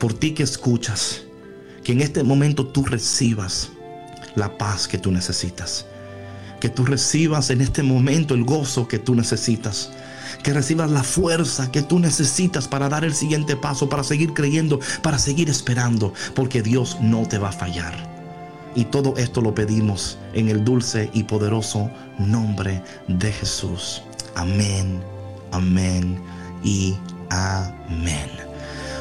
Por 0.00 0.14
ti 0.14 0.32
que 0.32 0.44
escuchas, 0.44 1.27
que 1.88 1.92
en 1.92 2.02
este 2.02 2.22
momento 2.22 2.66
tú 2.66 2.84
recibas 2.84 3.70
la 4.34 4.58
paz 4.58 4.86
que 4.86 4.98
tú 4.98 5.10
necesitas. 5.10 5.86
Que 6.60 6.68
tú 6.68 6.84
recibas 6.84 7.48
en 7.48 7.62
este 7.62 7.82
momento 7.82 8.34
el 8.34 8.44
gozo 8.44 8.86
que 8.86 8.98
tú 8.98 9.14
necesitas 9.14 9.90
que 10.42 10.52
recibas 10.52 10.90
la 10.90 11.02
fuerza 11.02 11.72
que 11.72 11.80
tú 11.80 11.98
necesitas 11.98 12.68
para 12.68 12.90
dar 12.90 13.04
el 13.04 13.14
siguiente 13.14 13.56
paso, 13.56 13.88
para 13.88 14.04
seguir 14.04 14.34
creyendo, 14.34 14.78
para 15.02 15.18
seguir 15.18 15.48
esperando, 15.48 16.12
porque 16.34 16.62
Dios 16.62 16.98
no 17.00 17.26
te 17.26 17.38
va 17.38 17.48
a 17.48 17.52
fallar. 17.52 17.94
Y 18.74 18.84
todo 18.84 19.16
esto 19.16 19.40
lo 19.40 19.54
pedimos 19.54 20.18
en 20.34 20.48
el 20.48 20.64
dulce 20.64 21.10
y 21.14 21.24
poderoso 21.24 21.90
nombre 22.18 22.82
de 23.08 23.32
Jesús. 23.32 24.02
Amén, 24.36 25.00
amén 25.52 26.20
y 26.62 26.94
amén. 27.30 28.47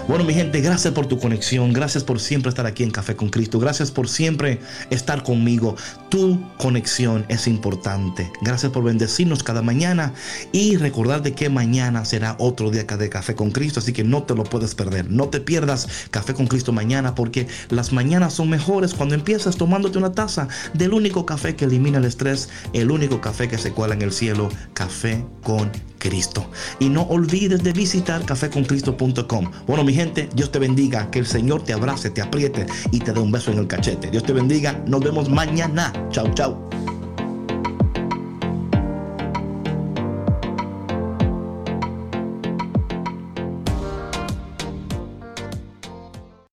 Bueno, 0.08 0.24
mi 0.24 0.34
gente, 0.34 0.62
gracias 0.62 0.94
por 0.94 1.06
tu 1.08 1.20
conexión. 1.20 1.74
Gracias 1.74 2.06
por 2.06 2.22
siempre 2.22 2.48
estar 2.48 2.66
aquí 2.66 2.82
en 2.82 2.92
Café 2.92 3.18
con 3.18 3.28
Cristo. 3.28 3.60
Gracias 3.60 3.92
por 3.92 4.08
siempre 4.08 4.62
estar 4.90 5.22
conmigo. 5.22 5.76
Tu 6.08 6.42
conexión 6.58 7.26
es 7.28 7.46
importante. 7.46 8.32
Gracias 8.42 8.72
por 8.72 8.86
bendecirnos 8.86 9.44
cada 9.44 9.62
mañana 9.62 10.14
y 10.54 10.78
recordar 10.78 11.24
de 11.24 11.34
que 11.34 11.50
mañana 11.50 12.06
será 12.06 12.38
otro 12.40 12.72
día 12.72 12.86
de 12.86 13.10
Café 13.10 13.36
con 13.36 13.52
Cristo. 13.52 13.82
Así 13.82 13.92
que 13.92 14.06
no 14.06 14.24
te 14.24 14.34
lo 14.34 14.46
puedes 14.46 14.76
perder. 14.76 15.12
No 15.12 15.28
te 15.28 15.42
pierdas 15.42 16.08
Café 16.10 16.34
con 16.34 16.48
Cristo 16.48 16.72
mañana 16.72 17.14
porque 17.14 17.48
las 17.68 17.92
mañanas 17.92 18.34
son 18.34 18.50
mejores 18.50 18.94
cuando 18.94 19.14
empiezas 19.14 19.58
tomándote 19.58 19.98
una 19.98 20.14
taza 20.14 20.48
del 20.74 20.94
único 20.94 21.26
café 21.26 21.58
que 21.58 21.66
elimina 21.66 21.98
el 21.98 22.06
estrés, 22.06 22.48
el 22.72 22.92
único 22.92 23.20
café 23.20 23.50
que 23.50 23.58
se 23.58 23.74
cuela 23.74 23.94
en 23.94 24.04
el 24.04 24.14
cielo. 24.14 24.48
Café 24.74 25.26
con 25.44 25.70
Cristo. 25.98 26.50
Y 26.80 26.90
no 26.90 27.04
olvides 27.04 27.64
de 27.64 27.74
visitar 27.74 28.24
caféconcristo.com. 28.24 29.52
Bueno, 29.66 29.84
mi 29.84 29.97
gente, 29.98 30.30
Dios 30.36 30.52
te 30.52 30.60
bendiga, 30.60 31.10
que 31.10 31.18
el 31.18 31.26
Señor 31.26 31.64
te 31.64 31.74
abrace, 31.74 32.12
te 32.12 32.22
apriete 32.22 32.68
y 32.92 33.00
te 33.00 33.14
dé 33.14 33.20
un 33.20 33.32
beso 33.32 33.52
en 33.52 33.58
el 33.58 33.66
cachete. 33.66 34.12
Dios 34.12 34.24
te 34.24 34.32
bendiga, 34.32 34.80
nos 34.86 35.02
vemos 35.02 35.28
mañana. 35.28 35.92
Chao, 36.12 36.32
chao. 36.36 36.70